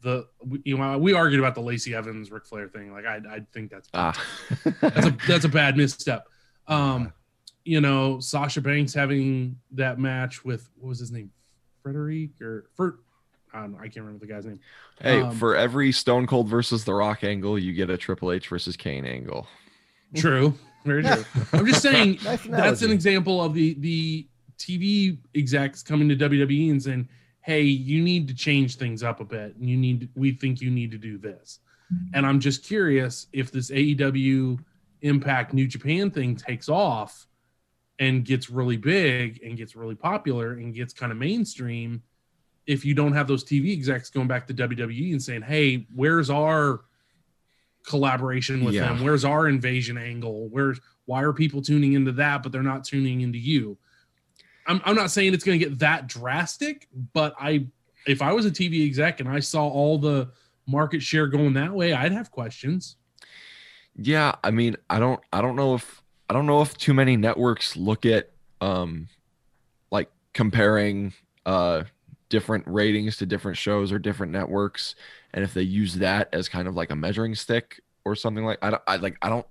the 0.00 0.26
you 0.64 0.76
know 0.78 0.96
we 0.98 1.12
argued 1.14 1.40
about 1.40 1.54
the 1.54 1.61
Lacey 1.61 1.94
Evans 1.94 2.30
Ric 2.30 2.44
Flair 2.46 2.68
thing. 2.68 2.92
Like 2.92 3.06
I 3.06 3.16
I 3.30 3.40
think 3.52 3.70
that's 3.70 3.88
Ah. 3.94 4.12
that's 4.80 5.06
a 5.06 5.16
that's 5.26 5.44
a 5.44 5.48
bad 5.48 5.76
misstep. 5.76 6.26
Um, 6.68 7.14
you 7.64 7.80
know, 7.80 8.20
Sasha 8.20 8.61
Banks 8.61 8.92
having 8.92 9.56
that 9.70 9.98
match 9.98 10.44
with 10.44 10.68
what 10.76 10.90
was 10.90 10.98
his 10.98 11.11
name, 11.11 11.30
Frederic 11.82 12.28
or 12.42 12.66
Fer, 12.76 12.98
I 13.54 13.66
know, 13.66 13.78
I 13.78 13.84
can't 13.84 14.04
remember 14.04 14.26
the 14.26 14.30
guy's 14.30 14.44
name. 14.44 14.61
hey, 15.00 15.22
um, 15.22 15.34
for 15.34 15.56
every 15.56 15.92
Stone 15.92 16.26
Cold 16.26 16.46
versus 16.46 16.84
The 16.84 16.92
Rock 16.92 17.24
angle, 17.24 17.58
you 17.58 17.72
get 17.72 17.88
a 17.88 17.96
Triple 17.96 18.32
H 18.32 18.48
versus 18.48 18.76
Kane 18.76 19.06
angle. 19.06 19.46
True, 20.14 20.52
very 20.84 21.02
true. 21.02 21.24
I'm 21.54 21.64
just 21.64 21.80
saying 21.80 22.18
Nice 22.24 22.42
that's 22.44 22.82
an 22.82 22.90
example 22.90 23.42
of 23.42 23.54
the 23.54 23.72
the 23.78 24.26
TV 24.59 25.18
execs 25.35 25.83
coming 25.83 26.09
to 26.09 26.16
WWE 26.16 26.71
and 26.71 26.83
saying, 26.83 27.09
"Hey, 27.40 27.62
you 27.62 28.03
need 28.03 28.29
to 28.29 28.35
change 28.35 28.77
things 28.77 29.03
up 29.03 29.21
a 29.21 29.25
bit. 29.25 29.57
And 29.57 29.68
you 29.68 29.77
need 29.77 30.09
we 30.14 30.33
think 30.33 30.61
you 30.61 30.71
need 30.71 30.90
to 30.90 30.99
do 30.99 31.18
this." 31.18 31.61
Mm-hmm. 31.92 32.14
And 32.14 32.27
I'm 32.27 32.40
just 32.40 32.64
curious 32.64 33.29
if 33.33 33.51
this 33.51 33.71
AEW 33.71 34.59
Impact 35.03 35.55
New 35.55 35.66
Japan 35.66 36.11
thing 36.11 36.35
takes 36.37 36.68
off 36.68 37.27
and 38.01 38.25
gets 38.25 38.51
really 38.51 38.77
big 38.77 39.40
and 39.42 39.57
gets 39.57 39.75
really 39.75 39.94
popular 39.94 40.53
and 40.55 40.75
gets 40.75 40.92
kind 40.92 41.11
of 41.12 41.18
mainstream 41.18 42.03
if 42.66 42.85
you 42.85 42.94
don't 42.94 43.12
have 43.14 43.27
those 43.27 43.42
TV 43.44 43.73
execs 43.73 44.11
going 44.11 44.29
back 44.29 44.47
to 44.47 44.55
WWE 44.55 45.12
and 45.12 45.23
saying, 45.23 45.42
"Hey, 45.42 45.87
where's 45.94 46.29
our 46.31 46.83
collaboration 47.87 48.64
with 48.64 48.75
Yeah. 48.75 48.92
them? 48.92 49.03
Where's 49.03 49.25
our 49.25 49.49
invasion 49.49 49.97
angle? 49.97 50.49
Where's 50.49 50.81
why 51.07 51.23
are 51.23 51.33
people 51.33 51.62
tuning 51.62 51.94
into 51.94 52.12
that 52.12 52.42
but 52.42 52.53
they're 52.53 52.62
not 52.62 52.85
tuning 52.85 53.23
into 53.23 53.38
you?" 53.38 53.79
I'm 54.68 54.81
I'm 54.85 54.94
not 54.94 55.11
saying 55.11 55.35
it's 55.35 55.44
going 55.44 55.59
to 55.59 55.64
get 55.64 55.78
that 55.81 56.07
drastic, 56.07 56.88
but 57.12 57.35
I 57.40 57.66
if 58.07 58.22
I 58.22 58.33
was 58.33 58.46
a 58.46 58.50
TV 58.50 58.87
exec 58.87 59.20
and 59.20 59.28
I 59.28 59.40
saw 59.40 59.66
all 59.66 59.98
the 59.98 60.31
market 60.66 61.02
share 61.02 61.26
going 61.26 61.54
that 61.54 61.72
way, 61.72 61.92
I'd 61.94 62.12
have 62.12 62.31
questions. 62.31 62.96
Yeah, 63.96 64.35
I 64.44 64.50
mean, 64.50 64.76
I 64.88 65.00
don't 65.00 65.20
I 65.33 65.40
don't 65.40 65.57
know 65.57 65.74
if 65.74 66.02
I 66.28 66.35
don't 66.35 66.46
know 66.46 66.62
if 66.62 66.76
too 66.76 66.94
many 66.94 67.16
networks 67.16 67.76
look 67.76 68.07
at 68.07 68.31
um 68.61 69.09
like 69.90 70.11
comparing 70.35 71.14
uh 71.46 71.85
different 72.28 72.64
ratings 72.66 73.16
to 73.16 73.26
different 73.26 73.57
shows 73.57 73.90
or 73.90 73.98
different 73.98 74.33
networks 74.33 74.94
and 75.33 75.42
if 75.42 75.54
they 75.54 75.62
use 75.62 75.94
that 75.94 76.28
as 76.33 76.48
kind 76.48 76.68
of 76.68 76.74
like 76.74 76.90
a 76.90 76.96
measuring 76.96 77.35
stick 77.35 77.81
or 78.04 78.14
something 78.14 78.44
like 78.44 78.59
I 78.61 78.70
don't 78.70 78.83
I 78.87 78.96
like 78.96 79.16
I 79.22 79.28
don't 79.28 79.46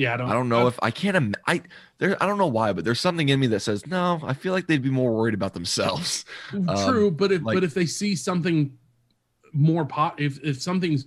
Yeah, 0.00 0.14
I 0.14 0.16
don't 0.16 0.30
I 0.30 0.32
don't 0.32 0.48
know 0.48 0.66
if 0.66 0.78
I 0.82 0.90
can't 0.90 1.14
im- 1.16 1.34
I 1.46 1.60
there 1.98 2.16
I 2.22 2.26
don't 2.26 2.38
know 2.38 2.46
why 2.46 2.72
but 2.72 2.84
there's 2.86 3.00
something 3.00 3.28
in 3.28 3.38
me 3.38 3.46
that 3.48 3.60
says 3.60 3.86
no, 3.86 4.18
I 4.24 4.32
feel 4.32 4.54
like 4.54 4.66
they'd 4.66 4.82
be 4.82 4.88
more 4.90 5.12
worried 5.14 5.34
about 5.34 5.52
themselves. 5.52 6.24
True, 6.50 7.10
but 7.10 7.30
if 7.32 7.42
like- 7.42 7.56
but 7.56 7.64
if 7.64 7.74
they 7.74 7.84
see 7.86 8.16
something 8.16 8.72
more 9.52 9.84
pot, 9.84 10.18
if 10.18 10.38
if 10.42 10.62
something's, 10.62 11.06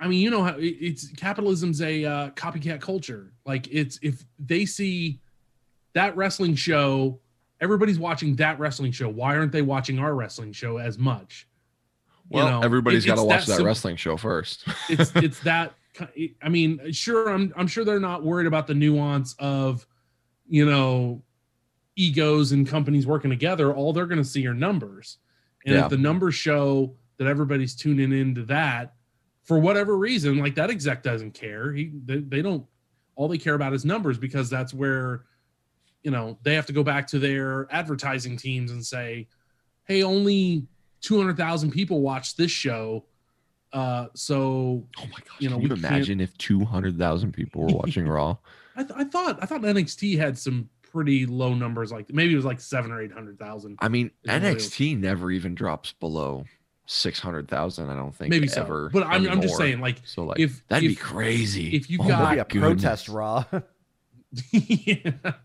I 0.00 0.08
mean, 0.08 0.20
you 0.20 0.30
know 0.30 0.42
how 0.42 0.56
it's 0.58 1.08
capitalism's 1.12 1.80
a 1.80 2.04
uh, 2.04 2.30
copycat 2.30 2.80
culture. 2.80 3.32
Like 3.46 3.68
it's 3.70 3.98
if 4.02 4.24
they 4.40 4.64
see 4.66 5.20
that 5.92 6.16
wrestling 6.16 6.56
show, 6.56 7.20
everybody's 7.60 8.00
watching 8.00 8.34
that 8.36 8.58
wrestling 8.58 8.90
show. 8.90 9.08
Why 9.08 9.36
aren't 9.36 9.52
they 9.52 9.62
watching 9.62 10.00
our 10.00 10.14
wrestling 10.14 10.50
show 10.52 10.78
as 10.78 10.98
much? 10.98 11.46
You 12.30 12.38
Well, 12.38 12.50
know, 12.50 12.60
everybody's 12.66 13.04
it- 13.04 13.08
got 13.08 13.16
to 13.16 13.22
watch 13.22 13.42
that 13.46 13.52
that 13.52 13.56
sim- 13.58 13.66
wrestling 13.66 13.96
show 13.96 14.16
first. 14.16 14.64
it's 14.88 15.12
it's 15.14 15.38
that 15.40 15.74
i 16.42 16.48
mean 16.48 16.80
sure 16.92 17.28
i'm 17.30 17.52
i'm 17.56 17.66
sure 17.68 17.84
they're 17.84 18.00
not 18.00 18.24
worried 18.24 18.46
about 18.46 18.66
the 18.66 18.74
nuance 18.74 19.34
of 19.38 19.86
you 20.48 20.66
know 20.68 21.22
egos 21.96 22.50
and 22.52 22.66
companies 22.66 23.06
working 23.06 23.30
together. 23.30 23.72
All 23.72 23.92
they're 23.92 24.06
going 24.06 24.18
to 24.18 24.24
see 24.24 24.46
are 24.48 24.54
numbers. 24.54 25.18
And 25.64 25.76
Yeah. 25.76 25.84
if 25.84 25.90
the 25.90 25.96
numbers 25.96 26.34
show 26.34 26.96
that 27.18 27.28
everybody's 27.28 27.76
tuning 27.76 28.12
into 28.12 28.42
that 28.46 28.94
for 29.44 29.60
whatever 29.60 29.96
reason 29.96 30.38
like 30.38 30.56
that 30.56 30.70
exec 30.70 31.04
doesn't 31.04 31.34
care. 31.34 31.72
He 31.72 31.92
they, 32.04 32.18
they 32.18 32.42
don't 32.42 32.66
all 33.14 33.28
they 33.28 33.38
care 33.38 33.54
about 33.54 33.72
is 33.74 33.84
numbers 33.84 34.18
because 34.18 34.50
that's 34.50 34.74
where 34.74 35.24
you 36.02 36.10
know 36.10 36.36
they 36.42 36.54
have 36.54 36.66
to 36.66 36.72
go 36.72 36.82
back 36.82 37.06
to 37.08 37.20
their 37.20 37.68
advertising 37.72 38.36
teams 38.36 38.72
and 38.72 38.84
say 38.84 39.28
hey 39.84 40.02
only 40.02 40.66
200,000 41.02 41.70
people 41.70 42.00
watch 42.00 42.34
this 42.34 42.50
show 42.50 43.04
uh 43.74 44.06
so 44.14 44.86
Oh 44.98 45.02
my 45.02 45.18
gosh! 45.18 45.40
You 45.40 45.50
know, 45.50 45.56
can 45.56 45.62
you 45.64 45.68
we 45.74 45.80
can't- 45.80 45.84
imagine 45.92 46.20
if 46.20 46.36
two 46.38 46.64
hundred 46.64 46.96
thousand 46.98 47.32
people 47.32 47.62
were 47.62 47.74
watching 47.74 48.08
Raw? 48.08 48.36
I, 48.76 48.82
th- 48.84 48.94
I 48.96 49.04
thought 49.04 49.38
I 49.42 49.46
thought 49.46 49.60
NXT 49.60 50.16
had 50.18 50.38
some 50.38 50.68
pretty 50.82 51.26
low 51.26 51.54
numbers 51.54 51.92
like 51.92 52.12
maybe 52.12 52.32
it 52.32 52.36
was 52.36 52.44
like 52.44 52.60
7 52.60 52.90
or 52.92 53.00
800,000 53.02 53.76
I 53.80 53.88
mean, 53.88 54.12
Is 54.22 54.30
what. 54.32 54.42
NXT 54.42 54.98
never 55.00 55.30
even 55.32 55.54
drops 55.56 55.92
below 55.92 56.44
six 56.86 57.18
hundred 57.18 57.48
thousand. 57.48 57.88
I 57.90 57.96
don't 57.96 58.14
think 58.14 58.30
maybe 58.30 58.48
ever. 58.56 58.90
but 58.92 59.04
I'm, 59.06 59.28
I'm 59.28 59.40
just 59.42 59.56
saying 59.56 59.80
like 59.80 59.96
So 60.04 60.22
like, 60.24 60.38
if 60.38 60.62
that'd 60.68 60.88
be 60.88 60.94
crazy. 60.94 61.74
if 61.74 61.90
you 61.90 61.98
Oh 62.00 62.06
got- 62.08 62.32
a 62.38 62.44
goodness. 62.44 62.60
protest 62.60 63.08
raw. 63.08 63.44
yeah. 64.52 65.10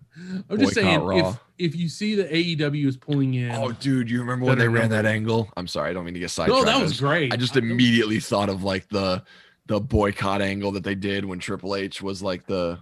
I'm 0.49 0.60
just 0.60 0.73
saying 0.73 1.01
Raw. 1.01 1.29
if 1.32 1.39
if 1.58 1.75
you 1.75 1.89
see 1.89 2.15
that 2.15 2.32
AEW 2.32 2.86
is 2.88 2.97
pulling 2.97 3.34
in 3.34 3.51
Oh, 3.51 3.71
dude, 3.71 4.10
you 4.10 4.19
remember 4.21 4.45
when 4.45 4.58
they 4.58 4.67
ran 4.67 4.89
that 4.91 5.05
angle? 5.05 5.51
I'm 5.58 5.67
sorry, 5.67 5.89
I 5.89 5.93
don't 5.93 6.05
mean 6.05 6.13
to 6.13 6.19
get 6.19 6.29
sidetracked. 6.32 6.65
no 6.65 6.71
that 6.71 6.82
was 6.82 6.99
great 6.99 7.34
I 7.34 7.36
just 7.38 7.55
immediately 7.58 8.19
thought 8.19 8.49
of 8.49 8.63
like 8.63 8.88
the 8.89 9.23
the 9.67 9.79
boycott 9.79 10.41
angle 10.41 10.71
that 10.73 10.84
they 10.84 10.95
did 10.95 11.25
when 11.25 11.39
Triple 11.39 11.75
H 11.75 12.01
was 12.01 12.21
like 12.23 12.45
the 12.47 12.79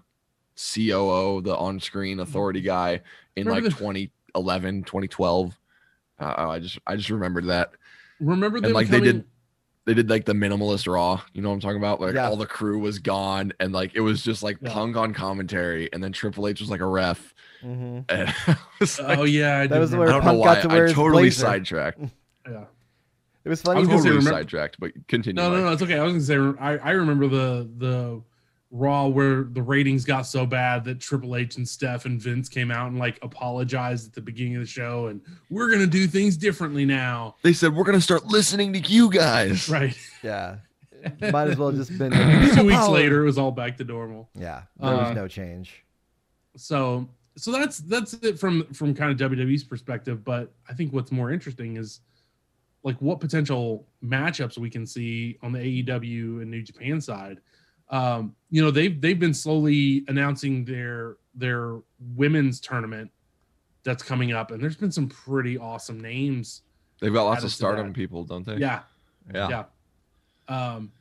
COO, 0.56 1.41
the 1.41 1.56
on-screen 1.56 2.19
authority 2.19 2.62
guy 2.62 3.02
in 3.36 3.45
Remember 3.47 3.69
like 3.69 3.73
the- 3.76 3.78
2011, 3.80 4.84
2012. 4.84 5.58
Uh, 6.19 6.34
I 6.38 6.60
just 6.60 6.80
I 6.88 6.95
just 6.95 7.10
remembered 7.10 7.45
that. 7.47 7.71
remember 8.19 8.60
them 8.60 8.65
and 8.69 8.73
like 8.73 8.88
they 8.88 9.00
did 9.00 9.26
they 9.88 9.93
did 9.95 10.10
like 10.10 10.26
the 10.26 10.34
minimalist 10.34 10.91
raw 10.91 11.19
you 11.34 11.41
know 11.41 11.50
what 11.50 11.56
i'm 11.56 11.60
talking 11.62 11.78
about 11.78 12.00
like 12.00 12.13
Yeah. 12.13 12.28
all 12.30 12.36
the 12.36 12.45
crew 12.45 12.78
was 12.78 13.00
gone 13.00 13.54
and 13.60 13.73
like 13.73 13.95
it 13.95 14.02
was 14.02 14.21
just 14.21 14.43
like 14.43 14.58
Yeah. 14.62 14.71
punk 14.73 14.95
on 14.97 15.13
commentary 15.13 15.89
and 15.91 16.04
then 16.04 16.12
triple 16.12 16.47
h 16.47 16.60
was 16.60 16.69
like 16.69 16.82
a 16.82 16.86
ref 16.86 17.34
Mm-hmm. 17.63 18.02
and 18.10 18.34
was 18.80 19.00
like, 19.00 19.17
oh 19.17 19.23
yeah 19.23 19.58
I 19.62 19.67
That 19.67 19.73
do 19.76 19.80
was 19.80 19.93
i 19.93 19.97
where 19.97 20.08
remember. 20.10 20.26
don't 20.28 20.34
know 20.36 20.39
why 20.39 20.54
got 20.56 20.62
to 20.62 20.67
wear 20.67 20.88
i 20.88 20.93
totally 20.93 21.23
blazer. 21.23 21.41
sidetracked 21.41 22.00
yeah 22.47 22.65
It 23.45 23.50
was 23.50 23.62
I 23.62 23.63
funny. 23.63 23.80
was 23.80 23.88
gonna 23.88 24.00
say, 24.02 24.04
totally 24.10 24.17
remember- 24.19 24.38
sidetracked 24.39 24.80
but 24.80 24.91
continue 25.08 25.41
No, 25.41 25.50
no, 25.50 25.62
no, 25.63 25.71
it's 25.71 25.82
okay. 25.82 25.97
I 25.97 26.04
was 26.04 26.13
gonna 26.28 26.54
say 26.56 26.60
I, 26.63 26.78
I 26.78 26.91
remember 26.91 27.28
the 27.28 27.67
the 27.78 28.21
Raw 28.69 29.08
where 29.08 29.43
the 29.43 29.62
ratings 29.62 30.03
got 30.03 30.24
so 30.24 30.45
bad 30.45 30.84
that 30.86 30.99
Triple 30.99 31.38
H 31.38 31.55
and 31.55 31.68
Steph 31.68 32.03
and 32.05 32.22
Vince 32.22 32.49
came 32.49 32.70
out 32.70 32.88
and 32.91 32.99
like 32.99 33.18
apologized 33.22 34.07
at 34.07 34.13
the 34.13 34.20
beginning 34.22 34.55
of 34.55 34.61
the 34.61 34.68
show 34.68 35.07
and 35.07 35.22
we're 35.49 35.72
gonna 35.72 35.88
do 35.88 36.05
things 36.05 36.36
differently 36.36 36.84
now. 36.84 37.36
they 37.43 37.53
said 37.53 37.74
we're 37.74 37.86
gonna 37.86 38.01
start 38.01 38.26
listening 38.26 38.74
to 38.74 38.80
you 38.80 39.09
guys 39.09 39.70
Right. 39.70 39.97
Yeah. 40.22 40.57
Might 41.32 41.47
as 41.47 41.57
well 41.57 41.72
just 41.72 41.97
been 41.97 42.11
Two 42.11 42.65
weeks 42.65 42.88
later, 42.89 43.22
it 43.22 43.26
was 43.26 43.38
all 43.38 43.51
back 43.51 43.78
to 43.78 43.84
normal. 43.86 44.30
Yeah, 44.36 44.63
there 44.80 44.93
Uh, 44.93 45.07
was 45.07 45.15
no 45.15 45.28
change. 45.28 45.84
So 46.57 47.07
so 47.38 47.51
that's 47.51 47.78
that's 47.78 48.13
it 48.15 48.39
from 48.39 48.65
from 48.74 48.93
kind 48.95 49.11
of 49.22 49.32
WWE's 49.32 49.63
perspective. 49.63 50.26
But 50.26 50.51
I 50.68 50.74
think 50.74 50.91
what's 50.91 51.11
more 51.11 51.32
interesting 51.32 51.78
is 51.78 52.01
like 52.84 52.97
what 53.01 53.20
potential 53.20 53.86
matchups 54.03 54.57
we 54.57 54.70
can 54.70 54.86
see 54.86 55.38
on 55.43 55.51
the 55.51 55.59
AEW 55.59 56.41
and 56.41 56.49
New 56.51 56.63
Japan 56.63 56.99
side. 56.99 57.39
Um, 57.89 58.35
you 58.49 58.61
know, 58.61 58.71
they've 58.71 58.99
they've 58.99 59.19
been 59.19 59.33
slowly 59.33 60.03
announcing 60.07 60.65
their 60.65 61.17
their 61.35 61.79
women's 62.15 62.59
tournament 62.59 63.11
that's 63.83 64.03
coming 64.03 64.33
up, 64.33 64.51
and 64.51 64.61
there's 64.61 64.75
been 64.75 64.91
some 64.91 65.07
pretty 65.07 65.57
awesome 65.57 65.99
names. 65.99 66.63
they've 66.99 67.13
got 67.13 67.23
lots 67.23 67.43
of 67.43 67.51
stardom 67.51 67.93
people 67.93 68.23
don't 68.23 68.45
they 68.45 68.57
Yeah, 68.57 68.81
yeah, 69.33 69.49
yeah. 69.49 69.63
Um, 70.47 70.91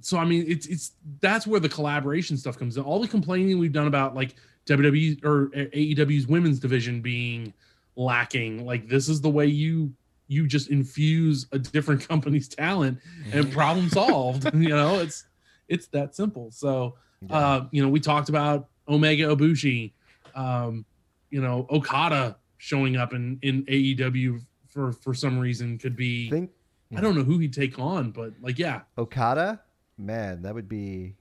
so 0.00 0.18
I 0.18 0.24
mean, 0.24 0.44
it's 0.48 0.66
it's 0.66 0.92
that's 1.20 1.46
where 1.46 1.60
the 1.60 1.68
collaboration 1.68 2.36
stuff 2.36 2.58
comes 2.58 2.76
in. 2.76 2.82
All 2.82 3.00
the 3.00 3.08
complaining 3.08 3.58
we've 3.58 3.72
done 3.72 3.86
about 3.86 4.14
like 4.14 4.34
WWE 4.66 5.24
or 5.24 5.48
AEW's 5.48 6.26
women's 6.26 6.58
division 6.58 7.00
being 7.00 7.52
lacking, 7.96 8.64
like 8.64 8.88
this 8.88 9.08
is 9.08 9.20
the 9.20 9.30
way 9.30 9.46
you 9.46 9.92
you 10.28 10.46
just 10.46 10.70
infuse 10.70 11.46
a 11.52 11.58
different 11.58 12.06
company's 12.08 12.48
talent 12.48 12.98
and 13.32 13.52
problem 13.52 13.88
solved. 13.88 14.44
you 14.54 14.68
know, 14.68 15.00
it's 15.00 15.24
it's 15.70 15.86
that 15.88 16.14
simple. 16.14 16.50
So 16.50 16.96
Yeah. 17.22 17.36
uh, 17.36 17.66
you 17.70 17.82
know, 17.82 17.88
we 17.88 18.00
talked 18.00 18.28
about 18.28 18.68
Omega 18.88 19.24
Ibushi, 19.34 19.92
um, 20.34 20.84
you 21.30 21.40
know, 21.40 21.66
Okada 21.70 22.36
showing 22.58 22.96
up 22.96 23.14
in 23.14 23.38
in 23.40 23.64
AEW 23.66 24.40
for 24.68 24.92
for 24.92 25.14
some 25.14 25.38
reason 25.38 25.78
could 25.78 25.96
be 25.96 26.28
think 26.28 26.50
I 26.94 27.00
don't 27.00 27.14
know 27.14 27.22
who 27.22 27.38
he'd 27.38 27.52
take 27.52 27.78
on, 27.78 28.10
but 28.10 28.32
like, 28.42 28.58
yeah, 28.58 28.80
Okada 28.98 29.60
man, 29.96 30.42
that 30.42 30.54
would 30.54 30.68
be 30.68 31.14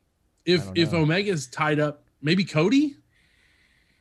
If 0.46 0.66
don't 0.66 0.78
if 0.78 0.92
know. 0.92 1.02
Omega's 1.04 1.48
tied 1.48 1.80
up, 1.80 2.04
maybe 2.22 2.44
Cody. 2.44 2.96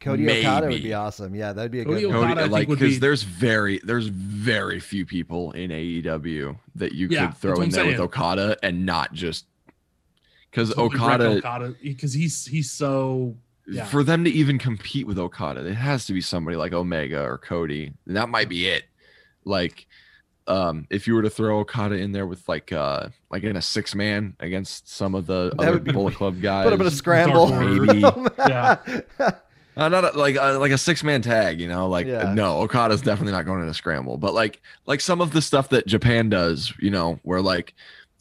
Cody 0.00 0.28
Okada 0.30 0.68
would 0.68 0.82
be 0.82 0.94
awesome. 0.94 1.34
Yeah, 1.34 1.52
that'd 1.52 1.72
be 1.72 1.80
a 1.80 1.84
Cody 1.84 2.02
good. 2.02 2.10
Okada- 2.10 2.20
one. 2.20 2.30
I 2.30 2.34
Cody, 2.34 2.42
think, 2.42 2.52
like 2.52 2.68
would 2.68 2.78
because 2.78 2.94
be- 2.94 3.00
there's 3.00 3.22
very 3.24 3.80
there's 3.82 4.06
very 4.06 4.78
few 4.80 5.04
people 5.04 5.50
in 5.52 5.70
AEW 5.72 6.56
that 6.76 6.92
you 6.92 7.08
Yeah, 7.10 7.26
could 7.26 7.36
throw 7.38 7.56
in 7.56 7.62
I'm 7.64 7.70
there 7.70 7.86
with. 7.86 8.00
Okada 8.00 8.56
and 8.62 8.86
not 8.86 9.12
just 9.12 9.46
because 10.58 10.74
So 10.74 10.82
we 10.82 10.88
wreck 10.88 11.00
Okada 11.00 11.28
Okada 11.38 11.74
because 11.82 12.12
he's 12.12 12.46
he's 12.46 12.70
so 12.70 13.36
yeah. 13.66 13.84
for 13.84 14.02
them 14.02 14.24
to 14.24 14.30
even 14.30 14.58
compete 14.58 15.06
with 15.06 15.18
Okada, 15.18 15.64
it 15.66 15.74
has 15.74 16.06
to 16.06 16.12
be 16.12 16.20
somebody 16.20 16.56
like 16.56 16.72
Omega 16.72 17.22
or 17.22 17.38
Cody. 17.38 17.92
And 18.06 18.16
that 18.16 18.28
might 18.28 18.48
be 18.48 18.68
it. 18.68 18.84
Like, 19.44 19.86
um, 20.46 20.86
if 20.90 21.06
you 21.06 21.14
were 21.14 21.22
to 21.22 21.30
throw 21.30 21.60
Okada 21.60 21.96
in 21.96 22.12
there 22.12 22.26
with 22.26 22.48
like 22.48 22.72
uh 22.72 23.08
like 23.30 23.44
in 23.44 23.56
a 23.56 23.62
six 23.62 23.94
man 23.94 24.34
against 24.40 24.88
some 24.88 25.14
of 25.14 25.26
the 25.26 25.52
That 25.58 25.68
other 25.68 25.78
be 25.78 25.92
Bullet. 25.92 26.14
Club 26.16 26.40
guys, 26.40 26.64
Put 26.64 26.72
him 26.72 26.80
in 26.80 26.86
a 26.86 26.90
scramble. 26.90 27.48
Maybe. 27.48 28.00
Yeah. 28.38 28.78
uh, 29.76 29.88
not 29.88 30.04
a, 30.14 30.18
like 30.18 30.36
uh, 30.36 30.58
like 30.58 30.72
a 30.72 30.78
six 30.78 31.04
man 31.04 31.22
tag, 31.22 31.60
you 31.60 31.68
know, 31.68 31.88
like 31.88 32.06
Yeah. 32.06 32.32
no, 32.32 32.58
Okada's 32.62 33.02
definitely 33.02 33.32
not 33.32 33.44
going 33.44 33.62
in 33.62 33.68
a 33.68 33.74
scramble, 33.74 34.16
but 34.16 34.34
like 34.34 34.60
like 34.86 35.00
some 35.00 35.20
of 35.20 35.32
the 35.32 35.42
stuff 35.42 35.68
that 35.68 35.86
Japan 35.86 36.30
does, 36.30 36.72
you 36.80 36.90
know, 36.90 37.20
where 37.22 37.42
like 37.42 37.74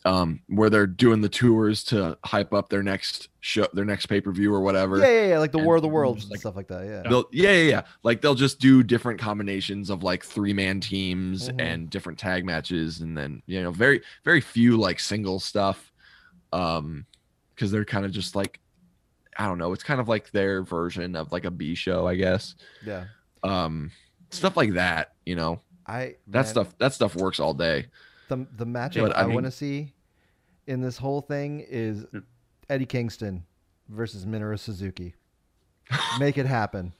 um 0.07 0.39
where 0.47 0.69
they're 0.69 0.87
doing 0.87 1.21
the 1.21 1.29
tours 1.29 1.83
to 1.83 2.17
hype 2.23 2.53
up 2.53 2.69
their 2.69 2.81
next 2.83 3.29
show, 3.41 3.67
their 3.73 3.83
next 3.85 4.05
pay 4.05 4.21
per 4.21 4.31
view 4.31 4.53
or 4.53 4.61
whatever. 4.61 4.97
yeah, 4.99 5.05
yeah, 5.07 5.27
yeah, 5.29 5.39
like 5.39 5.51
the 5.51 5.57
And 5.57 5.65
War 5.65 5.75
of 5.75 5.81
the 5.81 5.87
Worlds 5.89 6.23
and 6.23 6.31
like- 6.31 6.39
stuff 6.39 6.55
like 6.55 6.67
that. 6.69 6.85
Yeah. 6.85 7.09
They'll 7.09 7.25
yeah, 7.31 7.51
yeah, 7.51 7.69
yeah. 7.69 7.81
Like 8.03 8.21
they'll 8.21 8.35
just 8.35 8.59
do 8.59 8.83
different 8.83 9.19
combinations 9.19 9.89
of 9.89 10.03
like 10.03 10.23
three 10.23 10.53
man 10.53 10.79
teams 10.79 11.49
Mhm. 11.49 11.61
and 11.61 11.89
different 11.89 12.17
tag 12.19 12.45
matches, 12.45 13.01
and 13.01 13.17
then 13.17 13.41
you 13.47 13.61
know, 13.61 13.71
very 13.71 14.01
very 14.23 14.41
few 14.41 14.77
like 14.77 14.99
single 14.99 15.39
stuff. 15.39 15.91
Um, 16.53 17.05
because 17.53 17.71
they're 17.71 17.85
kind 17.85 18.05
of 18.05 18.11
just 18.11 18.35
like 18.35 18.59
I 19.39 19.45
don't 19.47 19.57
know, 19.57 19.73
it's 19.73 19.83
kind 19.83 19.99
of 19.99 20.07
like 20.07 20.31
their 20.31 20.63
version 20.63 21.15
of 21.15 21.31
like 21.31 21.45
a 21.45 21.51
B 21.51 21.75
show, 21.75 22.07
I 22.07 22.15
guess. 22.15 22.55
Yeah. 22.85 23.05
Um, 23.43 23.91
stuff 24.29 24.55
like 24.57 24.73
that, 24.73 25.13
you 25.25 25.35
know, 25.35 25.61
I 25.85 26.15
that 26.27 26.39
man, 26.43 26.45
stuff 26.45 26.77
that 26.77 26.93
stuff 26.93 27.15
works 27.15 27.39
all 27.39 27.53
day. 27.53 27.87
The 28.29 28.45
the 28.55 28.65
matchup 28.65 29.01
But, 29.07 29.17
I, 29.17 29.21
I 29.21 29.25
mean- 29.25 29.33
want 29.35 29.45
to 29.45 29.51
see 29.51 29.93
in 30.67 30.81
this 30.81 30.97
whole 30.97 31.21
thing 31.21 31.65
is 31.67 32.05
Eddie 32.69 32.85
Kingston 32.85 33.43
versus 33.89 34.25
Minoru 34.25 34.59
Suzuki. 34.59 35.15
Make 36.19 36.37
it 36.37 36.45
happen. 36.45 36.93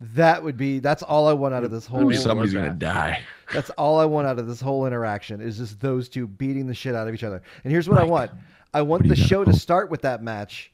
That 0.00 0.42
would 0.42 0.56
be. 0.56 0.78
That's 0.78 1.02
all 1.02 1.26
I 1.28 1.32
want 1.32 1.54
out 1.54 1.64
of 1.64 1.70
this 1.70 1.86
whole. 1.86 2.12
Somebody's 2.12 2.52
gonna 2.52 2.74
die. 2.74 3.22
That's 3.52 3.70
all 3.70 3.98
I 3.98 4.04
want 4.04 4.26
out 4.26 4.38
of 4.38 4.46
this 4.46 4.60
whole 4.60 4.86
interaction 4.86 5.40
is 5.40 5.56
just 5.58 5.80
those 5.80 6.08
two 6.08 6.26
beating 6.26 6.66
the 6.66 6.74
shit 6.74 6.94
out 6.94 7.08
of 7.08 7.14
each 7.14 7.24
other. 7.24 7.42
And 7.64 7.70
here's 7.70 7.88
what 7.88 7.98
I 7.98 8.04
want. 8.04 8.30
I 8.74 8.82
want 8.82 9.08
the 9.08 9.16
show 9.16 9.44
to 9.44 9.54
start 9.54 9.90
with 9.90 10.02
that 10.02 10.22
match, 10.22 10.70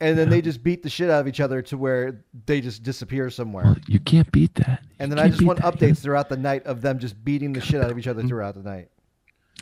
and 0.00 0.16
then 0.16 0.28
they 0.28 0.40
just 0.40 0.62
beat 0.62 0.84
the 0.84 0.90
shit 0.90 1.10
out 1.10 1.20
of 1.20 1.26
each 1.26 1.40
other 1.40 1.60
to 1.62 1.76
where 1.76 2.24
they 2.46 2.60
just 2.60 2.84
disappear 2.84 3.30
somewhere. 3.30 3.74
You 3.88 3.98
can't 3.98 4.30
beat 4.30 4.54
that. 4.56 4.84
And 5.00 5.10
then 5.10 5.18
I 5.18 5.28
just 5.28 5.42
want 5.42 5.58
updates 5.60 5.98
throughout 5.98 6.28
the 6.28 6.36
night 6.36 6.64
of 6.66 6.82
them 6.82 7.00
just 7.00 7.24
beating 7.24 7.52
the 7.52 7.60
shit 7.60 7.80
out 7.80 7.90
of 7.90 7.98
each 7.98 8.06
other 8.06 8.22
throughout 8.22 8.54
the 8.54 8.62
night. 8.62 8.90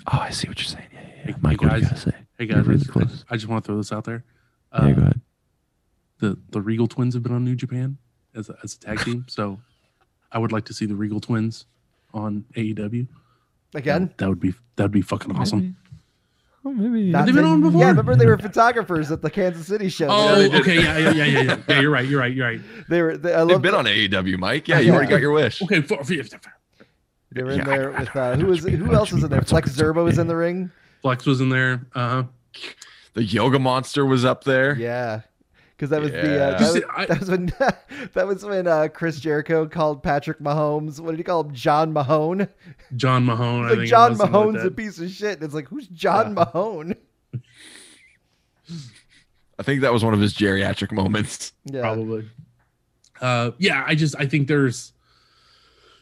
Oh, 0.06 0.18
I 0.18 0.30
see 0.30 0.48
what 0.48 0.58
you're 0.58 0.66
saying. 0.66 0.86
Yeah, 0.92 1.00
yeah, 1.00 1.32
Hey, 1.32 1.34
hey, 1.50 1.56
guys. 1.56 2.02
say? 2.02 2.10
Hey 2.38 2.44
You're 2.46 2.56
guys, 2.56 2.64
I 2.64 2.68
really 2.68 2.78
just, 2.80 2.90
close. 2.90 3.24
I 3.30 3.34
just 3.36 3.48
want 3.48 3.64
to 3.64 3.66
throw 3.68 3.76
this 3.76 3.92
out 3.92 4.04
there. 4.04 4.24
Yeah, 4.72 4.78
Uh, 4.80 4.90
go 4.92 5.00
ahead. 5.02 5.20
the 6.18 6.38
the 6.50 6.60
Regal 6.60 6.86
Twins 6.86 7.14
have 7.14 7.22
been 7.22 7.32
on 7.32 7.44
New 7.44 7.54
Japan 7.56 7.96
as 8.34 8.48
a, 8.50 8.56
as 8.64 8.74
a 8.74 8.78
tag 8.80 9.00
team, 9.00 9.24
so 9.28 9.58
I 10.32 10.38
would 10.38 10.52
like 10.52 10.64
to 10.66 10.74
see 10.74 10.86
the 10.86 10.96
Regal 10.96 11.20
Twins 11.20 11.66
on 12.12 12.44
AEW. 12.56 13.06
Again, 13.74 14.12
that 14.18 14.28
would 14.28 14.40
be 14.40 14.52
that 14.76 14.84
would 14.84 14.92
be 14.92 15.02
fucking 15.02 15.34
awesome. 15.36 15.76
Oh, 16.66 16.72
maybe. 16.72 17.10
Not 17.10 17.26
they 17.26 17.32
been 17.32 17.44
on 17.44 17.60
before? 17.60 17.80
Yeah, 17.80 17.88
remember 17.88 18.16
they 18.16 18.24
were 18.26 18.38
photographers 18.38 19.10
at 19.10 19.20
the 19.20 19.28
Kansas 19.30 19.66
City 19.66 19.88
show. 19.90 20.06
Oh, 20.08 20.36
they 20.36 20.48
did. 20.48 20.60
okay, 20.62 20.76
yeah, 20.82 20.96
yeah, 20.98 21.10
yeah, 21.12 21.24
yeah, 21.24 21.40
yeah. 21.42 21.56
Yeah, 21.68 21.80
you're 21.80 21.90
right. 21.90 22.08
You're 22.08 22.20
right. 22.20 22.32
You're 22.34 22.46
right. 22.46 22.60
They 22.88 23.02
were. 23.02 23.16
They, 23.18 23.34
I 23.34 23.44
They've 23.44 23.60
been 23.60 23.72
the- 23.72 23.78
on 23.78 23.84
AEW, 23.84 24.38
Mike. 24.38 24.66
Yeah, 24.68 24.78
you 24.80 24.92
already 24.92 25.10
got 25.10 25.20
your 25.20 25.32
wish. 25.32 25.60
Okay, 25.62 25.82
for, 25.82 26.02
for, 26.02 26.14
They 27.34 27.42
were 27.42 27.50
in 27.50 27.58
Yeah, 27.58 27.64
there 27.64 27.94
I 27.96 28.00
with 28.00 28.12
got- 28.12 28.32
uh, 28.32 28.36
who 28.36 28.46
was 28.46 28.64
who 28.64 28.92
else 28.94 29.10
you. 29.10 29.16
was 29.16 29.24
in 29.24 29.30
there? 29.30 29.42
Flex 29.42 29.70
okay, 29.70 29.82
Zerbo 29.82 30.04
was 30.04 30.18
in 30.18 30.26
the 30.28 30.36
ring. 30.36 30.70
Flex 31.02 31.26
was 31.26 31.40
in 31.40 31.48
there. 31.50 31.84
Uh 31.94 32.08
huh. 32.08 32.22
The 33.14 33.24
Yoga 33.24 33.58
Monster 33.58 34.06
was 34.06 34.24
up 34.24 34.44
there. 34.44 34.76
Yeah, 34.76 35.20
because 35.76 35.90
that 35.90 36.00
was 36.00 36.10
the 36.12 36.42
uh, 36.44 36.50
that, 36.58 36.60
was, 36.60 36.82
I- 36.96 37.06
that 37.06 37.20
was 37.20 37.30
when 37.30 37.46
that 38.14 38.26
was 38.26 38.44
when 38.44 38.66
uh, 38.66 38.88
Chris 38.88 39.20
Jericho 39.20 39.66
called 39.66 40.02
Patrick 40.02 40.38
Mahomes. 40.38 41.00
What 41.00 41.10
did 41.10 41.18
he 41.18 41.24
call 41.24 41.42
him? 41.44 41.52
John 41.54 41.92
Mahone. 41.92 42.48
John 42.96 43.24
Mahone. 43.24 43.64
I 43.64 43.68
Like 43.68 43.70
think 43.72 43.82
it 43.82 43.86
John 43.90 44.10
was, 44.12 44.18
something 44.18 44.34
like 44.34 44.46
Mahone's 44.54 44.64
a 44.64 44.70
piece 44.70 44.98
of 45.00 45.10
shit. 45.10 45.42
It's 45.42 45.54
like 45.54 45.68
who's 45.68 45.88
John 45.88 46.28
Yeah. 46.28 46.32
Mahone? 46.44 46.94
I 49.58 49.62
think 49.62 49.82
that 49.82 49.92
was 49.92 50.04
one 50.04 50.14
of 50.14 50.20
his 50.20 50.34
geriatric 50.34 50.90
moments. 50.92 51.52
Yeah, 51.64 51.82
probably. 51.82 52.28
Uh, 53.20 53.52
yeah, 53.58 53.84
I 53.86 53.94
just 53.94 54.16
I 54.18 54.26
think 54.26 54.48
there's 54.48 54.92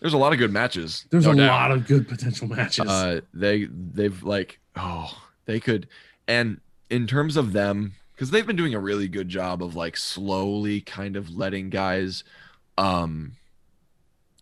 There's 0.03 0.13
a 0.15 0.19
lot 0.19 0.33
of 0.35 0.39
good 0.39 0.53
matches. 0.53 1.07
there's 1.11 1.25
no 1.25 1.33
a 1.33 1.37
doubt. 1.37 1.47
lot 1.49 1.71
of 1.73 1.87
good 1.87 2.07
potential 2.09 2.49
matches. 2.49 2.87
Uh, 2.87 3.21
they 3.33 3.65
they've 3.71 4.23
like 4.23 4.59
oh 4.77 5.17
they 5.47 5.59
could, 5.61 5.87
and 6.29 6.61
in 6.91 7.07
terms 7.07 7.37
of 7.39 7.53
them 7.55 7.95
because 8.13 8.31
they've 8.31 8.47
been 8.47 8.57
doing 8.57 8.75
a 8.75 8.79
really 8.81 9.09
good 9.09 9.29
job 9.29 9.63
of 9.63 9.75
like 9.77 9.97
slowly 9.97 10.81
kind 10.83 11.17
of 11.17 11.31
letting 11.35 11.71
guys, 11.71 12.25
um, 12.77 13.33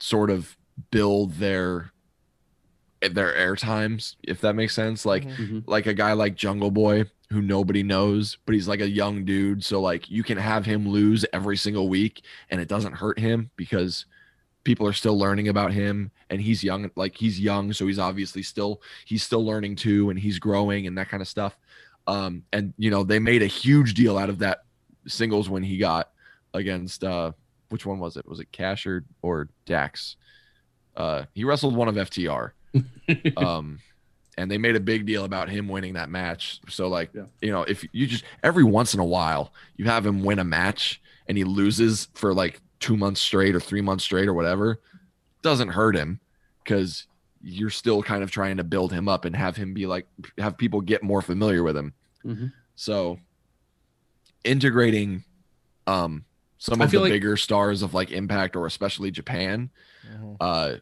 sort 0.01 0.31
of 0.31 0.57
build 0.91 1.35
their 1.35 1.93
their 3.13 3.35
air 3.35 3.57
times 3.57 4.17
if 4.23 4.41
that 4.41 4.55
makes 4.55 4.75
sense. 4.75 5.07
Like 5.07 5.25
Mhm. 5.25 5.37
Mhm. 5.51 5.63
like 5.67 5.87
a 5.87 5.95
guy 5.95 6.13
like 6.15 6.37
Jungle 6.37 6.71
Boy 6.71 7.05
who 7.31 7.41
nobody 7.41 7.83
knows, 7.83 8.37
but 8.45 8.55
he's 8.55 8.67
like 8.69 8.81
a 8.81 8.89
young 8.89 9.25
dude. 9.25 9.65
So 9.65 9.81
like 9.81 10.11
you 10.11 10.23
can 10.23 10.37
have 10.37 10.67
him 10.67 10.89
lose 10.89 11.25
every 11.33 11.57
single 11.57 11.89
week 11.89 12.23
and 12.51 12.61
it 12.61 12.69
doesn't 12.69 12.95
hurt 12.95 13.19
him 13.19 13.51
because 13.57 14.05
people 14.65 14.87
are 14.87 14.93
still 14.93 15.19
learning 15.19 15.49
about 15.49 15.73
him 15.73 16.11
and 16.29 16.41
he's 16.41 16.63
young 16.63 16.91
like 16.95 17.17
he's 17.17 17.41
young 17.41 17.73
so 17.73 17.87
he's 17.87 17.99
obviously 17.99 18.43
still 18.43 18.83
he's 19.07 19.23
still 19.23 19.45
learning 19.45 19.75
too 19.75 20.11
and 20.11 20.19
he's 20.19 20.39
growing 20.39 20.87
and 20.87 20.97
that 20.99 21.09
kind 21.09 21.21
of 21.23 21.29
stuff. 21.29 21.57
Um 22.07 22.45
and 22.53 22.75
you 22.77 22.91
know 22.91 23.03
they 23.05 23.19
made 23.19 23.43
a 23.43 23.47
huge 23.47 23.95
deal 23.95 24.19
out 24.19 24.29
of 24.29 24.39
that 24.41 24.65
singles 25.07 25.49
when 25.49 25.63
he 25.63 25.79
got 25.79 26.11
against 26.55 27.05
uh 27.05 27.33
which 27.71 27.87
one 27.87 27.99
was 27.99 28.17
it? 28.17 28.27
Was 28.29 28.41
it 28.41 28.51
cash 28.53 28.85
or, 28.87 29.05
or 29.23 29.49
dax? 29.65 30.17
Uh 30.97 31.25
he 31.33 31.45
wrestled 31.45 31.75
one 31.75 31.89
of 31.89 31.95
ftr 31.95 32.51
um 33.37 33.79
and 34.39 34.51
they 34.51 34.59
made 34.59 34.77
a 34.77 34.81
big 34.81 35.05
deal 35.07 35.25
about 35.25 35.49
him 35.51 35.69
winning 35.69 35.95
that 35.95 36.09
match. 36.09 36.61
So 36.69 36.89
like 36.89 37.11
Yeah. 37.15 37.25
you 37.41 37.51
know 37.51 37.63
if 37.63 37.85
you 37.93 38.07
just 38.07 38.25
every 38.43 38.65
once 38.65 38.93
in 38.95 39.01
a 39.01 39.05
while 39.05 39.53
you 39.77 39.87
have 39.87 40.05
him 40.07 40.23
win 40.23 40.39
a 40.39 40.45
match 40.45 41.01
and 41.27 41.39
he 41.39 41.45
loses 41.45 42.09
for 42.15 42.35
like 42.35 42.61
two 42.81 42.97
months 42.97 43.21
straight 43.21 43.55
or 43.55 43.61
three 43.61 43.81
months 43.83 44.05
straight 44.05 44.27
or 44.29 44.35
whatever 44.35 44.81
doesn't 45.43 45.69
hurt 45.69 45.95
him 45.97 46.19
because 46.65 47.07
you're 47.43 47.71
still 47.71 48.03
kind 48.03 48.23
of 48.23 48.31
trying 48.31 48.57
to 48.57 48.65
build 48.65 48.93
him 48.93 49.09
up 49.09 49.25
and 49.25 49.35
have 49.37 49.57
him 49.57 49.73
be 49.73 49.87
like 49.87 50.07
have 50.39 50.57
people 50.59 50.81
get 50.81 51.03
more 51.03 51.23
familiar 51.23 51.63
with 51.63 51.77
him 51.77 51.93
Mhm. 52.25 52.53
so 52.75 53.19
integrating 54.45 55.25
um 55.87 56.25
some 56.59 56.81
I 56.81 56.85
of 56.85 56.91
the 56.91 56.99
like- 57.01 57.13
bigger 57.13 57.37
stars 57.37 57.83
of 57.83 57.95
like 57.95 58.11
impact 58.11 58.57
or 58.57 58.67
especially 58.67 59.11
japan 59.11 59.71
Mhm. 60.11 60.37
uh 60.41 60.77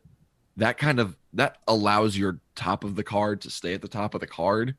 that 0.57 0.79
kind 0.79 0.99
of 1.01 1.17
that 1.35 1.59
allows 1.69 2.17
your 2.17 2.41
top 2.57 2.83
of 2.85 2.95
the 2.97 3.05
card 3.05 3.41
to 3.43 3.51
stay 3.51 3.75
at 3.75 3.83
the 3.83 3.89
top 3.89 4.15
of 4.15 4.21
the 4.21 4.27
card 4.27 4.75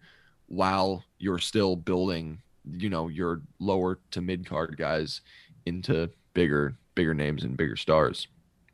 while 0.47 1.03
you're 1.17 1.39
still 1.39 1.75
building 1.75 2.41
you 2.65 2.89
know 2.89 3.07
your 3.07 3.41
lower 3.59 3.99
to 4.11 4.21
mid 4.21 4.45
card 4.45 4.75
guys 4.77 5.21
into 5.65 6.09
bigger 6.33 6.77
bigger 6.99 7.13
names 7.13 7.41
and 7.45 7.55
bigger 7.55 7.77
stars 7.77 8.27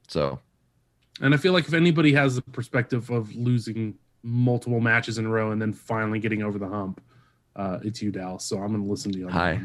so 0.08 0.40
And 1.22 1.32
I 1.36 1.38
feel 1.38 1.54
like 1.54 1.68
if 1.68 1.74
anybody 1.76 2.12
has 2.14 2.36
the 2.36 2.42
perspective 2.42 3.10
of 3.12 3.24
losing 3.36 3.94
multiple 4.24 4.80
matches 4.82 5.18
in 5.20 5.26
a 5.28 5.30
row 5.30 5.52
and 5.52 5.62
then 5.62 5.72
finally 5.74 6.20
getting 6.20 6.42
over 6.42 6.58
the 6.58 6.68
hump, 6.68 7.00
uh, 7.56 7.78
it's 7.88 8.02
you, 8.02 8.12
Dallas. 8.12 8.44
So 8.44 8.58
I'm 8.58 8.72
going 8.74 8.84
to 8.84 8.90
listen 8.90 9.12
to 9.14 9.20
you. 9.20 9.28
On 9.28 9.32
Hi. 9.32 9.62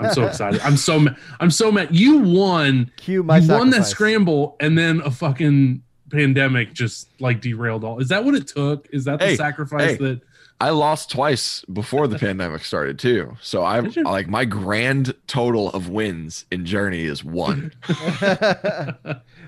I'm 0.00 0.12
so 0.12 0.26
excited. 0.26 0.60
I'm 0.68 0.76
so 0.76 0.98
ma- 1.00 1.14
I'm 1.40 1.50
so 1.50 1.70
mad. 1.72 1.94
You 1.94 2.18
won. 2.18 2.90
Cue 2.96 3.22
my 3.22 3.38
you 3.38 3.48
won 3.58 3.70
that 3.70 3.86
scramble, 3.86 4.56
and 4.60 4.76
then 4.76 5.00
a 5.00 5.10
fucking 5.10 5.82
pandemic 6.10 6.74
just 6.74 7.08
like 7.20 7.40
derailed 7.40 7.84
all. 7.84 7.98
Is 8.00 8.08
that 8.08 8.24
what 8.24 8.34
it 8.34 8.46
took? 8.48 8.88
Is 8.92 9.04
that 9.04 9.18
the 9.20 9.26
Hey, 9.26 9.36
sacrifice 9.36 9.92
hey. 9.92 9.96
that? 9.96 10.20
I 10.60 10.70
lost 10.70 11.10
twice 11.10 11.64
before 11.72 12.06
the 12.08 12.18
pandemic 12.18 12.64
started 12.64 12.98
too 12.98 13.36
so 13.40 13.62
I 13.62 13.78
am 13.78 13.90
like 14.04 14.26
my 14.28 14.44
grand 14.44 15.14
total 15.26 15.70
of 15.70 15.88
wins 15.88 16.46
in 16.50 16.66
journey 16.66 17.04
is 17.04 17.22
one 17.24 17.72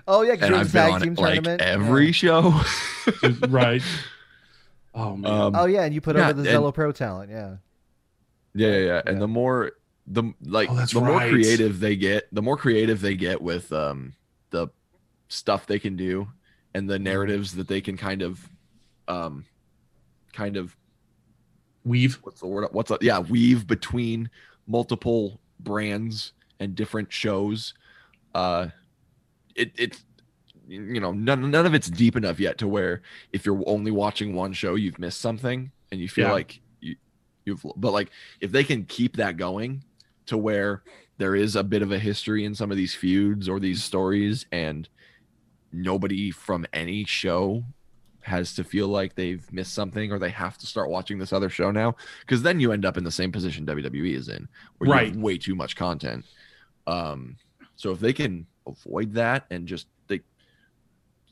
oh 0.07 0.23
yeah, 0.23 0.37
'cause 0.37 0.43
and 0.43 0.51
you're 0.51 0.55
in 0.55 0.55
i've 0.55 0.73
been 0.73 0.91
on 0.93 1.01
team 1.01 1.13
it, 1.13 1.19
like 1.19 1.35
tournament. 1.35 1.63
every 1.63 2.07
Yeah. 2.07 2.13
show 2.13 2.61
right. 3.49 3.83
Oh 4.95 5.17
man. 5.17 5.31
um, 5.31 5.55
Oh 5.57 5.67
yeah, 5.67 5.83
and 5.85 5.95
you 5.95 6.01
put 6.01 6.17
Yeah, 6.17 6.31
over 6.31 6.43
the 6.43 6.49
and- 6.51 6.65
Zello 6.65 6.75
Pro 6.75 6.91
talent. 6.93 7.31
Yeah. 7.31 7.57
Yeah, 8.55 8.69
yeah, 8.69 8.79
yeah. 8.79 9.03
And 9.07 9.17
Yeah. 9.17 9.21
the 9.21 9.29
more 9.29 9.73
the 10.07 10.33
like 10.43 10.69
Oh, 10.71 10.75
that's 10.75 10.93
the 10.93 11.01
more 11.01 11.21
creative 11.21 11.79
they 11.81 11.95
get, 11.97 12.27
the 12.33 12.43
more 12.43 12.57
creative 12.57 13.01
they 13.01 13.15
get 13.15 13.41
with 13.41 13.73
um 13.73 14.15
the 14.51 14.69
stuff 15.29 15.67
they 15.67 15.79
can 15.79 15.95
do 15.97 16.29
and 16.75 16.91
the 16.91 16.99
narratives 16.99 17.55
that 17.55 17.69
they 17.69 17.81
can 17.81 17.97
kind 17.97 18.23
of 18.23 18.49
um 19.07 19.45
kind 20.33 20.57
of 20.57 20.77
Weave. 21.85 22.18
what's 22.22 22.41
the 22.41 22.47
word? 22.47 22.68
What's 22.72 22.91
a, 22.91 22.99
yeah, 23.01 23.18
weave 23.20 23.66
between 23.66 24.31
multiple 24.66 25.41
brands 25.61 26.33
and 26.59 26.74
different 26.74 27.12
shows. 27.12 27.74
Uh, 28.35 28.68
it 29.55 29.72
it's 29.76 30.05
you 30.68 31.01
know 31.01 31.12
none 31.12 31.51
none 31.51 31.66
of 31.66 31.74
it's 31.74 31.89
deep 31.91 32.16
enough 32.16 32.39
yet 32.39 32.59
to 32.59 32.68
where 32.68 33.03
if 33.33 33.45
you're 33.45 33.62
only 33.66 33.91
watching 33.91 34.35
one 34.35 34.53
show, 34.53 34.74
you've 34.74 34.99
missed 34.99 35.20
something 35.20 35.70
and 35.91 36.01
you 36.01 36.09
feel 36.09 36.26
Yeah. 36.28 36.33
like 36.33 36.61
you 36.81 36.97
you've. 37.45 37.64
But 37.76 37.93
like 37.93 38.11
if 38.41 38.53
they 38.53 38.62
can 38.64 38.85
keep 38.85 39.16
that 39.16 39.37
going 39.37 39.83
to 40.26 40.37
where 40.39 40.83
there 41.18 41.35
is 41.35 41.57
a 41.57 41.64
bit 41.64 41.83
of 41.83 41.93
a 41.93 41.99
history 41.99 42.45
in 42.45 42.55
some 42.55 42.70
of 42.70 42.76
these 42.76 42.95
feuds 42.95 43.49
or 43.49 43.59
these 43.59 43.83
stories 43.83 44.47
and 44.53 44.89
nobody 45.72 46.31
from 46.31 46.66
any 46.72 47.05
show 47.05 47.64
has 48.23 48.55
to 48.55 48.64
feel 48.64 48.89
like 48.89 49.14
they've 49.14 49.51
missed 49.53 49.73
something 49.75 50.12
or 50.12 50.18
they 50.18 50.29
have 50.31 50.59
to 50.59 50.66
start 50.66 50.91
watching 50.91 51.18
this 51.18 51.33
other 51.33 51.49
show 51.49 51.71
now 51.71 51.97
because 52.21 52.43
then 52.43 52.61
you 52.61 52.71
end 52.73 52.85
up 52.85 52.97
in 52.99 53.05
the 53.05 53.11
same 53.11 53.33
position 53.33 53.64
WWE 53.66 54.14
is 54.14 54.29
in 54.29 54.47
where 54.79 54.89
you 54.89 54.93
Right. 54.95 55.09
have 55.09 55.16
way 55.16 55.39
too 55.39 55.55
much 55.55 55.75
content. 55.77 56.25
Um, 56.87 57.37
so 57.77 57.93
if 57.93 58.01
they 58.01 58.12
can 58.12 58.47
avoid 58.66 59.14
that 59.14 59.47
and 59.51 59.66
just 59.66 59.87
they, 60.07 60.21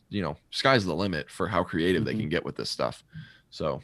you 0.08 0.22
know, 0.22 0.36
sky's 0.50 0.84
the 0.86 0.94
limit 0.94 1.30
for 1.30 1.46
how 1.48 1.62
creative 1.62 2.04
they 2.04 2.14
Mhm. 2.14 2.20
can 2.20 2.28
get 2.30 2.44
with 2.44 2.56
this 2.56 2.70
stuff. 2.70 3.04
So 3.50 3.82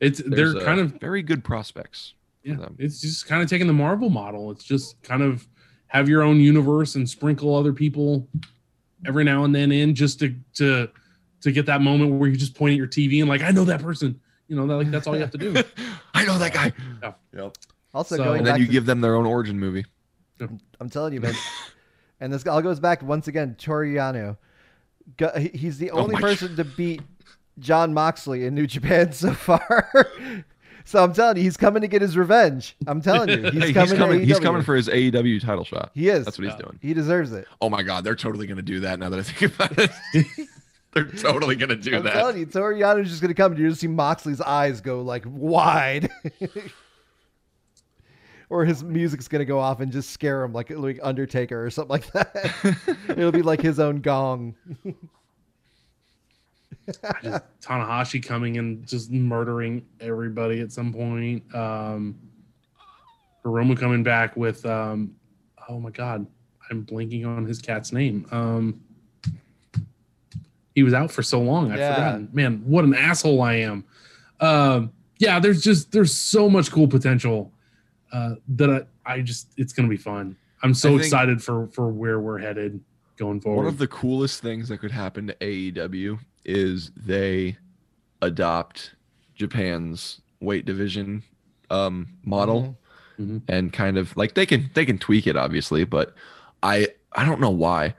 It's 0.00 0.20
they're 0.24 0.54
kind 0.60 0.78
of 0.80 1.00
very 1.00 1.22
good 1.22 1.42
prospects. 1.44 2.14
yeah. 2.44 2.68
It's 2.78 3.00
just 3.00 3.26
kind 3.26 3.42
of 3.42 3.48
taking 3.48 3.66
the 3.66 3.72
Marvel 3.72 4.10
model. 4.10 4.50
It's 4.50 4.64
just 4.64 5.00
kind 5.02 5.22
of 5.22 5.46
have 5.86 6.08
your 6.08 6.22
own 6.22 6.38
universe 6.40 6.96
and 6.96 7.08
sprinkle 7.08 7.54
other 7.54 7.72
people 7.72 8.28
every 9.06 9.24
now 9.24 9.44
and 9.44 9.54
then 9.54 9.72
in 9.72 9.94
just 9.94 10.18
to 10.20 10.34
to 10.54 10.90
to 11.42 11.52
get 11.52 11.66
that 11.66 11.80
moment 11.82 12.12
where 12.12 12.28
you 12.28 12.36
just 12.36 12.54
point 12.54 12.72
at 12.72 12.78
your 12.78 12.86
TV 12.88 13.20
and 13.20 13.28
like 13.28 13.42
I 13.42 13.50
know 13.50 13.64
that 13.64 13.82
person. 13.82 14.20
You 14.48 14.56
know, 14.56 14.66
that, 14.66 14.76
like 14.76 14.90
that's 14.90 15.06
all 15.06 15.14
you 15.14 15.20
have 15.20 15.30
to 15.30 15.38
do. 15.38 15.54
I 16.14 16.24
know 16.24 16.38
that 16.38 16.52
guy. 16.52 16.72
Yeah. 17.02 17.12
Yep. 17.34 17.58
Also, 17.94 18.16
So- 18.16 18.24
going 18.24 18.38
And 18.38 18.46
then 18.46 18.54
back 18.54 18.60
you 18.60 18.66
to, 18.66 18.72
give 18.72 18.86
them 18.86 19.00
their 19.00 19.14
own 19.16 19.26
origin 19.26 19.58
movie. 19.58 19.84
I'm 20.80 20.90
telling 20.90 21.12
you, 21.14 21.20
man. 21.20 21.34
and 22.20 22.32
this 22.32 22.46
all 22.46 22.60
goes 22.62 22.80
back 22.80 23.02
once 23.02 23.28
again. 23.28 23.54
Toriano, 23.58 24.36
he's 25.54 25.78
the 25.78 25.90
Oh 25.92 25.98
only 26.00 26.14
my 26.14 26.20
person 26.22 26.56
to 26.56 26.64
beat 26.64 27.02
Jon 27.58 27.94
Moxley 27.94 28.44
in 28.44 28.54
New 28.54 28.66
Japan 28.66 29.12
so 29.12 29.32
far. 29.32 29.88
so 30.84 31.02
I'm 31.04 31.12
telling 31.12 31.36
you, 31.36 31.42
he's 31.44 31.56
coming 31.56 31.82
to 31.82 31.88
get 31.88 32.02
his 32.02 32.16
revenge. 32.16 32.76
I'm 32.86 33.00
telling 33.00 33.28
you, 33.28 33.50
he's 33.50 33.62
Hey, 33.62 33.72
coming. 33.72 33.88
he's 33.90 33.98
coming. 33.98 34.18
To 34.20 34.24
He's 34.26 34.40
coming 34.40 34.62
for 34.62 34.74
his 34.74 34.88
AEW 34.88 35.40
title 35.40 35.64
shot. 35.64 35.90
He 35.94 36.08
is. 36.08 36.24
That's 36.24 36.38
what 36.38 36.46
he's 36.48 36.56
doing. 36.56 36.78
he 36.82 36.92
deserves 36.94 37.32
it. 37.32 37.46
Oh 37.60 37.70
my 37.70 37.82
god, 37.82 38.04
they're 38.04 38.16
totally 38.16 38.46
gonna 38.46 38.62
do 38.62 38.80
that 38.80 38.98
now 38.98 39.08
that 39.10 39.18
I 39.18 39.22
think 39.22 39.54
about 39.54 39.78
it. 39.78 39.90
they're 40.94 41.04
totally 41.04 41.56
gonna 41.56 41.76
do 41.76 41.96
I'm 41.96 42.04
that. 42.04 42.12
telling 42.12 42.38
you, 42.38 42.46
Toriano's 42.46 43.08
just 43.08 43.22
gonna 43.22 43.34
come 43.34 43.52
and 43.52 43.58
you're 43.58 43.68
gonna 43.68 43.76
see 43.76 43.86
Moxley's 43.86 44.40
eyes 44.40 44.80
go 44.80 45.00
like 45.00 45.24
wide. 45.26 46.10
or 48.50 48.66
his 48.66 48.84
music's 48.84 49.26
gonna 49.26 49.46
go 49.46 49.58
off 49.58 49.80
and 49.80 49.90
just 49.90 50.10
scare 50.10 50.42
him 50.42 50.52
like 50.52 50.68
like 50.68 51.00
Undertaker 51.02 51.64
or 51.64 51.70
something 51.70 51.88
like 51.90 52.12
that. 52.12 52.98
It'll 53.08 53.32
be 53.32 53.40
like 53.40 53.62
his 53.62 53.80
own 53.80 54.02
gong. 54.02 54.54
just 57.22 57.44
Tanahashi 57.62 58.22
coming 58.22 58.58
and 58.58 58.86
just 58.86 59.10
murdering 59.10 59.86
everybody 60.00 60.60
at 60.60 60.72
some 60.72 60.92
point. 60.92 61.42
Um 61.54 62.18
Hiromu 63.44 63.78
coming 63.78 64.02
back 64.02 64.36
with 64.36 64.66
um 64.66 65.16
oh 65.70 65.80
my 65.80 65.90
god, 65.90 66.26
I'm 66.70 66.84
blanking 66.84 67.26
on 67.26 67.46
his 67.46 67.62
cat's 67.62 67.92
name. 67.92 68.26
Um 68.30 68.82
he 70.74 70.82
was 70.82 70.94
out 70.94 71.10
for 71.10 71.22
so 71.22 71.40
long, 71.40 71.70
Yeah. 71.70 71.94
forgotten. 71.94 72.28
Man, 72.32 72.62
what 72.64 72.84
an 72.84 72.94
asshole 72.94 73.42
I 73.42 73.54
am. 73.54 73.84
Um 74.40 74.92
yeah, 75.18 75.38
there's 75.38 75.62
just 75.62 75.92
there's 75.92 76.12
so 76.14 76.48
much 76.50 76.70
cool 76.72 76.88
potential 76.88 77.52
uh 78.12 78.34
that 78.48 78.86
I, 79.06 79.14
I 79.14 79.20
just 79.22 79.48
it's 79.56 79.72
gonna 79.72 79.88
be 79.88 79.96
fun. 79.96 80.36
I'm 80.62 80.74
so 80.74 80.96
excited 80.96 81.42
for 81.42 81.66
for 81.68 81.88
where 81.88 82.20
we're 82.20 82.38
headed 82.38 82.80
going 83.16 83.40
forward. 83.40 83.64
One 83.64 83.66
of 83.66 83.78
the 83.78 83.88
coolest 83.88 84.40
things 84.42 84.68
that 84.68 84.78
could 84.78 84.90
happen 84.92 85.26
to 85.28 85.34
AEW 85.36 86.18
is 86.44 86.90
they 86.96 87.56
adopt 88.20 88.94
Japan's 89.34 90.20
weight 90.40 90.64
division 90.64 91.22
um, 91.70 92.08
model 92.24 92.76
Mhm. 93.20 93.42
and 93.48 93.72
kind 93.72 93.96
of 93.98 94.16
like 94.16 94.34
they 94.34 94.46
can 94.46 94.70
they 94.74 94.84
can 94.86 94.98
tweak 94.98 95.26
it 95.26 95.36
obviously, 95.36 95.84
but 95.84 96.14
I 96.62 96.88
I 97.12 97.24
don't 97.24 97.40
know 97.40 97.50
why, 97.50 97.94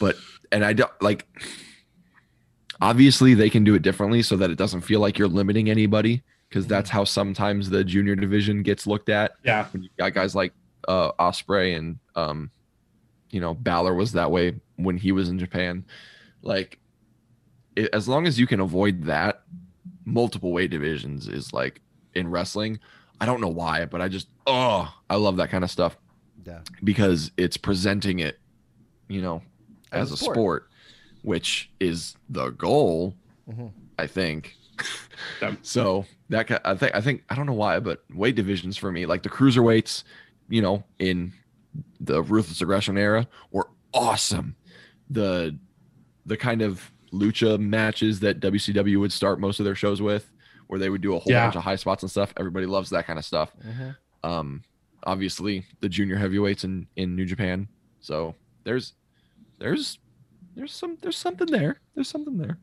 but 0.00 0.16
and 0.52 0.64
I 0.64 0.72
don't 0.74 0.90
like 1.00 1.26
obviously 2.80 3.34
they 3.34 3.50
can 3.50 3.64
do 3.64 3.74
it 3.74 3.82
differently 3.82 4.22
so 4.22 4.36
that 4.36 4.50
it 4.50 4.56
doesn't 4.58 4.82
feel 4.82 5.00
like 5.00 5.18
you're 5.18 5.28
limiting 5.28 5.68
anybody 5.70 6.22
because 6.48 6.66
that's 6.66 6.88
how 6.90 7.04
sometimes 7.04 7.68
the 7.70 7.82
junior 7.84 8.14
division 8.16 8.62
gets 8.62 8.86
looked 8.86 9.08
at 9.08 9.32
yeah, 9.44 9.66
when 9.72 9.82
you 9.82 9.88
got 9.98 10.14
guys 10.14 10.34
like 10.34 10.52
uh 10.86 11.10
Ospreay 11.18 11.76
and 11.76 11.98
um 12.14 12.50
you 13.30 13.40
know 13.40 13.52
Balor 13.54 13.94
was 13.94 14.12
that 14.12 14.30
way 14.30 14.54
when 14.76 14.96
he 14.96 15.12
was 15.12 15.28
in 15.28 15.38
Japan 15.38 15.84
like 16.42 16.78
it, 17.76 17.90
as 17.92 18.08
long 18.08 18.26
as 18.26 18.38
you 18.38 18.46
can 18.46 18.60
avoid 18.60 19.02
that 19.04 19.42
multiple 20.04 20.52
weight 20.52 20.70
divisions 20.70 21.28
is 21.28 21.52
like 21.52 21.80
in 22.14 22.28
wrestling 22.30 22.78
I 23.20 23.26
don't 23.26 23.40
know 23.40 23.48
why 23.48 23.84
but 23.84 24.00
I 24.00 24.08
just 24.08 24.28
oh 24.46 24.92
I 25.10 25.16
love 25.16 25.36
that 25.38 25.50
kind 25.50 25.64
of 25.64 25.70
stuff 25.70 25.98
Yeah. 26.46 26.60
because 26.82 27.32
it's 27.36 27.56
presenting 27.56 28.20
it 28.20 28.38
you 29.08 29.20
know 29.20 29.42
As 29.92 30.04
as, 30.04 30.10
a 30.12 30.14
a 30.14 30.16
sport. 30.16 30.34
sport. 30.36 30.67
Which 31.22 31.70
is 31.80 32.16
the 32.28 32.50
goal 32.50 33.14
Mhm. 33.50 33.72
I 33.98 34.06
think 34.06 34.54
so 35.62 36.04
that 36.28 36.60
I 36.64 36.74
think 36.74 36.94
I 36.94 37.00
think 37.00 37.24
I 37.30 37.34
don't 37.34 37.46
know 37.46 37.52
why, 37.54 37.80
but 37.80 38.04
weight 38.14 38.34
divisions 38.36 38.76
for 38.76 38.92
me, 38.92 39.06
like 39.06 39.22
the 39.22 39.28
cruiserweights, 39.30 40.04
you 40.48 40.62
know, 40.62 40.84
in 40.98 41.32
the 42.00 42.22
ruthless 42.22 42.60
aggression 42.60 42.96
era, 42.98 43.26
were 43.50 43.68
awesome. 43.94 44.54
The 45.10 45.58
the 46.26 46.36
kind 46.36 46.62
of 46.62 46.90
lucha 47.12 47.58
matches 47.58 48.20
that 48.20 48.38
WCW 48.40 49.00
would 49.00 49.12
start 49.12 49.40
most 49.40 49.58
of 49.60 49.64
their 49.64 49.74
shows 49.74 50.02
with, 50.02 50.30
where 50.66 50.78
they 50.78 50.90
would 50.90 51.00
do 51.00 51.14
a 51.16 51.18
whole 51.18 51.32
Yeah. 51.32 51.46
bunch 51.46 51.56
of 51.56 51.62
high 51.62 51.76
spots 51.76 52.02
and 52.02 52.10
stuff. 52.10 52.34
Everybody 52.36 52.66
loves 52.66 52.90
that 52.90 53.06
kind 53.06 53.18
of 53.18 53.24
stuff. 53.24 53.50
Mhm. 53.66 53.96
Um, 54.22 54.62
obviously 55.04 55.64
the 55.80 55.88
junior 55.88 56.16
heavyweights 56.16 56.64
in 56.64 56.86
in 56.96 57.16
New 57.16 57.24
Japan. 57.24 57.66
So 58.00 58.34
there's 58.64 58.92
there's 59.58 59.98
there's 60.58 60.72
some 60.72 60.98
there's 61.00 61.16
something 61.16 61.46
there. 61.46 61.80
There's 61.94 62.08
something 62.08 62.36
there. 62.36 62.58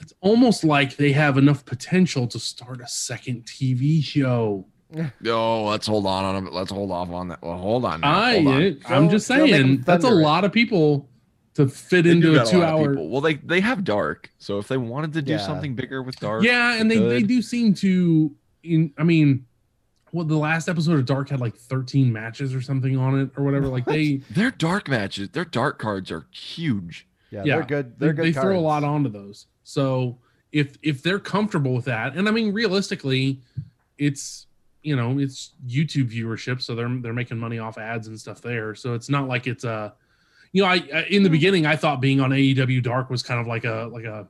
it's 0.00 0.12
almost 0.20 0.62
like 0.64 0.96
they 0.96 1.12
have 1.12 1.36
enough 1.36 1.64
potential 1.64 2.26
to 2.28 2.38
start 2.38 2.80
a 2.80 2.86
second 2.88 3.44
TV 3.46 4.02
show. 4.02 4.66
Oh, 5.26 5.64
let's 5.64 5.86
hold 5.86 6.04
on 6.06 6.22
on 6.24 6.46
it. 6.46 6.52
Let's 6.52 6.70
hold 6.70 6.90
off 6.90 7.08
on 7.10 7.28
that. 7.28 7.40
Well, 7.42 7.56
hold 7.56 7.86
on. 7.86 8.02
now, 8.02 8.14
I, 8.18 8.34
hold 8.42 8.46
on. 8.48 8.78
I'm 8.86 9.08
just 9.08 9.26
throw- 9.26 9.46
make 9.46 9.54
'em 9.54 9.60
saying 9.66 9.82
that's 9.86 10.04
a 10.04 10.10
lot 10.10 10.44
of 10.44 10.52
people 10.52 11.08
to 11.54 11.66
fit 11.66 12.04
They 12.04 12.10
into 12.10 12.40
a 12.40 12.44
two 12.44 12.58
lot 12.58 12.68
of 12.74 12.80
hour. 12.80 12.88
people. 12.90 13.08
Well, 13.08 13.20
they 13.22 13.34
they 13.36 13.60
have 13.60 13.84
dark, 13.84 14.30
so 14.38 14.58
if 14.58 14.68
they 14.68 14.76
wanted 14.76 15.14
to 15.14 15.22
do 15.22 15.32
Yeah. 15.32 15.38
something 15.38 15.74
bigger 15.74 16.02
with 16.02 16.20
dark, 16.20 16.44
Yeah, 16.44 16.74
and 16.78 16.90
they, 16.90 16.98
they 16.98 17.22
do 17.22 17.40
seem 17.40 17.72
to. 17.74 18.34
In 18.64 18.92
I 18.98 19.02
mean, 19.04 19.46
well, 20.12 20.26
the 20.26 20.36
last 20.36 20.68
episode 20.68 20.98
of 20.98 21.06
Dark 21.06 21.30
had 21.30 21.40
like 21.40 21.56
13 21.56 22.12
matches 22.12 22.54
or 22.54 22.60
something 22.60 22.96
on 22.98 23.18
it 23.18 23.30
or 23.36 23.44
whatever. 23.44 23.68
Like 23.68 23.86
they, 23.86 24.16
their 24.30 24.50
dark 24.50 24.88
matches, 24.88 25.30
their 25.30 25.46
dark 25.46 25.78
cards 25.78 26.10
are 26.12 26.26
huge. 26.30 27.08
Yeah, 27.32 27.42
Yeah. 27.44 27.56
they're 27.56 27.64
good. 27.66 27.98
they, 27.98 28.06
They're 28.06 28.14
good. 28.14 28.24
they 28.26 28.32
throw 28.32 28.58
a 28.58 28.60
lot 28.60 28.84
onto 28.84 29.08
those. 29.10 29.46
So 29.64 30.18
if 30.52 30.76
if 30.82 31.02
they're 31.02 31.18
comfortable 31.18 31.74
with 31.74 31.86
that, 31.86 32.14
and 32.14 32.28
I 32.28 32.30
mean 32.30 32.52
realistically, 32.52 33.40
it's 33.98 34.46
you 34.82 34.94
know 34.96 35.18
it's 35.18 35.52
YouTube 35.66 36.12
viewership, 36.12 36.60
so 36.60 36.74
they're 36.74 36.88
they're 37.00 37.12
making 37.14 37.38
money 37.38 37.58
off 37.58 37.78
ads 37.78 38.06
and 38.08 38.20
stuff 38.20 38.40
there. 38.42 38.74
So 38.74 38.94
it's 38.94 39.08
not 39.08 39.28
like 39.28 39.46
it's 39.46 39.64
a, 39.64 39.94
you 40.52 40.62
know, 40.62 40.68
I, 40.68 40.82
I 40.94 41.02
in 41.08 41.22
the 41.22 41.30
beginning 41.30 41.64
I 41.66 41.76
thought 41.76 42.00
being 42.00 42.20
on 42.20 42.30
AEW 42.30 42.82
Dark 42.82 43.08
was 43.08 43.22
kind 43.22 43.40
of 43.40 43.46
like 43.46 43.64
a 43.64 43.88
like 43.90 44.04
a, 44.04 44.28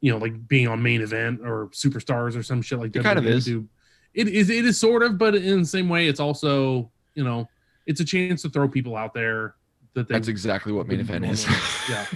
you 0.00 0.12
know, 0.12 0.18
like 0.18 0.46
being 0.48 0.68
on 0.68 0.82
main 0.82 1.00
event 1.00 1.40
or 1.42 1.68
superstars 1.68 2.36
or 2.36 2.42
some 2.42 2.60
shit 2.60 2.78
like 2.78 2.94
It 2.94 3.02
kind 3.02 3.18
of 3.18 3.26
is. 3.26 3.48
It 3.48 4.28
is 4.28 4.50
it 4.50 4.64
is 4.64 4.78
sort 4.78 5.02
of, 5.02 5.16
but 5.18 5.34
in 5.34 5.60
the 5.60 5.66
same 5.66 5.88
way, 5.88 6.08
it's 6.08 6.20
also 6.20 6.90
you 7.14 7.24
know 7.24 7.48
it's 7.86 8.00
a 8.00 8.04
chance 8.04 8.42
to 8.42 8.48
throw 8.50 8.68
people 8.68 8.96
out 8.96 9.14
there 9.14 9.54
that 9.94 10.08
they 10.08 10.14
That's 10.14 10.28
exactly 10.28 10.72
what 10.72 10.86
main 10.88 11.00
event 11.00 11.24
is. 11.24 11.46
yeah. 11.88 12.06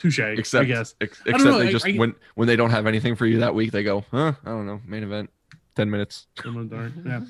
touche. 0.00 0.18
except 0.20 0.62
I 0.62 0.64
guess. 0.66 0.94
ex- 1.00 1.18
don't 1.24 1.34
except 1.34 1.44
know, 1.50 1.58
they 1.58 1.68
I- 1.68 1.72
just 1.72 1.86
I- 1.86 1.92
when 1.96 2.14
when 2.34 2.46
they 2.48 2.56
don't 2.56 2.70
have 2.70 2.86
anything 2.86 3.16
for 3.16 3.26
you 3.26 3.40
that 3.40 3.54
week, 3.54 3.72
they 3.72 3.82
go, 3.82 4.04
huh? 4.10 4.32
I 4.44 4.48
don't 4.50 4.66
know, 4.66 4.80
main 4.86 5.02
event, 5.02 5.30
ten 5.74 5.90
minutes. 5.90 6.26
Dark. 6.42 6.92
Yeah. 7.04 7.20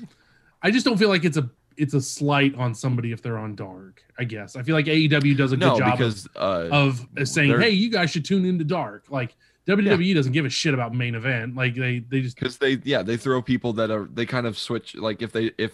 I 0.61 0.71
just 0.71 0.85
don't 0.85 0.97
feel 0.97 1.09
like 1.09 1.23
it's 1.23 1.37
a 1.37 1.49
it's 1.77 1.93
a 1.93 2.01
slight 2.01 2.53
on 2.55 2.75
somebody 2.75 3.13
if 3.13 3.21
they're 3.21 3.37
on 3.37 3.55
dark. 3.55 4.03
I 4.17 4.25
guess 4.25 4.57
I 4.57 4.63
feel 4.63 4.75
like 4.75 4.85
AEW 4.87 5.37
does 5.37 5.53
a 5.53 5.57
good 5.57 5.65
No, 5.65 5.77
job 5.79 5.97
because 5.97 6.27
uh, 6.35 6.67
of, 6.69 7.07
of 7.15 7.27
saying, 7.29 7.57
"Hey, 7.61 7.69
you 7.69 7.89
guys 7.89 8.11
should 8.11 8.25
tune 8.25 8.43
into 8.43 8.65
dark." 8.65 9.05
Like 9.09 9.37
WWE 9.67 10.13
doesn't 10.13 10.33
give 10.33 10.43
a 10.45 10.49
shit 10.49 10.73
about 10.73 10.93
main 10.93 11.15
event. 11.15 11.55
Like 11.55 11.75
they 11.75 11.99
they 11.99 12.19
just 12.19 12.35
because 12.35 12.57
they 12.57 12.79
yeah 12.83 13.01
they 13.03 13.15
throw 13.15 13.41
people 13.41 13.71
that 13.73 13.89
are 13.91 14.09
they 14.13 14.25
kind 14.25 14.45
of 14.45 14.57
switch 14.57 14.95
like 14.95 15.21
if 15.21 15.31
they 15.31 15.51
if 15.57 15.71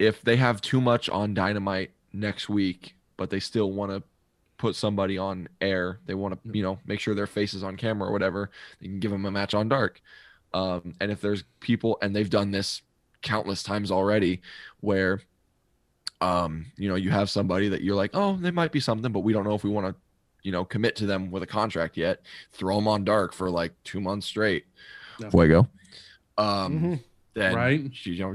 if 0.00 0.20
they 0.22 0.34
have 0.36 0.60
too 0.60 0.80
much 0.80 1.08
on 1.08 1.32
dynamite 1.34 1.92
next 2.12 2.48
week 2.48 2.95
but 3.16 3.30
they 3.30 3.40
still 3.40 3.72
want 3.72 3.90
to 3.92 4.02
put 4.58 4.74
somebody 4.74 5.18
on 5.18 5.48
air 5.60 5.98
they 6.06 6.14
want 6.14 6.32
to 6.32 6.50
you 6.56 6.62
know 6.62 6.78
make 6.86 6.98
sure 6.98 7.14
their 7.14 7.26
face 7.26 7.52
is 7.52 7.62
on 7.62 7.76
camera 7.76 8.08
or 8.08 8.12
whatever 8.12 8.50
they 8.80 8.86
can 8.86 8.98
give 9.00 9.10
them 9.10 9.26
a 9.26 9.30
match 9.30 9.52
on 9.54 9.68
dark 9.68 10.00
Um, 10.54 10.94
and 11.00 11.10
if 11.12 11.20
there's 11.20 11.44
people, 11.60 11.98
and 12.00 12.16
they've 12.16 12.30
done 12.30 12.50
this 12.52 12.80
countless 13.20 13.62
times 13.62 13.90
already, 13.90 14.40
where, 14.80 15.20
um, 16.20 16.66
you 16.76 16.88
know, 16.88 16.94
you 16.94 17.10
have 17.10 17.28
somebody 17.28 17.68
that 17.68 17.82
you're 17.82 17.96
like, 17.96 18.12
oh, 18.14 18.36
they 18.36 18.50
might 18.50 18.72
be 18.72 18.80
something, 18.80 19.12
but 19.12 19.20
we 19.20 19.32
don't 19.34 19.44
know 19.44 19.54
if 19.54 19.64
we 19.64 19.70
want 19.70 19.86
to, 19.86 19.94
you 20.42 20.52
know, 20.52 20.64
commit 20.64 20.96
to 20.96 21.06
them 21.06 21.30
with 21.30 21.42
a 21.42 21.46
contract 21.46 21.96
yet. 21.98 22.22
Throw 22.52 22.76
them 22.76 22.88
on 22.88 23.04
dark 23.04 23.34
for 23.34 23.50
like 23.50 23.72
two 23.84 24.00
months 24.00 24.26
straight. 24.26 24.64
Yeah. 25.18 25.28
Fuego. 25.30 25.68
Um, 26.38 26.80
Mhm. 26.80 27.00
then 27.34 27.54
Right. 27.54 28.06
you 28.06 28.18
know, 28.20 28.34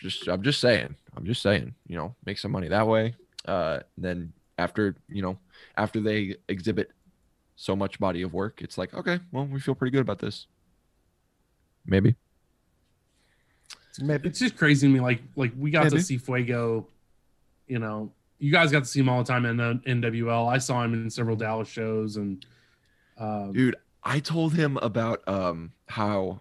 just 0.00 0.28
I'm 0.28 0.42
just 0.42 0.60
saying, 0.60 0.94
I'm 1.14 1.26
just 1.26 1.42
saying, 1.42 1.74
you 1.86 1.96
know, 1.96 2.14
make 2.24 2.38
some 2.38 2.52
money 2.52 2.68
that 2.68 2.86
way. 2.86 3.14
Uh, 3.46 3.80
then 3.96 4.32
after 4.58 4.96
you 5.08 5.22
know, 5.22 5.38
after 5.76 6.00
they 6.00 6.36
exhibit 6.48 6.92
so 7.56 7.74
much 7.74 7.98
body 7.98 8.22
of 8.22 8.32
work, 8.32 8.62
it's 8.62 8.78
like, 8.78 8.94
okay, 8.94 9.20
well, 9.32 9.46
we 9.46 9.60
feel 9.60 9.74
pretty 9.74 9.92
good 9.92 10.02
about 10.02 10.18
this. 10.18 10.46
Maybe. 11.86 12.16
Maybe. 14.00 14.28
It's 14.28 14.38
just 14.38 14.56
crazy 14.56 14.86
to 14.86 14.92
me. 14.92 15.00
Like 15.00 15.20
like 15.36 15.52
we 15.58 15.70
got 15.70 15.84
Maybe. 15.84 15.96
to 15.96 16.02
see 16.02 16.18
Fuego. 16.18 16.86
You 17.66 17.78
know, 17.78 18.12
you 18.38 18.50
guys 18.50 18.72
got 18.72 18.80
to 18.80 18.88
see 18.88 19.00
him 19.00 19.08
all 19.08 19.22
the 19.22 19.30
time 19.30 19.44
in 19.44 19.56
the 19.56 19.80
NWL. 19.86 20.50
I 20.50 20.58
saw 20.58 20.82
him 20.82 20.94
in 20.94 21.10
several 21.10 21.36
Dallas 21.36 21.68
shows, 21.68 22.16
and 22.16 22.44
um, 23.18 23.52
Dude, 23.52 23.76
I 24.02 24.20
told 24.20 24.54
him 24.54 24.76
about 24.78 25.26
um 25.28 25.72
how 25.88 26.40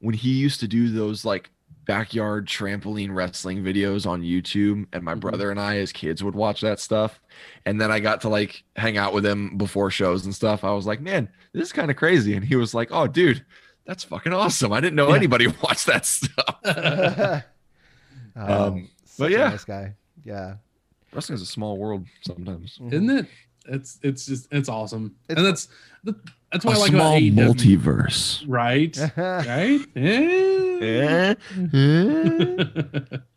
when 0.00 0.14
he 0.14 0.30
used 0.30 0.60
to 0.60 0.68
do 0.68 0.90
those 0.90 1.24
like 1.24 1.50
backyard 1.86 2.46
trampoline 2.46 3.14
wrestling 3.14 3.62
videos 3.62 4.06
on 4.06 4.22
YouTube 4.22 4.86
and 4.92 5.02
my 5.04 5.14
Mhm. 5.14 5.20
brother 5.20 5.50
and 5.50 5.58
I 5.60 5.78
as 5.78 5.92
kids 5.92 6.22
would 6.22 6.34
watch 6.34 6.60
that 6.60 6.80
stuff 6.80 7.20
and 7.64 7.80
then 7.80 7.90
I 7.92 8.00
got 8.00 8.20
to 8.22 8.28
like 8.28 8.64
hang 8.76 8.96
out 8.98 9.14
with 9.14 9.24
him 9.24 9.56
before 9.56 9.90
shows 9.90 10.24
and 10.24 10.34
stuff. 10.34 10.64
I 10.64 10.72
was 10.72 10.86
like, 10.86 11.00
"Man, 11.00 11.28
this 11.52 11.62
is 11.68 11.72
kind 11.72 11.90
of 11.90 11.96
crazy." 11.96 12.34
And 12.34 12.44
he 12.44 12.56
was 12.56 12.74
like, 12.74 12.88
"Oh, 12.90 13.06
dude, 13.06 13.44
that's 13.86 14.04
fucking 14.04 14.32
awesome. 14.32 14.72
I 14.72 14.80
didn't 14.80 14.96
know 14.96 15.08
Yeah. 15.10 15.16
anybody 15.16 15.46
watched 15.62 15.86
that 15.86 16.04
stuff." 16.06 16.56
um, 18.36 18.88
but 19.18 19.28
such 19.28 19.28
a 19.28 19.32
yeah. 19.32 19.48
nice 19.48 19.64
guy. 19.64 19.94
Yeah. 20.24 20.54
Wrestling 21.12 21.36
is 21.36 21.42
a 21.42 21.46
small 21.46 21.78
world 21.78 22.04
sometimes. 22.22 22.78
isn't 22.90 23.10
it? 23.10 23.26
It's 23.68 23.98
it's 24.02 24.26
just 24.26 24.46
it's 24.52 24.68
awesome, 24.68 25.14
It's- 25.28 25.38
and 25.38 25.46
that's 25.46 25.68
that's 26.52 26.64
why 26.64 26.74
I 26.74 26.76
like 26.76 26.92
about 26.92 27.14
AEW. 27.14 27.32
multiverse. 27.34 28.44
right? 28.46 28.96
right? 29.16 29.80
Eh? 30.82 31.34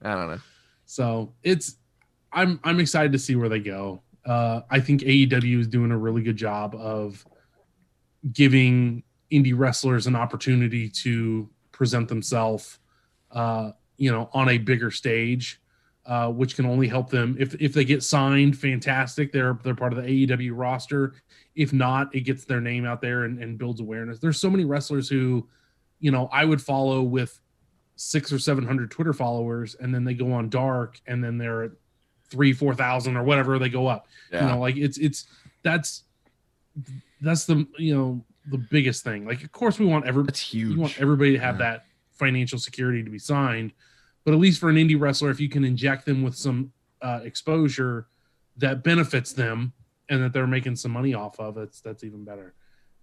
I 0.02 0.16
don't 0.16 0.30
know. 0.30 0.40
so 0.86 1.34
it's 1.44 1.78
I'm 2.32 2.60
I'm 2.64 2.80
excited 2.80 3.12
to 3.12 3.20
see 3.20 3.36
where 3.36 3.50
they 3.50 3.60
go. 3.60 4.02
Uh, 4.26 4.62
I 4.70 4.80
think 4.80 5.02
AEW 5.02 5.60
is 5.60 5.68
doing 5.68 5.92
a 5.92 5.98
really 5.98 6.22
good 6.22 6.38
job 6.38 6.76
of 6.76 7.26
giving 8.34 9.04
indie 9.32 9.58
wrestlers 9.58 10.08
an 10.08 10.16
opportunity 10.16 10.90
to 10.90 11.50
present 11.72 12.10
themselves, 12.10 12.80
uh, 13.32 13.72
you 13.98 14.12
know, 14.12 14.30
on 14.34 14.50
a 14.50 14.58
bigger 14.58 14.92
stage, 14.92 15.62
uh, 16.06 16.30
which 16.30 16.56
can 16.56 16.66
only 16.66 16.88
help 16.88 17.10
them 17.10 17.36
if 17.40 17.56
if 17.62 17.74
they 17.74 17.86
get 17.86 18.04
signed. 18.04 18.58
Fantastic, 18.58 19.32
they're 19.32 19.58
they're 19.64 19.76
part 19.76 19.94
of 19.94 20.04
the 20.04 20.28
AEW 20.28 20.52
roster. 20.54 21.14
If 21.56 21.74
not, 21.74 22.14
it 22.14 22.22
gets 22.22 22.46
their 22.46 22.62
name 22.62 22.86
out 22.86 23.02
there 23.02 23.24
and, 23.24 23.42
and 23.42 23.58
builds 23.58 23.80
awareness. 23.82 24.20
There's 24.20 24.40
so 24.40 24.50
many 24.50 24.66
wrestlers 24.66 25.10
who, 25.10 25.48
you 26.00 26.12
know, 26.12 26.30
I 26.32 26.46
would 26.46 26.62
follow 26.62 27.02
with 27.04 27.40
six 27.96 28.32
or 28.32 28.40
seven 28.40 28.66
hundred 28.66 28.92
Twitter 28.92 29.14
followers, 29.14 29.76
and 29.80 29.94
then 29.94 30.04
they 30.04 30.14
go 30.14 30.32
on 30.32 30.50
dark, 30.50 31.00
and 31.08 31.24
then 31.24 31.38
they're 31.38 31.64
at 31.64 31.72
three, 32.30 32.54
four 32.54 32.74
thousand 32.76 33.18
or 33.18 33.24
whatever 33.24 33.60
they 33.60 33.70
go 33.70 33.88
up. 33.88 34.08
Yeah. 34.32 34.42
You 34.46 34.52
know, 34.54 34.60
like 34.60 34.78
it's 34.78 34.98
it's 34.98 35.26
that's 35.64 36.04
that's 37.22 37.46
the 37.46 37.68
you 37.78 37.96
know 37.96 38.26
the 38.50 38.58
biggest 38.58 39.04
thing. 39.04 39.26
Like, 39.26 39.44
of 39.44 39.52
course, 39.52 39.78
we 39.80 39.86
want 39.86 40.06
every 40.08 40.24
That's 40.24 40.40
huge. 40.40 40.74
you 40.76 40.80
want 40.80 41.00
everybody 41.00 41.34
to 41.34 41.40
have 41.40 41.56
Yeah. 41.60 41.72
that 41.72 41.86
financial 42.12 42.58
security 42.58 43.04
to 43.04 43.10
be 43.10 43.20
signed, 43.20 43.74
but 44.26 44.34
at 44.34 44.40
least 44.40 44.60
for 44.60 44.70
an 44.70 44.76
indie 44.76 45.00
wrestler, 45.00 45.30
if 45.30 45.40
you 45.40 45.50
can 45.50 45.64
inject 45.64 46.06
them 46.06 46.24
with 46.24 46.36
some 46.36 46.72
uh, 47.02 47.20
exposure 47.24 48.08
that 48.58 48.84
benefits 48.84 49.34
them 49.34 49.72
and 50.10 50.24
that 50.24 50.34
they're 50.34 50.48
making 50.48 50.76
some 50.76 50.92
money 50.92 51.14
off 51.14 51.40
of, 51.40 51.58
it's 51.58 51.80
that's 51.82 52.04
even 52.04 52.24
better. 52.26 52.54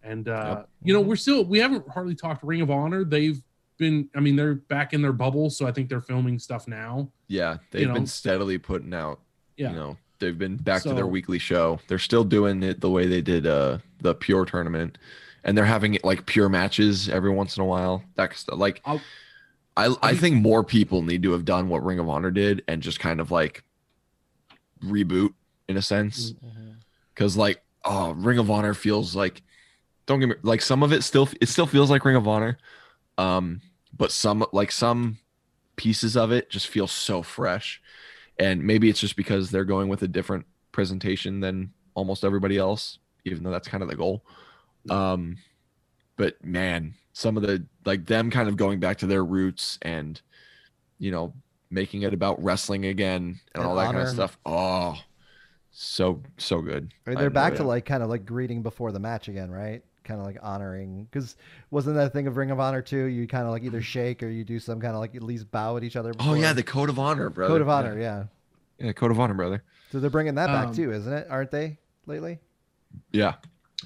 And 0.07 0.29
uh, 0.29 0.55
Yep. 0.59 0.69
you 0.85 0.93
know, 0.95 1.01
we're 1.01 1.17
still 1.17 1.45
we 1.45 1.59
haven't 1.59 1.89
hardly 1.89 2.15
talked 2.15 2.45
Ring 2.45 2.61
of 2.61 2.71
Honor. 2.71 3.05
They've 3.05 3.43
been, 3.77 4.09
I 4.15 4.21
mean, 4.21 4.37
they're 4.37 4.55
back 4.55 4.93
in 4.95 5.03
their 5.03 5.13
bubble, 5.13 5.51
so 5.51 5.67
I 5.67 5.73
think 5.73 5.89
they're 5.89 6.01
filming 6.01 6.39
stuff 6.39 6.67
now. 6.69 7.11
Yeah, 7.29 7.57
they've 7.73 7.89
know? 7.89 7.95
been 7.95 8.07
steadily 8.07 8.57
putting 8.57 8.95
out. 8.95 9.21
Yeah. 9.57 9.71
You 9.71 9.77
know, 9.77 9.97
they've 10.21 10.39
been 10.39 10.57
back 10.57 10.83
to 10.83 10.95
their 10.95 11.07
weekly 11.09 11.39
show. 11.39 11.81
They're 11.89 11.99
still 11.99 12.25
doing 12.25 12.63
it 12.63 12.81
the 12.81 12.91
way 12.91 13.07
they 13.07 13.21
did 13.21 13.47
uh 13.47 13.79
the 14.01 14.15
pure 14.15 14.45
tournament, 14.45 14.97
and 15.43 15.59
they're 15.59 15.65
having 15.65 15.95
it 15.95 16.05
like 16.05 16.25
pure 16.27 16.49
matches 16.49 17.09
every 17.09 17.31
once 17.31 17.57
in 17.57 17.63
a 17.63 17.67
while. 17.67 18.05
That 18.15 18.35
stuff. 18.37 18.59
Like, 18.59 18.81
I'll- 18.85 19.03
I 19.77 19.95
I 20.03 20.15
think 20.15 20.37
more 20.37 20.63
people 20.65 21.03
need 21.03 21.23
to 21.25 21.33
have 21.33 21.45
done 21.45 21.69
what 21.69 21.85
Ring 21.85 21.99
of 21.99 22.09
Honor 22.09 22.31
did 22.31 22.63
and 22.69 22.81
just 22.83 22.99
kind 23.01 23.21
of 23.21 23.31
like 23.31 23.63
reboot 24.85 25.35
in 25.69 25.77
a 25.77 25.83
sense, 25.83 26.33
Mhm. 26.33 26.77
because 27.15 27.37
like 27.37 27.63
oh, 27.85 28.13
Ring 28.13 28.39
of 28.39 28.51
Honor 28.51 28.75
feels 28.75 29.15
like 29.15 29.43
don't 30.07 30.21
get 30.21 30.29
me 30.29 30.35
like 30.43 30.63
some 30.63 30.83
of 30.83 30.93
it 30.93 31.03
still 31.03 31.29
it 31.41 31.49
still 31.49 31.67
feels 31.67 31.91
like 31.91 32.05
Ring 32.05 32.17
of 32.17 32.29
Honor, 32.29 32.59
um, 33.19 33.61
but 33.97 34.13
some 34.13 34.47
like 34.53 34.73
some 34.73 35.19
pieces 35.77 36.17
of 36.17 36.33
it 36.33 36.51
just 36.51 36.69
feel 36.69 36.87
so 36.87 37.23
fresh. 37.23 37.81
And 38.39 38.63
maybe 38.63 38.89
it's 38.89 39.01
just 39.01 39.17
because 39.17 39.51
they're 39.51 39.65
going 39.65 39.89
with 39.89 40.03
a 40.03 40.09
different 40.09 40.47
presentation 40.73 41.41
than 41.41 41.73
almost 41.95 42.25
everybody 42.25 42.59
else 42.59 42.99
even 43.25 43.43
though 43.43 43.51
that's 43.51 43.69
kind 43.69 43.83
of 43.83 43.89
the 43.89 43.97
goal. 43.97 44.25
Um 44.89 45.39
but 46.17 46.43
man 46.45 46.95
some 47.13 47.37
of 47.37 47.43
the 47.43 47.67
like 47.85 48.07
them 48.07 48.31
kind 48.31 48.49
of 48.49 48.57
going 48.57 48.79
back 48.81 48.99
to 48.99 49.07
their 49.07 49.25
roots 49.25 49.79
and 49.83 50.21
you 50.99 51.11
know 51.11 51.33
making 51.71 52.03
it 52.03 52.15
about 52.15 52.43
wrestling 52.43 52.87
again 52.87 53.41
and, 53.55 53.65
And 53.65 53.65
all 53.65 53.75
that 53.77 53.91
kind 53.91 54.03
of 54.03 54.09
stuff. 54.09 54.39
Oh 54.47 54.97
so 55.71 56.23
so 56.39 56.63
good. 56.63 56.93
I 57.07 57.11
mean, 57.11 57.19
they're 57.19 57.31
back 57.31 57.53
enjoy 57.53 57.57
to 57.57 57.63
it. 57.63 57.67
like 57.67 57.85
kind 57.85 58.03
of 58.03 58.09
like 58.09 58.25
greeting 58.25 58.63
before 58.63 58.93
the 58.93 58.99
match 58.99 59.29
again, 59.29 59.51
right? 59.51 59.83
Kind 60.07 60.21
of 60.21 60.27
like 60.27 60.39
honoring 60.41 61.09
because 61.11 61.35
wasn't 61.73 61.97
that 61.97 62.07
a 62.07 62.11
thing 62.11 62.29
of 62.29 62.37
Ring 62.37 62.53
of 62.53 62.61
Honor 62.61 62.81
too? 62.81 63.07
You 63.07 63.27
kind 63.27 63.45
of 63.45 63.51
like 63.51 63.65
either 63.65 63.83
shake 63.83 64.23
or 64.23 64.29
you 64.29 64.45
do 64.45 64.61
some 64.61 64.81
kind 64.81 64.95
of 64.95 65.01
like 65.01 65.17
at 65.17 65.23
least 65.23 65.51
bow 65.51 65.77
at 65.77 65.83
each 65.83 65.97
other. 65.97 66.13
oh 66.21 66.35
yeah 66.35 66.53
the 66.53 66.63
code 66.63 66.89
of 66.89 66.99
honor 67.01 67.29
brother 67.29 67.53
code 67.53 67.61
of 67.61 67.69
honor, 67.69 67.99
yeah. 67.99 68.25
yeah, 68.79 68.87
yeah 68.87 68.93
code 68.93 69.11
of 69.11 69.19
honor 69.19 69.35
brother 69.35 69.65
So 69.91 69.99
they're 69.99 70.09
bringing 70.09 70.37
that 70.37 70.47
back 70.47 70.69
Um, 70.69 70.75
too, 70.75 70.93
isn't 70.93 71.13
it? 71.13 71.27
Aren't 71.29 71.51
they 71.51 71.79
lately? 72.07 72.39
yeah 73.11 73.35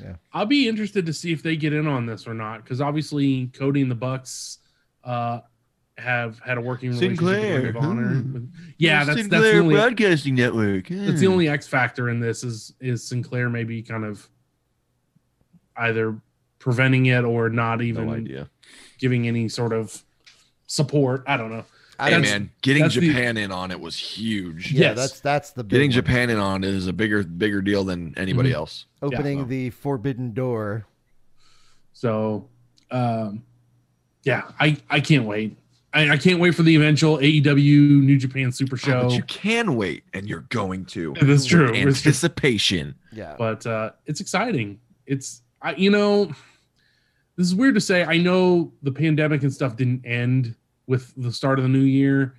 Yeah. 0.02 0.16
I'll 0.34 0.44
be 0.44 0.68
interested 0.68 1.06
to 1.06 1.12
see 1.14 1.32
if 1.32 1.42
they 1.42 1.56
get 1.56 1.72
in 1.72 1.86
on 1.86 2.04
this 2.04 2.26
or 2.26 2.34
not, 2.34 2.62
because 2.64 2.82
obviously 2.82 3.46
Cody 3.58 3.80
and 3.80 3.90
the 3.90 3.94
Bucks 3.94 4.58
uh, 5.02 5.40
have 5.96 6.38
had 6.40 6.58
a 6.58 6.60
working 6.60 6.90
relationship 6.90 7.22
with 7.22 7.64
Ring 7.64 7.76
of 7.76 7.76
Honor. 7.78 8.08
Hmm. 8.20 8.44
Yeah, 8.76 9.04
that's 9.04 9.26
that's 9.28 9.42
the 9.42 9.58
only 9.58 9.74
broadcasting 9.74 10.34
network 10.34 10.88
that's 10.88 11.20
the 11.20 11.26
only 11.28 11.48
X 11.48 11.66
factor 11.66 12.10
in 12.10 12.20
this 12.20 12.44
is 12.44 12.74
is 12.78 13.02
Sinclair 13.02 13.48
maybe 13.48 13.82
kind 13.82 14.04
of 14.04 14.28
either 15.80 16.16
preventing 16.58 17.06
it 17.06 17.24
or 17.24 17.48
not 17.48 17.80
even 17.82 18.06
no 18.06 18.12
idea 18.14 18.48
giving 18.98 19.26
any 19.26 19.48
sort 19.48 19.72
of 19.72 20.02
support. 20.66 21.24
I 21.26 21.36
don't 21.36 21.50
know. 21.50 21.64
hey 21.98 22.10
That's- 22.10 22.30
man 22.30 22.50
getting 22.62 22.82
that's 22.82 22.94
the- 22.94 23.08
japan 23.08 23.36
in 23.36 23.50
on 23.52 23.70
it 23.70 23.78
was 23.80 23.96
huge 23.96 24.72
Yeah, 24.72 24.80
Yes. 24.88 24.96
that's 24.96 25.20
that's 25.20 25.50
the 25.52 25.64
big 25.64 25.70
getting 25.70 25.90
one. 25.90 25.94
Japan 25.94 26.30
in 26.30 26.38
on 26.38 26.64
is 26.64 26.86
a 26.86 26.92
bigger 26.92 27.22
bigger 27.24 27.60
deal 27.62 27.82
than 27.84 28.14
anybody 28.16 28.50
Mhm. 28.50 28.54
else. 28.54 28.86
opening 29.02 29.38
Yeah. 29.40 29.44
the 29.44 29.70
forbidden 29.70 30.32
door. 30.34 30.86
So, 31.92 32.48
um, 32.90 33.42
yeah, 34.24 34.50
I 34.58 34.76
I 34.88 35.00
can't 35.00 35.24
wait. 35.24 35.56
I, 35.92 36.10
I 36.10 36.16
can't 36.18 36.38
wait 36.38 36.54
for 36.54 36.62
the 36.62 36.76
eventual 36.76 37.18
AEW 37.18 38.00
New 38.02 38.16
Japan 38.16 38.52
Super 38.52 38.76
Oh, 38.76 38.78
Show. 38.78 39.02
but 39.08 39.12
you 39.12 39.22
can 39.24 39.74
wait, 39.74 40.04
and 40.14 40.28
you're 40.28 40.46
going 40.50 40.84
to. 40.86 41.14
That's 41.14 41.42
It's 41.42 41.46
true. 41.46 41.74
Anticipation. 41.74 42.94
Yeah, 43.12 43.34
but 43.36 43.66
uh, 43.66 43.90
it's 44.06 44.20
exciting. 44.20 44.78
It's 45.06 45.42
I, 45.62 45.74
you 45.74 45.90
know, 45.90 46.26
this 47.36 47.46
is 47.46 47.54
weird 47.54 47.74
to 47.74 47.80
say. 47.80 48.04
I 48.04 48.16
know 48.18 48.72
the 48.82 48.92
pandemic 48.92 49.42
and 49.42 49.52
stuff 49.52 49.76
didn't 49.76 50.04
end 50.06 50.54
with 50.86 51.12
the 51.16 51.32
start 51.32 51.58
of 51.58 51.62
the 51.62 51.68
new 51.68 51.80
year. 51.80 52.34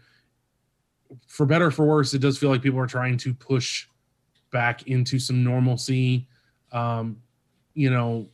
For 1.27 1.45
better 1.45 1.67
or 1.67 1.71
for 1.71 1.85
worse, 1.85 2.13
it 2.13 2.19
does 2.19 2.37
feel 2.37 2.49
like 2.49 2.61
people 2.61 2.79
are 2.79 2.87
trying 2.87 3.17
to 3.17 3.33
push 3.33 3.87
back 4.51 4.87
into 4.87 5.19
some 5.19 5.43
normalcy. 5.43 6.27
Um, 6.71 7.17
you 7.73 7.89
know, 7.89 8.27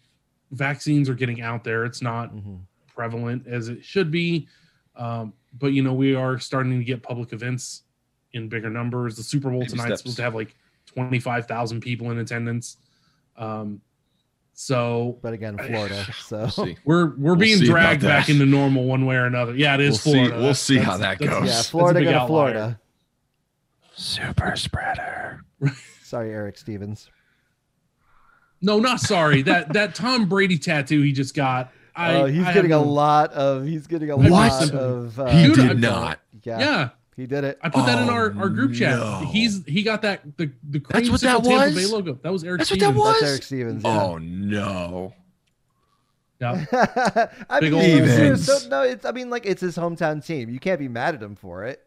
vaccines 0.51 1.09
are 1.09 1.13
getting 1.15 1.41
out 1.41 1.63
there. 1.63 1.85
It's 1.85 2.01
not 2.01 2.33
Mhm. 2.35 2.61
prevalent 2.87 3.45
as 3.47 3.67
it 3.69 3.83
should 3.83 4.11
be. 4.11 4.47
Um, 4.95 5.33
but 5.59 5.67
you 5.73 5.83
know, 5.83 5.93
we 5.93 6.15
are 6.15 6.39
starting 6.39 6.77
to 6.77 6.83
get 6.83 7.03
public 7.03 7.33
events 7.33 7.83
in 8.33 8.49
bigger 8.49 8.69
numbers. 8.69 9.15
The 9.15 9.23
Super 9.23 9.49
Bowl 9.49 9.59
Baby 9.61 9.71
tonight's 9.71 10.01
supposed 10.01 10.17
to 10.17 10.23
have 10.23 10.35
like 10.35 10.55
25,000 10.87 11.81
people 11.81 12.11
in 12.11 12.17
attendance. 12.19 12.77
Um, 13.35 13.81
so 14.59 15.19
but 15.21 15.33
again, 15.33 15.55
Florida. 15.55 16.03
So 16.19 16.49
we'll 16.57 16.67
we're 16.83 17.05
we're 17.05 17.15
We'll 17.17 17.35
being 17.35 17.59
dragged 17.63 18.01
back 18.01 18.27
into 18.27 18.45
normal 18.47 18.85
one 18.85 19.05
way 19.05 19.15
or 19.15 19.25
another. 19.25 19.55
Yeah, 19.55 19.75
it 19.75 19.81
is 19.81 19.91
We'll 19.91 19.97
see- 19.97 20.11
Florida. 20.11 20.33
we'll 20.33 20.41
That's- 20.41 20.59
see 20.59 20.75
that's- 20.77 20.91
how 20.91 20.97
that 20.97 21.19
goes. 21.19 21.47
yeah, 21.47 21.61
Florida 21.61 22.03
go 22.03 22.11
to. 22.11 22.25
Florida. 22.25 22.79
Super 23.93 24.55
spreader. 24.55 25.41
Sorry, 26.03 26.31
Eric 26.31 26.57
Stevens. 26.57 27.09
No, 28.61 28.79
not 28.79 28.99
sorry. 28.99 29.43
that 29.43 29.73
that 29.73 29.93
Tom 29.95 30.27
Brady 30.27 30.57
tattoo 30.57 31.01
he 31.03 31.11
just 31.11 31.35
got. 31.35 31.71
I, 31.95 32.13
oh, 32.15 32.25
he's 32.25 32.43
I 32.43 32.53
getting 32.53 32.71
a 32.73 32.81
lot 32.81 33.31
of. 33.33 33.65
He's 33.65 33.85
getting 33.87 34.09
a 34.11 34.17
What? 34.17 34.29
lot 34.31 34.71
of. 34.71 35.19
Uh, 35.19 35.25
he 35.27 35.47
Dude, 35.47 35.55
did 35.55 35.79
not. 35.81 36.19
Yeah, 36.43 36.59
Yeah, 36.59 36.89
he 37.17 37.25
did 37.25 37.43
it. 37.43 37.57
I 37.61 37.67
put 37.69 37.85
that 37.87 38.01
in 38.01 38.09
Oh, 38.09 38.13
our, 38.13 38.33
our 38.39 38.47
group 38.49 38.73
chat. 38.73 38.97
no. 38.97 39.27
He's 39.29 39.65
he 39.65 39.83
got 39.83 40.01
that 40.03 40.37
the 40.37 40.49
the 40.69 40.79
That's 40.89 41.09
what 41.09 41.19
that 41.21 41.43
Tampa 41.43 41.49
was? 41.49 41.75
Bay 41.75 41.85
logo. 41.87 42.17
That 42.21 42.31
was 42.31 42.43
Eric. 42.45 42.59
That's 42.59 42.71
what 42.71 42.79
that 42.79 42.93
was? 42.95 43.19
That's 43.19 43.31
Eric 43.31 43.43
Stevens. 43.43 43.83
Yeah. 43.83 44.01
Oh 44.01 44.17
no. 44.19 45.13
Yeah. 46.39 46.65
I 47.49 47.59
Big 47.59 47.73
mean, 47.73 47.81
ol' 48.03 48.07
Stevens. 48.07 48.45
so- 48.45 48.69
no, 48.69 48.83
it's. 48.83 49.05
I 49.05 49.11
mean, 49.11 49.29
like 49.29 49.45
it's 49.45 49.61
his 49.61 49.75
hometown 49.75 50.23
team. 50.25 50.49
You 50.49 50.59
can't 50.59 50.79
be 50.79 50.87
mad 50.87 51.15
at 51.15 51.21
him 51.23 51.35
for 51.35 51.63
it. 51.65 51.83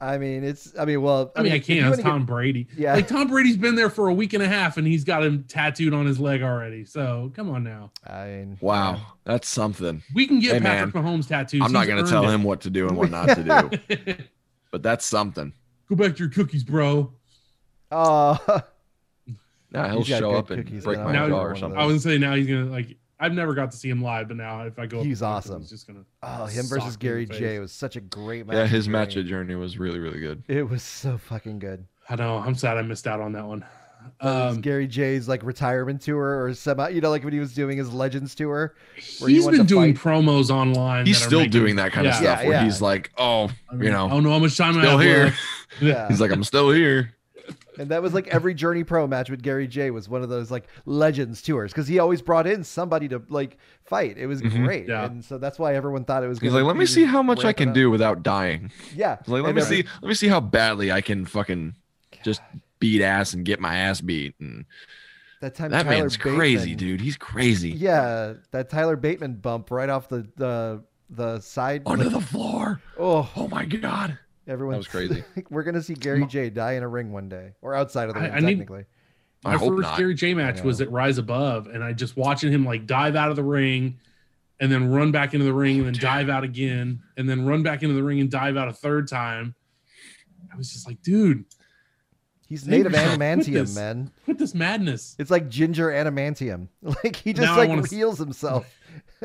I 0.00 0.16
mean, 0.18 0.44
it's. 0.44 0.74
I 0.78 0.84
mean, 0.84 1.00
well, 1.02 1.32
I 1.34 1.42
mean, 1.42 1.52
I 1.52 1.58
can't. 1.58 1.78
It's 1.80 1.84
wanna 1.84 1.96
get- 1.96 2.02
Tom 2.04 2.26
Brady. 2.26 2.68
Yeah. 2.76 2.92
Like 2.94 3.08
Tom 3.08 3.26
Brady's 3.28 3.56
been 3.56 3.74
there 3.74 3.90
for 3.90 4.08
a 4.08 4.14
week 4.14 4.32
and 4.34 4.42
a 4.42 4.46
half, 4.46 4.76
and 4.76 4.86
he's 4.86 5.02
got 5.04 5.24
him 5.24 5.44
tattooed 5.48 5.92
on 5.94 6.04
his 6.06 6.20
leg 6.20 6.42
already. 6.42 6.84
So 6.84 7.32
come 7.34 7.48
on 7.50 7.64
now. 7.64 7.90
I 8.06 8.26
mean, 8.26 8.58
Wow, 8.60 9.00
that's 9.24 9.48
something. 9.48 10.02
We 10.14 10.26
can 10.26 10.38
get 10.38 10.52
Hey, 10.52 10.60
Patrick 10.60 10.94
Mahomes 10.94 11.26
tattoos. 11.26 11.62
I'm 11.64 11.72
not 11.72 11.86
going 11.88 12.04
to 12.04 12.08
tell 12.08 12.28
it. 12.28 12.32
him 12.34 12.44
what 12.44 12.60
to 12.60 12.70
do 12.70 12.86
and 12.88 12.96
what 12.96 13.10
not 13.10 13.28
to 13.30 13.42
do, 13.88 14.14
but 14.70 14.82
that's 14.82 15.04
something. 15.04 15.52
Go 15.88 15.96
back 15.96 16.12
to 16.16 16.18
your 16.24 16.30
cookies, 16.30 16.64
bro. 16.64 17.12
Uh, 17.90 18.36
oh, 18.48 18.62
Yeah, 19.72 19.90
he'll 19.90 20.04
show 20.04 20.30
good 20.32 20.36
up 20.38 20.50
and 20.50 20.64
cookies, 20.64 20.84
break 20.84 20.98
my 21.00 21.12
Now- 21.12 21.28
jaw 21.28 21.42
or 21.42 21.56
something. 21.56 21.78
I 21.78 21.84
was 21.86 22.04
gonna 22.04 22.14
say 22.14 22.18
now 22.18 22.34
he's 22.34 22.46
gonna 22.46 22.66
like. 22.66 22.96
I've 23.20 23.32
never 23.32 23.52
got 23.52 23.72
to 23.72 23.76
see 23.76 23.88
him 23.90 24.00
live, 24.00 24.28
but 24.28 24.36
now 24.36 24.62
if 24.62 24.78
I 24.78 24.86
go, 24.86 25.02
He's 25.02 25.18
to 25.18 25.24
awesome. 25.26 25.60
He's 25.60 25.70
just 25.70 25.88
gonna. 25.88 26.04
oh, 26.22 26.44
him 26.46 26.66
versus 26.66 26.96
Gary 26.96 27.24
the 27.24 27.34
J 27.34 27.40
face. 27.40 27.58
was 27.60 27.72
such 27.72 27.96
a 27.96 28.00
great 28.00 28.46
match. 28.46 28.54
Yeah, 28.54 28.66
his 28.66 28.84
journey. 28.86 28.92
match 28.98 29.16
at 29.16 29.26
Journey 29.26 29.54
was 29.56 29.76
really, 29.76 29.98
really 29.98 30.20
good. 30.20 30.44
It 30.46 30.68
was 30.68 30.84
so 30.84 31.18
fucking 31.18 31.58
good. 31.58 31.84
I 32.08 32.14
know. 32.14 32.38
I'm 32.38 32.54
sad 32.54 32.76
I 32.78 32.82
missed 32.82 33.08
out 33.08 33.20
on 33.20 33.32
that 33.32 33.44
one. 33.44 33.64
That 34.20 34.46
was 34.46 34.56
Um, 34.56 34.60
Gary 34.62 34.86
J's 34.86 35.28
like 35.28 35.42
retirement 35.44 36.00
tour 36.00 36.42
or 36.44 36.54
semi, 36.54 36.88
you 36.90 37.00
know, 37.00 37.10
like 37.10 37.22
when 37.24 37.32
he 37.32 37.38
was 37.40 37.54
doing 37.54 37.78
his 37.78 37.92
Legends 37.92 38.34
tour. 38.34 38.74
where 39.18 39.28
he 39.28 39.36
he's 39.36 39.44
went 39.44 39.56
been 39.58 39.66
to 39.66 39.72
doing 39.74 39.94
fight. 39.94 40.12
promos 40.24 40.50
online. 40.50 41.06
He's 41.06 41.18
that 41.20 41.26
still 41.26 41.40
making- 41.40 41.52
doing 41.52 41.76
that 41.76 41.92
kind 41.92 42.06
of 42.06 42.14
stuff 42.14 42.40
Yeah, 42.40 42.48
where 42.48 42.58
yeah. 42.58 42.64
he's 42.64 42.80
like, 42.82 43.10
"Oh, 43.16 43.50
I 43.70 43.74
mean, 43.74 43.84
you 43.84 43.90
know, 43.92 44.06
I 44.06 44.10
don't 44.10 44.22
know 44.24 44.30
how 44.30 44.38
much 44.38 44.56
time 44.56 44.76
I 44.76 44.80
still 44.82 44.98
have 44.98 45.00
here." 45.00 45.34
Yeah. 45.80 46.08
He's 46.08 46.20
like, 46.20 46.32
"I'm 46.32 46.42
still 46.44 46.70
here." 46.70 47.12
And 47.78 47.90
that 47.90 48.02
was 48.02 48.12
like 48.12 48.26
every 48.28 48.54
Journey 48.54 48.82
Pro 48.82 49.06
match 49.06 49.30
with 49.30 49.40
Gary 49.40 49.68
J 49.68 49.90
was 49.92 50.08
one 50.08 50.22
of 50.24 50.28
those 50.28 50.50
like 50.50 50.64
Legends 50.84 51.40
tours 51.40 51.70
because 51.70 51.86
he 51.86 52.00
always 52.00 52.20
brought 52.20 52.46
in 52.48 52.64
somebody 52.64 53.06
to 53.08 53.22
like 53.28 53.56
fight. 53.84 54.18
It 54.18 54.26
was 54.26 54.42
Mhm. 54.42 54.64
great, 54.64 54.88
Yeah. 54.88 55.04
and 55.04 55.24
so 55.24 55.38
that's 55.38 55.58
why 55.60 55.76
everyone 55.76 56.04
thought 56.04 56.24
it 56.24 56.26
was. 56.28 56.40
He's 56.40 56.52
like, 56.52 56.64
"Let 56.64 56.76
me 56.76 56.86
see 56.86 57.04
how 57.04 57.22
much 57.22 57.44
I 57.44 57.52
can 57.52 57.68
up." 57.68 57.74
do 57.76 57.88
without 57.90 58.24
dying." 58.24 58.72
Yeah, 58.96 59.18
like, 59.26 59.28
"Let 59.28 59.44
and 59.44 59.54
me 59.56 59.62
every- 59.62 59.76
see, 59.82 59.88
let 60.02 60.08
me 60.08 60.14
see 60.14 60.26
how 60.26 60.40
badly 60.40 60.90
I 60.90 61.00
can 61.00 61.24
fucking 61.24 61.74
just 62.24 62.40
beat 62.80 63.02
ass 63.02 63.34
and 63.34 63.44
get 63.44 63.60
my 63.60 63.76
ass 63.76 64.00
beat." 64.00 64.34
And 64.40 64.64
That 65.40 65.54
time, 65.54 65.70
that 65.70 65.84
Tyler 65.84 65.98
man's 65.98 66.16
crazy, 66.16 66.74
dude. 66.74 67.00
He's 67.00 67.16
crazy. 67.16 67.70
Yeah, 67.70 68.34
that 68.50 68.70
Tyler 68.70 68.96
Bateman 68.96 69.34
bump 69.34 69.70
right 69.70 69.88
off 69.88 70.08
the 70.08 70.26
the 70.36 70.84
the 71.10 71.40
side. 71.40 71.82
Onto 71.86 72.04
like, 72.04 72.12
the 72.12 72.20
floor. 72.20 72.80
oh, 72.98 73.30
Oh 73.36 73.48
my 73.48 73.64
god. 73.64 74.18
everyone 74.46 74.72
that 74.74 74.78
was 74.78 74.88
crazy. 74.88 75.22
we're 75.50 75.62
gonna 75.62 75.82
see 75.82 75.94
Gary 75.94 76.26
J 76.26 76.50
die 76.50 76.72
in 76.72 76.82
a 76.82 76.88
ring 76.88 77.12
one 77.12 77.28
day 77.28 77.52
or 77.62 77.74
outside 77.74 78.08
of 78.08 78.14
the 78.14 78.20
I- 78.20 78.24
ring 78.24 78.32
I 78.34 78.40
need- 78.40 78.46
technically. 78.58 78.84
I 79.44 79.52
My 79.52 79.56
hope 79.56 79.76
first 79.76 79.82
not. 79.82 79.98
Gary 79.98 80.14
J 80.14 80.34
match 80.34 80.62
was 80.62 80.80
at 80.80 80.90
Rise 80.90 81.18
Above, 81.18 81.68
and 81.68 81.84
I 81.84 81.92
just 81.92 82.16
watching 82.16 82.50
him 82.52 82.64
like 82.64 82.86
dive 82.86 83.14
out 83.14 83.30
of 83.30 83.36
the 83.36 83.44
ring, 83.44 84.00
and 84.58 84.70
then 84.72 84.90
run 84.90 85.12
back 85.12 85.32
into 85.32 85.44
the 85.46 85.52
ring, 85.54 85.76
and 85.78 85.86
then 85.86 85.92
dive 85.94 86.28
out 86.28 86.42
again, 86.42 87.00
and 87.16 87.28
then 87.30 87.46
run 87.46 87.62
back 87.62 87.84
into 87.84 87.94
the 87.94 88.02
ring 88.02 88.18
and 88.18 88.28
dive 88.32 88.56
out 88.56 88.66
a 88.66 88.72
third 88.72 89.06
time. 89.06 89.54
I 90.52 90.56
was 90.56 90.72
just 90.72 90.88
like, 90.88 91.00
dude, 91.02 91.44
He's 92.48 92.62
Save 92.62 92.70
made 92.70 92.86
of 92.86 92.92
yourself 92.92 93.18
adamantium, 93.18 93.52
this. 93.52 93.74
man. 93.74 94.10
quit 94.24 94.38
this 94.38 94.54
madness. 94.54 95.14
It's 95.18 95.30
like 95.30 95.48
ginger 95.50 95.88
adamantium. 95.88 96.68
Like 96.82 97.16
he 97.16 97.32
just 97.34 97.44
Now 97.46 97.56
like 97.58 97.68
wanna 97.68 97.82
s- 97.82 97.90
heals 97.90 98.18
himself. 98.18 98.66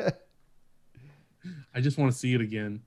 I 1.74 1.80
just 1.80 1.98
want 1.98 2.12
to 2.12 2.18
see 2.18 2.34
it 2.34 2.40
again. 2.40 2.82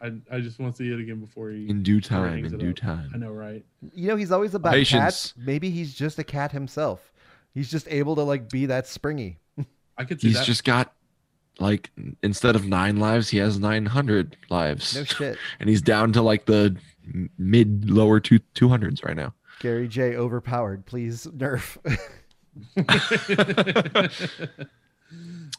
I 0.00 0.12
I 0.30 0.40
just 0.40 0.58
want 0.58 0.74
to 0.74 0.78
see 0.82 0.90
it 0.92 0.98
again 0.98 1.20
before 1.20 1.50
he. 1.50 1.68
In 1.68 1.82
due 1.82 2.00
time, 2.00 2.44
in 2.44 2.56
due 2.58 2.70
up. 2.88 3.00
I 3.14 3.18
know, 3.18 3.30
right? 3.32 3.64
You 3.94 4.08
know, 4.08 4.16
he's 4.16 4.32
always 4.32 4.54
about 4.54 4.72
Patience. 4.72 5.00
cats. 5.00 5.34
Maybe 5.36 5.70
he's 5.70 5.94
just 5.94 6.18
a 6.18 6.24
cat 6.24 6.52
himself. 6.52 7.12
He's 7.52 7.70
just 7.70 7.86
able 7.88 8.14
to 8.16 8.22
like 8.22 8.48
be 8.48 8.66
that 8.66 8.86
springy. 8.86 9.38
I 9.98 10.04
could 10.04 10.20
see 10.20 10.28
He's 10.28 10.38
that. 10.38 10.46
just 10.46 10.64
got 10.64 10.94
like 11.58 11.90
instead 12.22 12.56
of 12.56 12.66
nine 12.66 12.96
lives, 12.96 13.28
he 13.28 13.36
has 13.38 13.58
nine 13.58 13.84
hundred 13.86 14.36
lives, 14.48 14.96
No 14.96 15.04
shit. 15.04 15.36
and 15.60 15.68
he's 15.68 15.82
down 15.82 16.12
to 16.14 16.22
like 16.22 16.46
the 16.46 16.76
mid 17.36 17.90
lower 17.90 18.20
two 18.20 18.38
two 18.54 18.68
hundreds 18.70 19.04
right 19.04 19.16
now. 19.16 19.34
Gary 19.60 19.86
J 19.86 20.16
overpowered. 20.16 20.84
Please 20.86 21.26
nerf. 21.26 21.76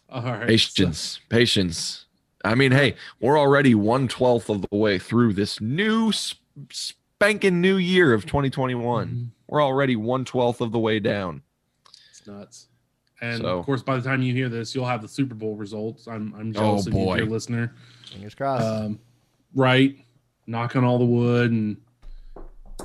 All 0.10 0.24
right. 0.24 0.48
Patience, 0.48 1.20
patience. 1.30 2.06
I 2.44 2.56
mean, 2.56 2.72
hey, 2.72 2.96
we're 3.20 3.40
already 3.40 3.76
one 3.76 4.08
twelfth 4.08 4.50
of 4.50 4.62
the 4.70 4.76
way 4.76 4.98
through 5.00 5.34
this 5.34 5.62
new 5.62 6.12
sp- 6.12 6.42
spanking 6.72 7.62
new 7.62 7.78
year 7.78 8.14
of 8.14 8.26
2021. 8.26 9.08
Mhm. 9.08 9.28
We're 9.48 9.64
already 9.64 9.96
one 9.96 10.26
twelfth 10.26 10.60
of 10.62 10.72
the 10.72 10.80
way 10.80 11.00
down. 11.00 11.44
It's 12.10 12.26
nuts. 12.26 12.68
And 13.22 13.42
So- 13.42 13.60
of 13.60 13.66
course, 13.66 13.84
by 13.84 13.96
the 13.98 14.02
time 14.02 14.22
you 14.24 14.34
hear 14.34 14.50
this, 14.50 14.74
you'll 14.74 14.88
have 14.88 15.02
the 15.04 15.08
Super 15.08 15.36
Bowl 15.36 15.56
results. 15.56 16.08
I'm 16.08 16.34
I'm 16.36 16.50
Oh, 16.50 16.54
jealous 16.54 16.88
of 16.88 16.94
you, 16.94 17.06
dear 17.16 17.26
listener. 17.26 17.76
Fingers 18.12 18.34
crossed. 18.36 18.66
Um, 18.66 19.00
right. 19.54 19.96
Knock 20.48 20.76
on 20.76 20.84
all 20.84 20.98
the 20.98 21.06
wood 21.06 21.52
and 21.52 21.78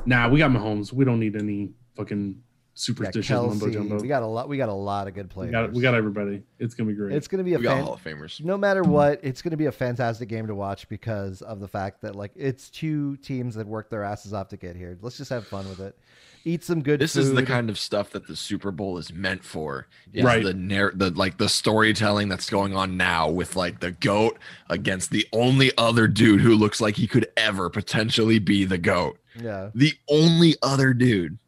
nah, 0.05 0.29
we 0.29 0.39
got 0.39 0.51
Mahomes. 0.51 0.93
We 0.93 1.05
don't 1.05 1.21
need 1.21 1.37
any 1.37 1.71
fucking 1.97 2.19
we 2.29 2.33
got 2.33 2.43
superstitious 2.75 3.31
mumbo 3.31 3.71
jumbo. 3.71 3.99
We 4.01 4.07
got 4.09 4.23
a 4.23 4.27
lot. 4.27 4.49
We 4.51 4.59
got 4.59 4.69
a 4.69 4.73
lot 4.75 5.09
of 5.09 5.15
good 5.15 5.29
We 5.29 5.33
players. 5.33 5.51
got 5.53 5.73
we 5.73 5.81
got 5.81 5.95
everybody. 5.95 6.43
It's 6.59 6.75
gonna 6.75 6.89
be 6.91 6.95
great. 6.95 7.15
It's 7.17 7.27
gonna 7.27 7.43
be 7.45 7.55
a 7.55 7.59
We 7.59 7.63
got 7.65 7.77
fan- 7.77 7.85
Hall 7.85 7.95
of 7.95 8.05
Famers. 8.05 8.45
no 8.45 8.59
matter 8.59 8.83
what, 8.83 9.19
it's 9.23 9.41
going 9.41 9.53
to 9.53 9.57
be 9.57 9.65
a 9.67 9.73
fantastic 9.73 10.29
game 10.29 10.47
to 10.49 10.55
watch 10.55 10.87
because 10.91 11.41
of 11.41 11.61
the 11.61 11.69
fact 11.69 12.03
that 12.03 12.15
like 12.15 12.33
it's 12.37 12.69
two 12.69 13.17
teams 13.19 13.55
that 13.55 13.67
worked 13.67 13.91
their 13.91 14.03
asses 14.05 14.35
off 14.35 14.49
to 14.49 14.57
get 14.59 14.77
here. 14.77 14.99
Let's 15.01 15.17
just 15.17 15.31
have 15.31 15.47
fun 15.47 15.67
with 15.71 15.81
it. 15.81 15.99
Eat 16.45 16.63
some 16.63 16.81
good 16.83 17.01
This 17.01 17.15
food. 17.15 17.21
is 17.25 17.33
the 17.33 17.43
kind 17.45 17.71
of 17.71 17.77
stuff 17.79 18.11
that 18.11 18.29
the 18.29 18.37
Super 18.37 18.71
Bowl 18.71 18.99
is 18.99 19.13
meant 19.13 19.43
for. 19.43 19.89
Is 20.13 20.23
Right. 20.23 20.45
The 20.45 20.53
narr- 20.55 20.93
the 20.95 21.11
like 21.11 21.39
the 21.39 21.49
storytelling 21.49 22.29
that's 22.29 22.49
going 22.51 22.77
on 22.77 22.97
now 22.99 23.29
with 23.31 23.57
like 23.57 23.81
the 23.81 23.91
goat 23.93 24.39
against 24.69 25.11
the 25.11 25.27
only 25.33 25.73
other 25.79 26.07
dude 26.07 26.43
who 26.43 26.55
looks 26.55 26.79
like 26.81 26.97
he 26.97 27.07
could 27.09 27.27
ever 27.39 27.69
potentially 27.71 28.39
be 28.39 28.65
the 28.67 28.79
goat. 28.79 29.19
Yeah. 29.43 29.71
The 29.75 29.93
only 30.09 30.55
other 30.63 30.93
dude. 30.95 31.39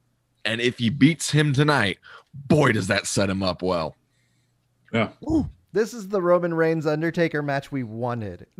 And 0.45 0.61
if 0.61 0.79
he 0.79 0.89
beats 0.91 1.31
him 1.31 1.53
tonight, 1.53 1.99
boy 2.35 2.73
does 2.73 2.87
that 2.89 3.07
set 3.07 3.29
him 3.31 3.43
up 3.43 3.63
well. 3.63 3.97
yeah. 4.93 5.11
This 5.73 5.93
is 5.93 6.09
the 6.09 6.23
Roman 6.23 6.55
Reigns 6.55 6.87
Undertaker 6.87 7.43
match 7.43 7.71
we 7.71 7.83
wanted. 7.83 8.47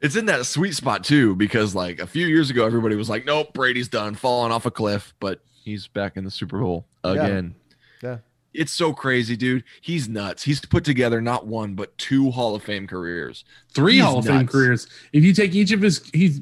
It's 0.00 0.16
in 0.16 0.24
that 0.26 0.46
sweet 0.46 0.74
spot 0.74 1.04
too, 1.04 1.36
because 1.36 1.74
like 1.74 2.00
a 2.00 2.06
few 2.06 2.26
years 2.26 2.48
ago, 2.48 2.64
everybody 2.64 2.96
was 2.96 3.10
like, 3.10 3.26
"Nope, 3.26 3.52
Brady's 3.52 3.88
done, 3.88 4.14
falling 4.14 4.50
off 4.50 4.64
a 4.64 4.70
cliff," 4.70 5.12
but 5.20 5.40
he's 5.62 5.88
back 5.88 6.16
in 6.16 6.24
the 6.24 6.30
Super 6.30 6.58
Bowl 6.58 6.86
Yeah. 7.04 7.10
again. 7.12 7.54
Yeah. 8.52 8.62
It's 8.62 8.72
so 8.72 8.92
crazy, 8.92 9.36
dude. 9.36 9.64
He's 9.80 10.08
nuts. 10.08 10.42
He's 10.42 10.60
put 10.60 10.84
together 10.84 11.20
not 11.20 11.46
one 11.46 11.74
but 11.74 11.96
two 11.98 12.30
Hall 12.30 12.54
of 12.54 12.62
Fame 12.62 12.86
careers. 12.86 13.44
Three 13.72 13.94
He's 13.94 14.02
Hall 14.04 14.18
of 14.18 14.26
Fame 14.26 14.46
careers. 14.46 14.86
If 15.12 15.24
you 15.24 15.32
take 15.32 15.54
each 15.54 15.72
of 15.72 15.80
his, 15.80 16.08
he's 16.12 16.40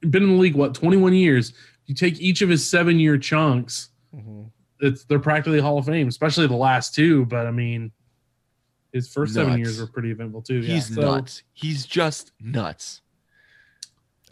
been 0.00 0.22
in 0.22 0.30
the 0.36 0.40
league 0.40 0.54
what 0.54 0.74
21 0.74 1.12
years. 1.14 1.52
You 1.86 1.94
take 1.94 2.20
each 2.20 2.40
of 2.42 2.48
his 2.48 2.68
seven 2.68 3.00
year 3.00 3.18
chunks. 3.18 3.88
Mhm. 4.14 4.50
It's 4.80 5.04
they're 5.04 5.18
practically 5.18 5.60
Hall 5.60 5.78
of 5.78 5.86
Fame, 5.86 6.08
especially 6.08 6.46
the 6.46 6.54
last 6.56 6.94
two. 6.94 7.26
But 7.26 7.46
I 7.46 7.50
mean, 7.50 7.90
his 8.92 9.12
first 9.12 9.34
seven 9.34 9.58
years 9.58 9.78
were 9.80 9.86
pretty 9.86 10.10
eventful 10.10 10.42
too. 10.42 10.60
Yeah. 10.60 10.74
He's 10.74 10.94
So, 10.94 11.00
nuts. 11.00 11.42
He's 11.52 11.84
just 11.86 12.32
nuts. 12.40 13.02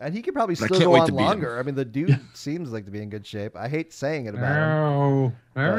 And 0.00 0.14
he 0.14 0.22
could 0.22 0.32
probably 0.34 0.54
But 0.54 0.72
still 0.74 0.92
go 0.92 0.94
on 0.96 1.06
to 1.08 1.12
him. 1.12 1.16
longer. 1.16 1.58
I 1.58 1.62
mean, 1.62 1.74
the 1.74 1.84
dude 1.84 2.10
Yeah. 2.10 2.18
seems 2.32 2.70
like 2.70 2.84
to 2.84 2.90
be 2.90 3.02
in 3.02 3.10
good 3.10 3.26
shape. 3.26 3.56
I 3.56 3.68
hate 3.68 3.92
saying 3.92 4.26
it 4.26 4.34
about 4.34 4.44
him. 4.56 4.62
Ow. 4.62 5.32
But, 5.54 5.76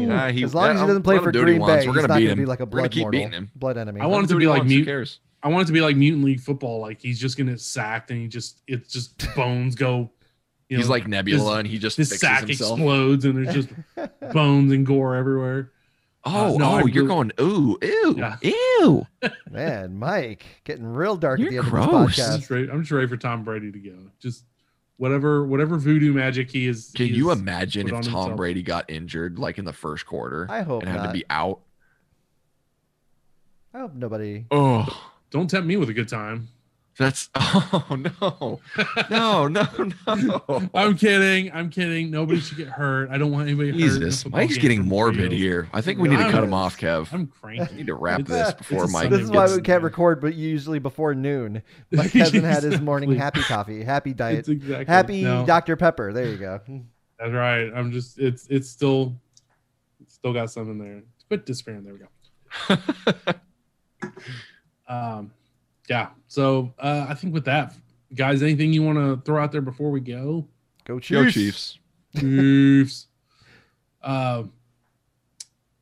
you 0.00 0.06
know, 0.06 0.28
he- 0.28 0.44
as 0.44 0.54
long 0.54 0.70
as 0.70 0.80
he 0.80 0.86
doesn't 0.86 1.02
play 1.02 1.18
for 1.18 1.32
do 1.32 1.40
what 1.40 1.44
Green. 1.46 1.58
Bay, 1.58 1.64
We're 1.66 1.78
he's 1.78 1.86
gonna 1.86 2.08
not 2.08 2.18
beat 2.18 2.24
going 2.26 2.28
to 2.30 2.36
be 2.36 2.42
him. 2.42 2.48
like 2.48 2.60
a 2.60 2.64
We're 2.64 2.70
gonna 2.70 2.80
blood 2.82 2.90
keep 2.92 3.00
mortal, 3.02 3.18
beating 3.20 3.32
him. 3.32 3.50
blood 3.56 3.76
enemy. 3.76 4.00
I 4.00 4.06
want 4.06 4.24
it 4.24 4.28
to 4.28 4.36
be 4.36 4.46
like 4.46 4.58
wants. 4.60 4.70
Mute. 4.72 4.84
cares? 4.84 5.20
I 5.42 5.48
want 5.48 5.62
it 5.62 5.66
to 5.66 5.72
be 5.72 5.80
like 5.80 5.96
mutant 5.96 6.24
league 6.24 6.40
football. 6.40 6.80
Like 6.80 7.00
he's 7.00 7.18
just 7.20 7.36
gonna 7.36 7.58
sacked 7.58 8.10
and 8.10 8.20
he 8.20 8.28
just 8.28 8.62
it's 8.68 8.92
just 8.92 9.34
bones 9.34 9.74
go. 9.74 10.10
You 10.68 10.78
He's 10.78 10.88
like 10.88 11.06
Nebula, 11.06 11.50
his- 11.50 11.58
and 11.60 11.68
he 11.68 11.78
just 11.78 11.96
his 11.96 12.08
fixes 12.08 12.20
sack 12.20 12.40
himself. 12.46 12.78
explodes 12.78 13.24
and 13.24 13.36
there's 13.46 13.54
just 13.54 13.68
bones 14.32 14.72
and 14.72 14.84
gore 14.86 15.14
everywhere. 15.16 15.70
Oh, 16.28 16.54
Uh, 16.54 16.58
no, 16.58 16.64
oh, 16.72 16.74
I 16.78 16.82
you're 16.82 17.06
going 17.06 17.30
ooh, 17.40 17.78
ew, 17.80 18.14
Yeah. 18.18 18.36
ew. 18.42 19.06
Man, 19.50 19.96
Mike, 19.98 20.44
getting 20.64 20.84
real 20.84 21.16
dark 21.16 21.38
You're 21.38 21.48
at 21.48 21.50
the 21.52 21.58
end 21.58 21.68
gross. 21.70 21.86
of 21.86 21.94
I'm 21.94 22.08
just, 22.08 22.20
podcast. 22.42 22.50
ready, 22.50 22.70
I'm 22.70 22.80
just 22.82 22.90
ready 22.90 23.06
for 23.06 23.16
Tom 23.16 23.44
Brady 23.44 23.70
to 23.70 23.78
go. 23.78 23.96
Just 24.18 24.44
whatever 24.96 25.46
whatever 25.46 25.76
voodoo 25.78 26.12
magic 26.12 26.50
he 26.50 26.66
is. 26.66 26.90
Can 26.96 27.06
he 27.06 27.14
you 27.14 27.30
is 27.30 27.38
imagine 27.38 27.86
if 27.86 27.92
Tom 27.92 28.02
himself. 28.02 28.36
Brady 28.36 28.62
got 28.64 28.90
injured 28.90 29.38
like 29.38 29.58
in 29.58 29.64
the 29.64 29.72
first 29.72 30.04
quarter 30.06 30.46
I 30.50 30.62
hope 30.62 30.82
and 30.82 30.90
had 30.90 31.06
to 31.06 31.12
be 31.12 31.24
out? 31.30 31.60
I 33.72 33.78
hope 33.80 33.94
nobody. 33.94 34.46
Oh, 34.50 34.86
Don't 35.30 35.48
tempt 35.48 35.66
me 35.68 35.76
with 35.76 35.90
a 35.90 35.92
good 35.94 36.08
time. 36.08 36.48
That's 36.98 37.28
oh 37.34 37.86
no, 37.90 38.60
no, 39.10 39.46
no, 39.48 40.14
no. 40.14 40.68
I'm 40.72 40.96
kidding. 40.96 41.52
I'm 41.52 41.68
kidding. 41.68 42.10
Nobody 42.10 42.40
should 42.40 42.56
get 42.56 42.68
hurt. 42.68 43.10
I 43.10 43.18
don't 43.18 43.30
want 43.30 43.48
anybody 43.48 43.68
hurt. 43.70 43.76
in 43.78 43.82
a 43.84 43.86
Jesus, 44.06 44.24
Mike's 44.26 44.56
getting 44.56 44.82
morbid 44.86 45.20
field. 45.20 45.32
here. 45.34 45.68
I 45.74 45.82
think 45.82 45.98
we 45.98 46.08
need 46.08 46.16
to 46.18 46.30
cut 46.30 46.42
him 46.42 46.54
off, 46.54 46.78
Kev. 46.78 47.12
I'm 47.12 47.20
We 47.42 47.56
cranky. 47.58 47.74
need 47.74 47.86
to 47.88 47.94
wrap 47.94 48.20
It's- 48.20 48.54
this 48.56 48.68
before 48.68 48.86
Mike. 48.86 49.10
This 49.10 49.20
is 49.20 49.30
why 49.30 49.46
we 49.54 49.60
can't 49.60 49.82
record, 49.82 50.22
but 50.22 50.34
usually 50.34 50.78
before 50.78 51.14
noon. 51.14 51.62
Mike 51.90 52.12
hasn't 52.12 52.44
had 52.44 52.62
his 52.62 52.80
morning 52.80 53.14
happy 53.14 53.42
coffee, 53.42 53.82
happy 53.84 54.14
diet, 54.14 54.48
exactly 54.48 54.84
happy 54.86 55.22
no, 55.22 55.44
Dr 55.44 55.76
Pepper. 55.76 56.14
There 56.14 56.26
you 56.26 56.38
go. 56.38 56.60
That's 57.18 57.32
right. 57.32 57.70
I'm 57.74 57.92
just. 57.92 58.18
It's. 58.18 58.46
It's 58.48 58.70
still. 58.70 59.14
It's 60.00 60.14
still 60.14 60.32
got 60.32 60.50
something 60.50 60.78
there. 60.78 61.02
Quit 61.28 61.44
disappearing. 61.44 61.84
There 61.84 61.92
we 61.94 62.76
go. 62.78 63.34
Um, 64.88 65.32
yeah. 65.88 66.08
So 66.28 66.74
uh, 66.78 67.06
I 67.08 67.14
think 67.14 67.32
with 67.34 67.44
that, 67.46 67.74
guys, 68.14 68.42
anything 68.42 68.72
you 68.72 68.82
want 68.82 68.98
to 68.98 69.20
throw 69.24 69.42
out 69.42 69.52
there 69.52 69.60
before 69.60 69.90
we 69.90 70.00
go? 70.00 70.46
Go 70.84 70.98
Chiefs. 70.98 71.24
Go 71.24 71.30
Chiefs. 71.30 71.78
Chiefs. 72.18 73.06
Um, 74.02 74.52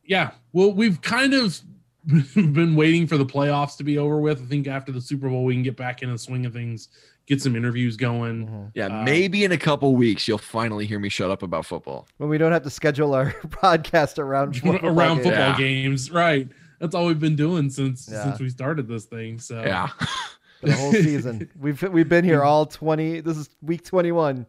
yeah. 0.05 0.33
Well, 0.53 0.73
we've 0.73 1.01
kind 1.01 1.35
of 1.35 1.61
been 2.35 2.75
waiting 2.77 3.07
for 3.07 3.17
the 3.19 3.27
playoffs 3.27 3.77
to 3.79 3.85
be 3.85 3.99
over 3.99 4.19
with. 4.21 4.43
I 4.43 4.45
think 4.47 4.67
after 4.67 4.93
the 4.93 5.01
Super 5.01 5.29
Bowl, 5.29 5.45
we 5.45 5.55
can 5.55 5.63
get 5.63 5.77
back 5.77 6.03
in 6.03 6.11
the 6.11 6.19
swing 6.19 6.45
of 6.47 6.53
things, 6.53 6.89
get 7.27 7.41
some 7.41 7.57
interviews 7.57 7.97
going. 7.97 8.47
Mhm. 8.47 8.71
Yeah, 8.75 8.87
Uh, 9.01 9.03
maybe 9.05 9.45
in 9.45 9.53
a 9.53 9.59
couple 9.59 9.95
weeks 9.95 10.29
you'll 10.29 10.37
finally 10.39 10.87
hear 10.87 10.99
me 10.99 11.09
shut 11.09 11.31
up 11.31 11.43
about 11.43 11.65
football. 11.67 12.07
When 12.19 12.29
we 12.29 12.37
don't 12.39 12.53
have 12.53 12.63
to 12.65 12.71
schedule 12.71 13.15
our 13.15 13.33
podcast 13.49 14.19
around 14.19 14.57
football 14.61 14.91
around 14.91 15.17
games. 15.17 15.27
football 15.27 15.49
Yeah. 15.51 15.57
games, 15.59 16.11
right? 16.11 16.49
That's 16.85 16.95
all 16.95 17.07
we've 17.07 17.19
been 17.19 17.35
doing 17.37 17.71
since 17.71 18.07
Yeah. 18.13 18.25
since 18.25 18.41
we 18.41 18.51
started 18.51 18.87
this 18.87 19.07
thing. 19.07 19.39
So 19.39 19.63
Yeah. 19.63 19.87
for 20.61 20.67
the 20.67 20.75
whole 20.75 20.93
season. 20.93 21.49
We've 21.59 21.81
we've 21.85 22.09
been 22.09 22.25
here 22.27 22.43
all 22.49 22.67
twenty. 22.67 23.21
This 23.21 23.39
is 23.39 23.49
week 23.63 23.85
twenty 23.85 24.13
one. 24.13 24.45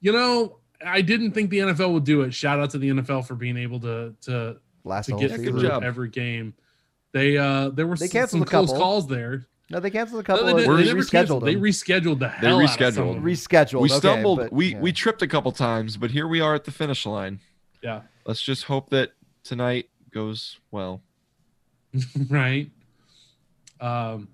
you 0.00 0.10
know, 0.12 0.58
I 0.84 1.00
didn't 1.02 1.32
think 1.32 1.50
the 1.50 1.58
NFL 1.60 1.92
would 1.92 2.02
do 2.04 2.22
it. 2.22 2.34
Shout 2.34 2.58
out 2.58 2.70
to 2.70 2.78
the 2.78 2.90
NFL 2.90 3.26
for 3.28 3.36
being 3.36 3.56
able 3.56 3.78
to 3.80 4.12
to 4.22 4.56
Last 4.82 5.06
to 5.06 5.12
whole 5.12 5.20
get 5.20 5.30
season. 5.30 5.44
through 5.46 5.62
job. 5.68 5.84
every 5.84 6.08
game. 6.08 6.54
They 7.12 7.36
uh 7.38 7.68
there 7.70 7.86
were 7.86 7.96
They 7.96 8.08
canceled 8.08 8.30
some 8.30 8.42
a 8.42 8.46
close 8.46 8.68
couple. 8.70 8.82
calls 8.82 9.06
there. 9.06 9.46
No, 9.70 9.78
they 9.80 9.90
canceled 9.90 10.24
a 10.26 10.32
No, 10.32 10.36
couple. 10.38 10.46
they, 10.56 10.64
of 10.64 10.76
they 10.76 10.82
they 10.84 10.90
rescheduled 10.94 11.10
canceled. 11.10 11.44
They 11.44 11.54
rescheduled 11.54 12.18
the 12.18 12.28
hell 12.28 12.58
out 12.60 12.64
of 12.64 12.70
some 12.70 12.82
of 12.86 12.94
rescheduled. 12.94 13.14
them. 13.14 13.24
rescheduled. 13.24 13.80
we 13.82 13.90
okay, 13.90 13.98
stumbled. 13.98 14.38
but- 14.38 14.52
we 14.52 14.72
yeah. 14.72 14.80
we 14.80 14.92
tripped 14.92 15.22
a 15.22 15.28
couple 15.28 15.52
times, 15.52 15.96
but 15.96 16.10
here 16.10 16.26
we 16.26 16.40
are 16.40 16.54
at 16.54 16.64
the 16.64 16.70
finish 16.72 17.06
line. 17.06 17.38
Yeah. 17.82 18.00
Let's 18.26 18.42
just 18.42 18.64
hope 18.64 18.90
that 18.90 19.12
tonight 19.44 19.88
goes 20.10 20.58
well. 20.70 21.02
right? 22.28 22.70
Um, 23.80 24.28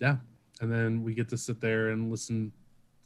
yeah, 0.00 0.16
and 0.60 0.72
then 0.72 1.02
we 1.02 1.14
get 1.14 1.28
to 1.30 1.38
sit 1.38 1.60
there 1.60 1.90
and 1.90 2.10
listen 2.10 2.52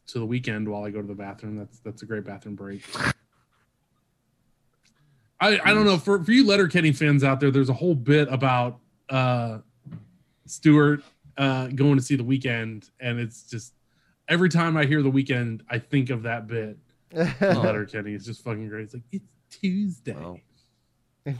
to 0.06 0.18
the 0.18 0.26
Weeknd 0.26 0.66
while 0.68 0.84
I 0.84 0.90
go 0.90 1.00
to 1.00 1.06
the 1.06 1.14
bathroom. 1.14 1.56
That's 1.56 1.78
that's 1.80 2.02
a 2.02 2.06
great 2.06 2.24
bathroom 2.24 2.54
break. 2.54 2.82
I 5.40 5.58
I 5.64 5.74
don't 5.74 5.84
know 5.84 5.98
for 5.98 6.22
for 6.22 6.32
you 6.32 6.46
Letterkenny 6.46 6.92
fans 6.92 7.24
out 7.24 7.40
there. 7.40 7.50
There's 7.50 7.68
a 7.68 7.74
whole 7.74 7.94
bit 7.94 8.28
about 8.32 8.78
uh 9.08 9.58
Stewart 10.46 11.02
uh 11.36 11.68
going 11.68 11.96
to 11.96 12.02
see 12.02 12.16
the 12.16 12.24
Weeknd, 12.24 12.90
and 13.00 13.18
it's 13.18 13.44
just 13.44 13.74
every 14.28 14.48
time 14.48 14.76
I 14.76 14.84
hear 14.84 15.02
the 15.02 15.10
Weeknd, 15.10 15.62
I 15.68 15.78
think 15.78 16.10
of 16.10 16.22
that 16.24 16.46
bit. 16.46 16.78
Letterkenny 17.40 18.14
is 18.14 18.24
just 18.24 18.42
fucking 18.42 18.68
great. 18.68 18.84
It's 18.84 18.94
like 18.94 19.02
it's 19.12 19.28
Tuesday. 19.50 20.14
Wow. 20.14 20.38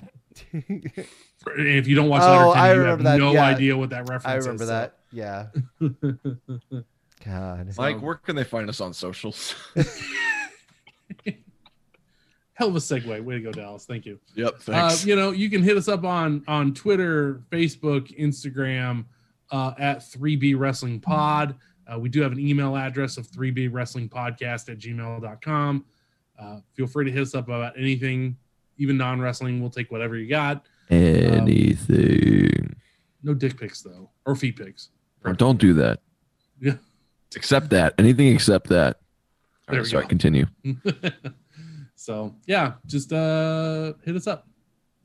For- 1.42 1.56
If 1.58 1.86
you 1.86 1.94
don't 1.96 2.08
watch 2.08 2.22
Oh, 2.22 2.50
Letterkenny, 2.50 2.60
I 2.60 2.72
you 2.72 2.78
remember 2.80 2.88
have 3.08 3.18
that, 3.18 3.18
no 3.18 3.32
yeah. 3.32 3.44
idea 3.46 3.76
what 3.76 3.90
that 3.90 4.08
reference 4.08 4.24
is. 4.24 4.26
I 4.26 4.36
is. 4.38 4.46
remember 4.46 4.64
so- 4.64 4.70
that. 4.70 4.98
Yeah. 5.12 6.82
God. 7.24 7.72
Mike, 7.76 8.00
where 8.02 8.14
can 8.16 8.34
they 8.36 8.44
find 8.44 8.68
us 8.68 8.80
on 8.80 8.92
socials? 8.92 9.54
Hell 12.54 12.68
of 12.68 12.76
a 12.76 12.80
segue. 12.80 13.24
Way 13.24 13.34
to 13.34 13.40
go, 13.40 13.50
Dallas. 13.52 13.86
Thank 13.86 14.04
you. 14.06 14.18
yep. 14.34 14.56
Uh, 14.68 14.94
you 15.04 15.16
know, 15.16 15.30
you 15.30 15.48
can 15.48 15.62
hit 15.62 15.76
us 15.76 15.88
up 15.88 16.04
on 16.04 16.44
on 16.46 16.74
Twitter, 16.74 17.42
Facebook, 17.50 18.16
Instagram 18.18 19.04
uh, 19.50 19.72
at 19.78 19.98
3B 20.00 20.58
Wrestling 20.58 21.00
Pod. 21.00 21.54
Uh, 21.92 21.98
we 21.98 22.08
do 22.08 22.20
have 22.20 22.32
an 22.32 22.38
email 22.38 22.76
address 22.76 23.16
of 23.16 23.26
3B 23.26 23.68
Wrestling 23.72 24.08
Podcast 24.08 24.68
at 24.70 24.78
gmail.com. 24.78 25.84
Uh, 26.38 26.58
feel 26.74 26.86
free 26.86 27.04
to 27.06 27.10
hit 27.10 27.22
us 27.22 27.34
up 27.34 27.46
about 27.48 27.76
anything, 27.78 28.36
even 28.78 28.96
non 28.96 29.20
wrestling. 29.20 29.60
We'll 29.60 29.70
take 29.70 29.90
whatever 29.90 30.16
you 30.16 30.28
got. 30.28 30.66
Anything. 30.90 32.76
No 33.22 33.34
dick 33.34 33.58
pics, 33.58 33.82
though, 33.82 34.10
or 34.26 34.34
feet 34.34 34.56
pics. 34.56 34.90
Or 35.24 35.32
don't 35.32 35.58
do 35.58 35.72
that. 35.74 36.00
Yeah. 36.60 36.74
Except 37.36 37.70
that. 37.70 37.94
Anything 37.98 38.28
except 38.34 38.68
that. 38.68 39.00
All 39.66 39.76
right, 39.76 39.86
sorry, 39.86 40.02
go. 40.02 40.08
continue. 40.08 40.44
so 41.94 42.34
yeah, 42.46 42.74
just 42.84 43.10
uh 43.10 43.94
hit 44.04 44.14
us 44.14 44.26
up. 44.26 44.46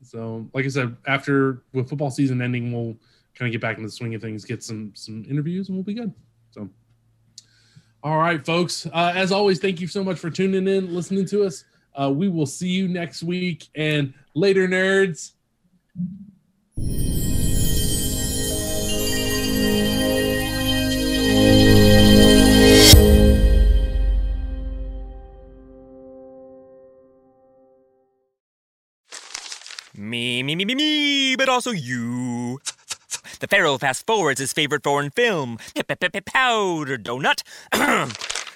So 0.02 0.46
like 0.52 0.66
I 0.66 0.68
said, 0.68 0.94
after 1.06 1.62
with 1.72 1.88
football 1.88 2.10
season 2.10 2.42
ending, 2.42 2.70
we'll 2.70 2.98
kind 3.34 3.48
of 3.48 3.52
get 3.52 3.62
back 3.62 3.78
into 3.78 3.88
the 3.88 3.92
swing 3.92 4.14
of 4.14 4.20
things, 4.20 4.44
get 4.44 4.62
some 4.62 4.92
some 4.94 5.24
interviews, 5.24 5.68
and 5.68 5.78
we'll 5.78 5.84
be 5.84 5.94
good. 5.94 6.12
So 6.50 6.68
all 8.02 8.18
right, 8.18 8.44
folks. 8.44 8.86
Uh, 8.86 9.12
as 9.14 9.32
always, 9.32 9.58
thank 9.58 9.80
you 9.80 9.86
so 9.86 10.04
much 10.04 10.18
for 10.18 10.30
tuning 10.30 10.68
in, 10.68 10.94
listening 10.94 11.24
to 11.26 11.44
us. 11.44 11.64
Uh, 11.98 12.10
we 12.10 12.28
will 12.28 12.46
see 12.46 12.68
you 12.68 12.86
next 12.86 13.22
week 13.24 13.68
and 13.74 14.14
later, 14.34 14.68
nerds. 14.68 15.32
Me, 29.96 30.44
me, 30.44 30.54
me, 30.54 30.64
me, 30.64 30.74
me, 30.76 31.36
but 31.36 31.48
also 31.48 31.72
you. 31.72 32.60
The 33.40 33.48
Pharaoh 33.48 33.78
fast 33.78 34.06
forwards 34.06 34.38
his 34.38 34.52
favorite 34.52 34.84
foreign 34.84 35.10
film, 35.10 35.58
Powder 36.20 36.96
Donut. 36.96 37.42